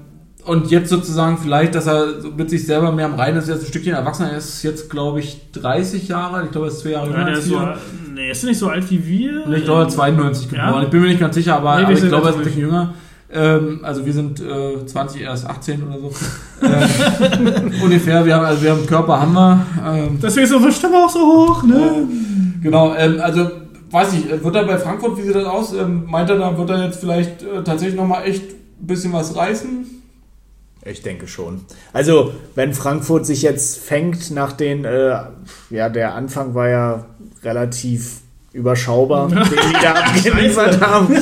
[0.46, 3.68] und jetzt sozusagen vielleicht, dass er mit sich selber mehr am Reinen ist, jetzt ein
[3.68, 7.08] Stückchen erwachsener er ist, jetzt glaube ich 30 Jahre, ich glaube er ist zwei Jahre
[7.08, 7.62] jünger als so,
[8.14, 9.46] Nee, ist nicht so alt wie wir?
[9.54, 10.84] ich glaube er ist 92 geboren, ja?
[10.84, 12.62] ich bin mir nicht ganz sicher, aber, nee, aber ich glaube er ist ein bisschen
[12.62, 12.94] jünger.
[13.30, 16.12] Ähm, also wir sind äh, 20, erst 18 oder so.
[16.64, 19.66] ähm, ungefähr, wir haben, also wir haben Körper haben wir.
[19.86, 22.08] Ähm, Deswegen ist unsere Stimme auch so hoch, ne?
[22.62, 23.50] Genau, ähm, also
[23.92, 25.74] weiß ich, wird er bei Frankfurt, wie sieht das aus?
[25.74, 29.36] Ähm, meint er, da wird er jetzt vielleicht äh, tatsächlich nochmal echt ein bisschen was
[29.36, 29.86] reißen?
[30.86, 31.62] Ich denke schon.
[31.92, 35.20] Also, wenn Frankfurt sich jetzt fängt nach den, äh,
[35.70, 37.06] ja, der Anfang war ja
[37.44, 38.22] relativ
[38.58, 41.16] überschaubar, den die da abgeliefert haben.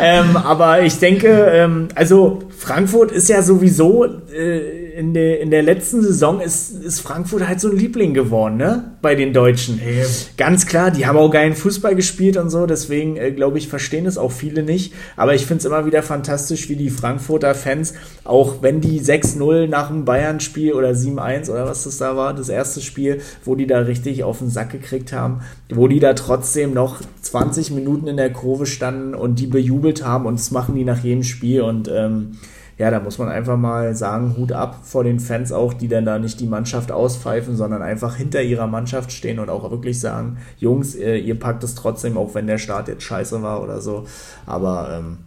[0.00, 5.62] ähm, aber ich denke, ähm, also Frankfurt ist ja sowieso äh, in, der, in der
[5.62, 8.96] letzten Saison ist, ist Frankfurt halt so ein Liebling geworden, ne?
[9.02, 9.78] Bei den Deutschen.
[9.78, 10.04] Hey.
[10.36, 14.06] Ganz klar, die haben auch geilen Fußball gespielt und so, deswegen äh, glaube ich, verstehen
[14.06, 14.92] es auch viele nicht.
[15.16, 17.94] Aber ich finde es immer wieder fantastisch, wie die Frankfurter Fans,
[18.24, 22.48] auch wenn die 6-0 nach dem Bayern-Spiel oder 7-1 oder was das da war, das
[22.48, 25.40] erste Spiel, wo die da richtig auf den Sack gekriegt haben,
[25.72, 30.26] wo die da trotzdem noch 20 Minuten in der Kurve standen und die bejubelt haben
[30.26, 32.38] und das machen die nach jedem Spiel und ähm,
[32.80, 36.06] ja, da muss man einfach mal sagen, Hut ab vor den Fans auch, die dann
[36.06, 40.38] da nicht die Mannschaft auspfeifen, sondern einfach hinter ihrer Mannschaft stehen und auch wirklich sagen,
[40.56, 44.06] Jungs, äh, ihr packt es trotzdem, auch wenn der Start jetzt scheiße war oder so.
[44.46, 45.18] Aber ähm,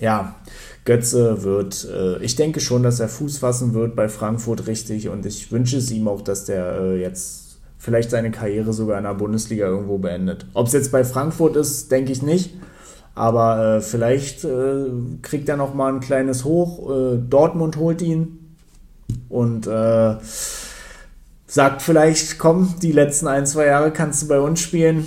[0.00, 0.34] ja,
[0.84, 5.24] Götze wird, äh, ich denke schon, dass er Fuß fassen wird bei Frankfurt richtig und
[5.26, 9.14] ich wünsche es ihm auch, dass der äh, jetzt vielleicht seine Karriere sogar in der
[9.14, 10.46] Bundesliga irgendwo beendet.
[10.54, 12.50] Ob es jetzt bei Frankfurt ist, denke ich nicht.
[13.14, 14.86] Aber äh, vielleicht äh,
[15.22, 16.90] kriegt er noch mal ein kleines Hoch.
[16.90, 18.56] Äh, Dortmund holt ihn
[19.28, 20.16] und äh,
[21.46, 25.06] sagt vielleicht, komm, die letzten ein, zwei Jahre kannst du bei uns spielen.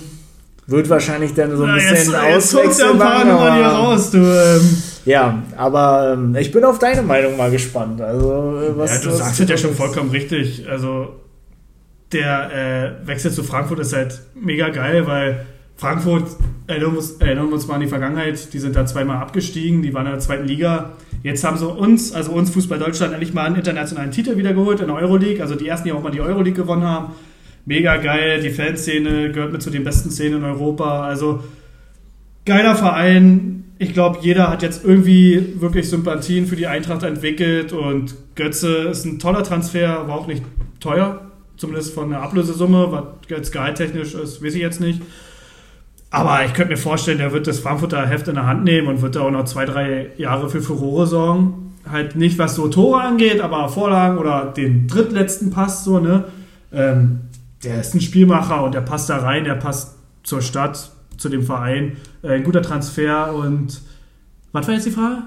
[0.66, 4.82] Wird wahrscheinlich dann so ein Na, bisschen raus, du, ähm.
[5.06, 8.02] ja, aber ähm, ich bin auf deine Meinung mal gespannt.
[8.02, 10.68] Also, äh, was, ja, du was sagst es ja schon vollkommen richtig.
[10.68, 11.14] Also
[12.12, 15.46] der äh, Wechsel zu Frankfurt ist halt mega geil, weil
[15.78, 16.24] Frankfurt,
[16.66, 20.12] erinnern wir, uns, mal an die Vergangenheit, die sind da zweimal abgestiegen, die waren in
[20.12, 20.90] der zweiten Liga.
[21.22, 24.88] Jetzt haben sie uns, also uns Fußball Deutschland, endlich mal einen internationalen Titel wiedergeholt in
[24.88, 25.40] der Euroleague.
[25.40, 27.12] Also die ersten, die auch mal die Euroleague gewonnen haben.
[27.64, 31.04] Mega geil, die Fanszene gehört mit zu den besten Szenen in Europa.
[31.04, 31.44] Also
[32.44, 33.64] geiler Verein.
[33.78, 39.04] Ich glaube, jeder hat jetzt irgendwie wirklich Sympathien für die Eintracht entwickelt und Götze ist
[39.04, 40.42] ein toller Transfer, war auch nicht
[40.80, 41.30] teuer.
[41.56, 45.02] Zumindest von der Ablösesumme, was jetzt gehalttechnisch ist, weiß ich jetzt nicht.
[46.10, 49.02] Aber ich könnte mir vorstellen, der wird das Frankfurter Heft in der Hand nehmen und
[49.02, 51.74] wird da auch noch zwei, drei Jahre für Furore sorgen.
[51.90, 56.24] Halt nicht, was so Tore angeht, aber Vorlagen oder den drittletzten Pass so, ne?
[56.72, 57.20] Ähm,
[57.64, 61.42] der ist ein Spielmacher und der passt da rein, der passt zur Stadt, zu dem
[61.42, 61.96] Verein.
[62.22, 63.80] Äh, ein guter Transfer und
[64.52, 65.22] was war jetzt die Frage?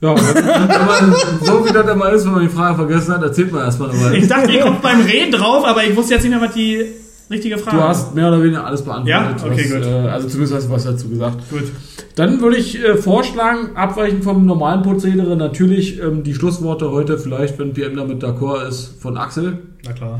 [0.00, 3.50] Ja, wenn man, so wie das immer ist, wenn man die Frage vergessen hat, erzählt
[3.50, 4.14] man erstmal nochmal.
[4.14, 6.84] Ich dachte, ihr kommt beim Reden drauf, aber ich wusste jetzt nicht mehr, was die
[7.30, 9.40] richtige Frage Du hast mehr oder weniger alles beantwortet.
[9.40, 9.46] Ja?
[9.46, 9.86] Okay, was, gut.
[9.86, 11.50] Äh, also zumindest hast du was dazu gesagt.
[11.50, 11.64] Gut.
[12.14, 17.58] Dann würde ich äh, vorschlagen, abweichend vom normalen Prozedere, natürlich ähm, die Schlussworte heute vielleicht,
[17.58, 19.58] wenn PM damit d'accord ist, von Axel.
[19.84, 20.18] Na klar.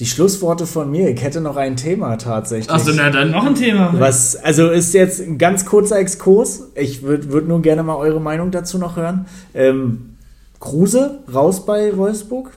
[0.00, 1.10] Die Schlussworte von mir.
[1.10, 2.70] Ich hätte noch ein Thema tatsächlich.
[2.70, 3.30] Achso, na dann.
[3.30, 3.94] Noch ein Thema.
[3.96, 6.70] Was, also ist jetzt ein ganz kurzer Exkurs.
[6.74, 9.26] Ich würde würd nur gerne mal eure Meinung dazu noch hören.
[9.54, 10.16] Ähm,
[10.58, 12.52] Kruse raus bei Wolfsburg.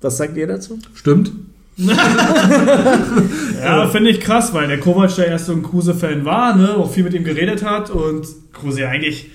[0.00, 0.78] Was sagt ihr dazu?
[0.94, 1.32] Stimmt.
[3.62, 6.90] Ja, finde ich krass, weil der Kovac der erst so ein Kruse-Fan war, ne, auch
[6.90, 9.30] viel mit ihm geredet hat und Kruse ja eigentlich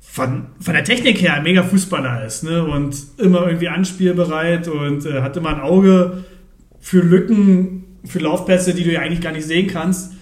[0.00, 5.06] von, von der Technik her ein mega Fußballer ist, ne, und immer irgendwie anspielbereit und
[5.06, 6.24] äh, hat immer ein Auge
[6.80, 10.12] für Lücken, für Laufplätze, die du ja eigentlich gar nicht sehen kannst.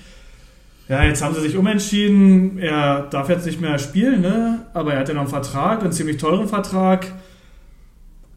[0.88, 2.58] Ja, jetzt haben sie sich umentschieden.
[2.58, 4.66] Er darf jetzt nicht mehr spielen, ne?
[4.72, 7.06] aber er hat ja noch einen Vertrag, einen ziemlich teuren Vertrag.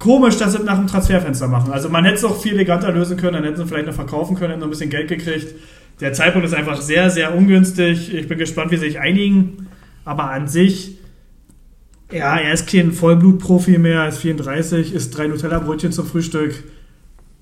[0.01, 1.71] Komisch, dass sie es nach dem Transferfenster machen.
[1.71, 4.35] Also man hätte es auch viel eleganter lösen können, dann hätten sie vielleicht noch verkaufen
[4.35, 5.53] können, hätten noch ein bisschen Geld gekriegt.
[5.99, 8.11] Der Zeitpunkt ist einfach sehr, sehr ungünstig.
[8.11, 9.67] Ich bin gespannt, wie sie sich einigen.
[10.03, 10.97] Aber an sich,
[12.11, 16.63] ja, er ist kein Vollblutprofi mehr, ist 34, isst drei Nutella-Brötchen zum Frühstück.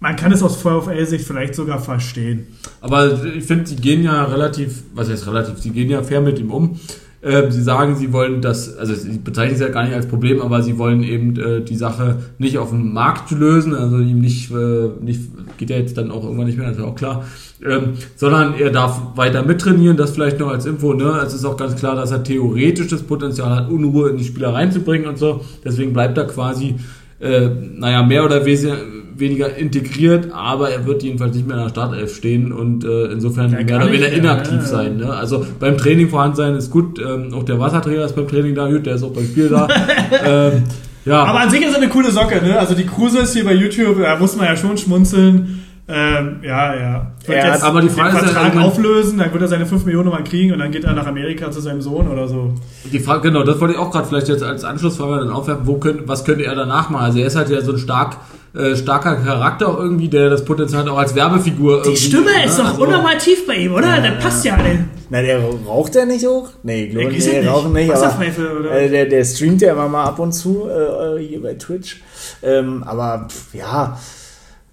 [0.02, 2.48] Man kann es aus VfL-Sicht vielleicht sogar verstehen.
[2.82, 6.38] Aber ich finde, sie gehen ja relativ, was heißt relativ, sie gehen ja fair mit
[6.40, 6.78] ihm um.
[7.22, 10.42] Ähm, sie sagen, sie wollen das, also sie bezeichnen es ja gar nicht als Problem,
[10.42, 14.50] aber sie wollen eben äh, die Sache nicht auf dem Markt lösen, also ihm nicht,
[14.52, 17.26] äh, nicht geht ja jetzt dann auch irgendwann nicht mehr, das ist ja auch klar,
[17.62, 21.22] ähm, sondern er darf weiter mittrainieren, das vielleicht noch als Info, ne?
[21.26, 24.54] Es ist auch ganz klar, dass er theoretisch das Potenzial hat, Unruhe in die Spieler
[24.54, 26.76] reinzubringen und so, deswegen bleibt er quasi,
[27.20, 32.16] äh, naja, mehr oder weniger integriert, aber er wird jedenfalls nicht mehr in der Startelf
[32.16, 34.66] stehen und äh, insofern mehr oder weniger inaktiv ja.
[34.66, 34.98] sein.
[34.98, 35.14] Ne?
[35.14, 38.70] Also beim Training vorhanden sein ist gut, ähm, auch der Wasserträger ist beim Training da,
[38.70, 39.68] gut, der ist auch beim Spiel da.
[40.26, 40.64] ähm,
[41.06, 42.60] ja, Aber an sich ist er eine coole Socke, ne?
[42.60, 45.64] Also die Kruse ist hier bei YouTube, da muss man ja schon schmunzeln.
[45.92, 47.12] Ähm, ja, ja.
[47.26, 49.66] Wird Er hat- aber die Frage den ist ja, Vertrag auflösen, dann wird er seine
[49.66, 52.54] 5 Millionen mal kriegen und dann geht er nach Amerika zu seinem Sohn oder so.
[52.92, 55.78] die Frage, genau, das wollte ich auch gerade vielleicht jetzt als Anschlussfrage dann aufwerfen, wo
[55.78, 57.06] könnte, was könnte er danach machen?
[57.06, 58.18] Also er ist halt ja so ein stark,
[58.56, 61.82] äh, starker Charakter auch irgendwie, der das Potenzial hat, auch als Werbefigur.
[61.84, 62.46] Die Stimme ne?
[62.46, 64.00] ist doch Also- unnormal tief bei ihm, oder?
[64.00, 64.58] Das passt ja.
[64.58, 66.50] Der, Na, der raucht der nicht hoch?
[66.62, 67.48] Nee, glaube Ich nicht.
[67.48, 67.92] rauchen nicht.
[67.92, 72.02] Aber, äh, der, der streamt ja immer mal ab und zu äh, hier bei Twitch.
[72.44, 73.98] Ähm, aber pff, ja,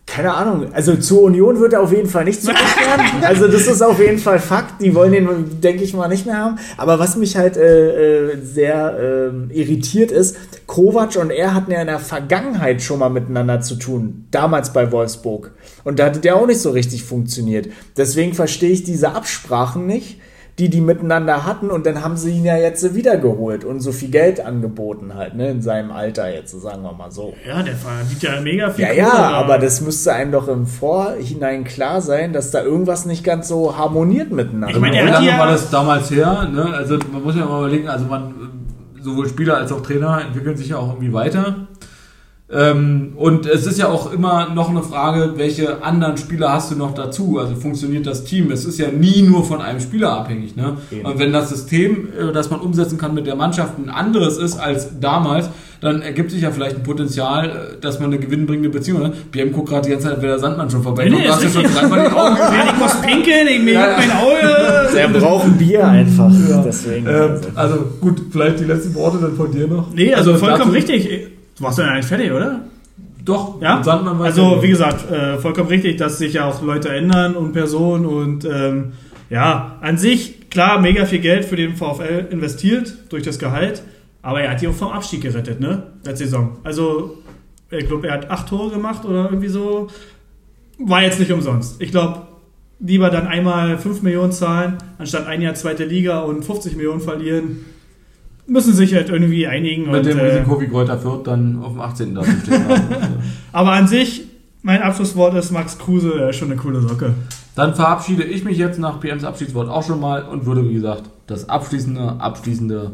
[0.06, 0.72] keine Ahnung.
[0.72, 3.00] Also zur Union wird er auf jeden Fall nicht zurückkehren.
[3.22, 4.80] also das ist auf jeden Fall Fakt.
[4.80, 6.58] Die wollen den, denke ich mal, nicht mehr haben.
[6.76, 11.80] Aber was mich halt äh, äh, sehr ähm, irritiert ist, Kovac und er hatten ja
[11.80, 14.26] in der Vergangenheit schon mal miteinander zu tun.
[14.30, 15.52] Damals bei Wolfsburg.
[15.82, 17.68] Und da hat der auch nicht so richtig funktioniert.
[17.96, 20.20] Deswegen verstehe ich diese Absprachen nicht
[20.58, 24.08] die die miteinander hatten und dann haben sie ihn ja jetzt wiedergeholt und so viel
[24.10, 27.34] Geld angeboten halt, ne, in seinem Alter jetzt, sagen wir mal so.
[27.46, 30.66] ja, der verdient ja mega viel Ja, ja, Kohle, aber das müsste einem doch im
[30.66, 34.70] Vorhinein klar sein, dass da irgendwas nicht ganz so harmoniert miteinander.
[34.74, 36.48] Ich meine, Wie lange ja- war das damals her?
[36.50, 36.72] Ne?
[36.74, 38.30] Also man muss ja mal überlegen, also man,
[38.98, 41.66] äh, sowohl Spieler als auch Trainer entwickeln sich ja auch irgendwie weiter.
[42.48, 46.76] Ähm, und es ist ja auch immer noch eine Frage, welche anderen Spieler hast du
[46.76, 47.38] noch dazu?
[47.40, 48.52] Also funktioniert das Team?
[48.52, 50.54] Es ist ja nie nur von einem Spieler abhängig.
[50.54, 50.76] Ne?
[51.02, 54.58] Und wenn das System, äh, das man umsetzen kann mit der Mannschaft, ein anderes ist
[54.60, 55.50] als damals,
[55.80, 59.32] dann ergibt sich ja vielleicht ein Potenzial, äh, dass man eine gewinnbringende Beziehung hat.
[59.32, 61.48] BM guckt gerade die ganze Zeit, wer der Sandmann schon vorbei Nee, Du hast ja
[61.48, 62.54] ist schon dreimal die Augen gesehen.
[62.54, 63.96] Ja, ich muss pinkeln, ich mir Ja, ja.
[63.98, 64.96] mein Auge.
[64.98, 66.30] er braucht ein Bier einfach.
[66.64, 67.06] Deswegen.
[67.08, 67.48] Ähm, also.
[67.56, 69.92] also gut, vielleicht die letzten Worte dann von dir noch.
[69.92, 71.32] Nee, also, vollkommen dazu- richtig.
[71.56, 72.60] Du warst ja eigentlich fertig, oder?
[73.24, 73.82] Doch, Ja,
[74.20, 78.44] also wie gesagt, äh, vollkommen richtig, dass sich ja auch Leute ändern und Personen und
[78.44, 78.92] ähm,
[79.30, 83.82] ja, an sich, klar, mega viel Geld für den VfL investiert durch das Gehalt,
[84.22, 86.58] aber er hat die auch vom Abstieg gerettet, ne, letzte Saison.
[86.62, 87.18] Also,
[87.70, 89.88] ich glaube, er hat acht Tore gemacht oder irgendwie so.
[90.78, 91.80] War jetzt nicht umsonst.
[91.80, 92.22] Ich glaube,
[92.78, 97.64] lieber dann einmal 5 Millionen zahlen, anstatt ein Jahr zweite Liga und 50 Millionen verlieren.
[98.46, 99.90] Müssen sich halt irgendwie einigen.
[99.90, 102.14] Mit und, dem äh, Risiko, wie Kräuter Fürth dann auf dem 18.
[102.14, 102.64] da stehen.
[103.52, 104.24] Aber an sich,
[104.62, 107.14] mein Abschlusswort ist Max Kruse, er ist schon eine coole Socke.
[107.54, 111.04] Dann verabschiede ich mich jetzt nach PMs Abschiedswort auch schon mal und würde, wie gesagt,
[111.26, 112.92] das abschließende, abschließende,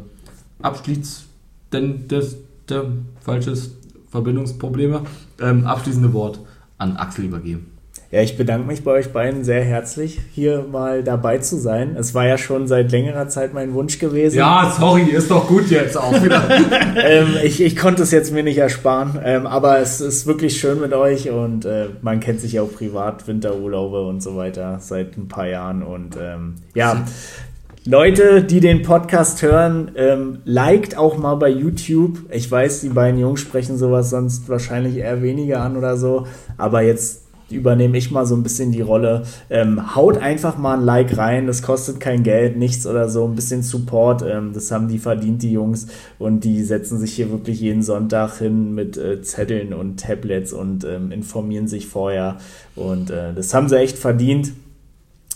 [0.62, 1.24] abschließ,
[1.73, 2.37] denn das,
[2.69, 2.85] der,
[3.20, 3.73] falsches,
[4.12, 5.01] Verbindungsprobleme.
[5.41, 6.39] Ähm, abschließende Wort
[6.79, 7.72] an Axel übergeben.
[8.12, 11.97] Ja, ich bedanke mich bei euch beiden sehr herzlich, hier mal dabei zu sein.
[11.98, 14.36] Es war ja schon seit längerer Zeit mein Wunsch gewesen.
[14.36, 16.43] Ja, sorry, ist doch gut jetzt auch wieder.
[17.02, 20.78] ähm, ich, ich konnte es jetzt mir nicht ersparen, ähm, aber es ist wirklich schön
[20.78, 25.16] mit euch und äh, man kennt sich ja auch privat, Winterurlaube und so weiter seit
[25.16, 27.06] ein paar Jahren und ähm, ja.
[27.86, 32.18] Leute, die den Podcast hören, ähm, liked auch mal bei YouTube.
[32.30, 36.26] Ich weiß, die beiden Jungs sprechen sowas sonst wahrscheinlich eher weniger an oder so,
[36.59, 37.22] aber jetzt
[37.55, 39.23] übernehme ich mal so ein bisschen die Rolle.
[39.51, 43.35] Ähm, haut einfach mal ein Like rein, das kostet kein Geld, nichts oder so, ein
[43.35, 45.87] bisschen Support, ähm, das haben die verdient, die Jungs.
[46.19, 50.85] Und die setzen sich hier wirklich jeden Sonntag hin mit äh, Zetteln und Tablets und
[50.85, 52.39] ähm, informieren sich vorher.
[52.77, 54.53] Und äh, das haben sie echt verdient,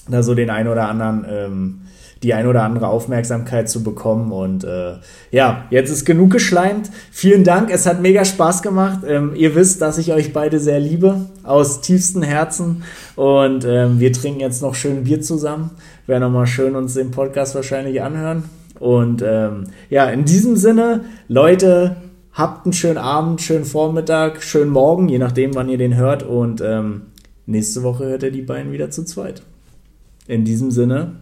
[0.08, 1.80] da so den ein oder anderen ähm,
[2.26, 4.32] die ein oder andere Aufmerksamkeit zu bekommen.
[4.32, 4.94] Und äh,
[5.30, 6.90] ja, jetzt ist genug geschleimt.
[7.12, 9.04] Vielen Dank, es hat mega Spaß gemacht.
[9.06, 12.82] Ähm, ihr wisst, dass ich euch beide sehr liebe, aus tiefstem Herzen.
[13.14, 15.70] Und ähm, wir trinken jetzt noch schön Bier zusammen.
[16.08, 18.42] Wäre nochmal schön uns den Podcast wahrscheinlich anhören.
[18.80, 21.94] Und ähm, ja, in diesem Sinne, Leute,
[22.32, 26.24] habt einen schönen Abend, schönen Vormittag, schönen Morgen, je nachdem, wann ihr den hört.
[26.24, 27.02] Und ähm,
[27.46, 29.42] nächste Woche hört ihr die beiden wieder zu zweit.
[30.26, 31.12] In diesem Sinne,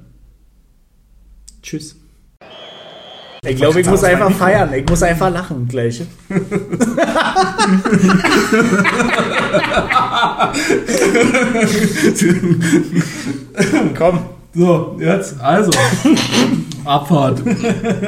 [1.64, 1.96] Tschüss.
[3.46, 4.70] Ich glaube, ich muss einfach feiern.
[4.74, 6.02] Ich muss einfach lachen gleich.
[13.96, 14.18] Komm.
[14.54, 15.70] So, jetzt, also.
[16.84, 17.42] Abfahrt.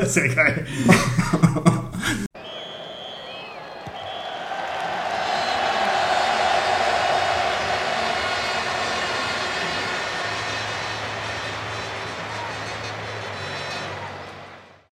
[0.04, 0.66] Sehr geil.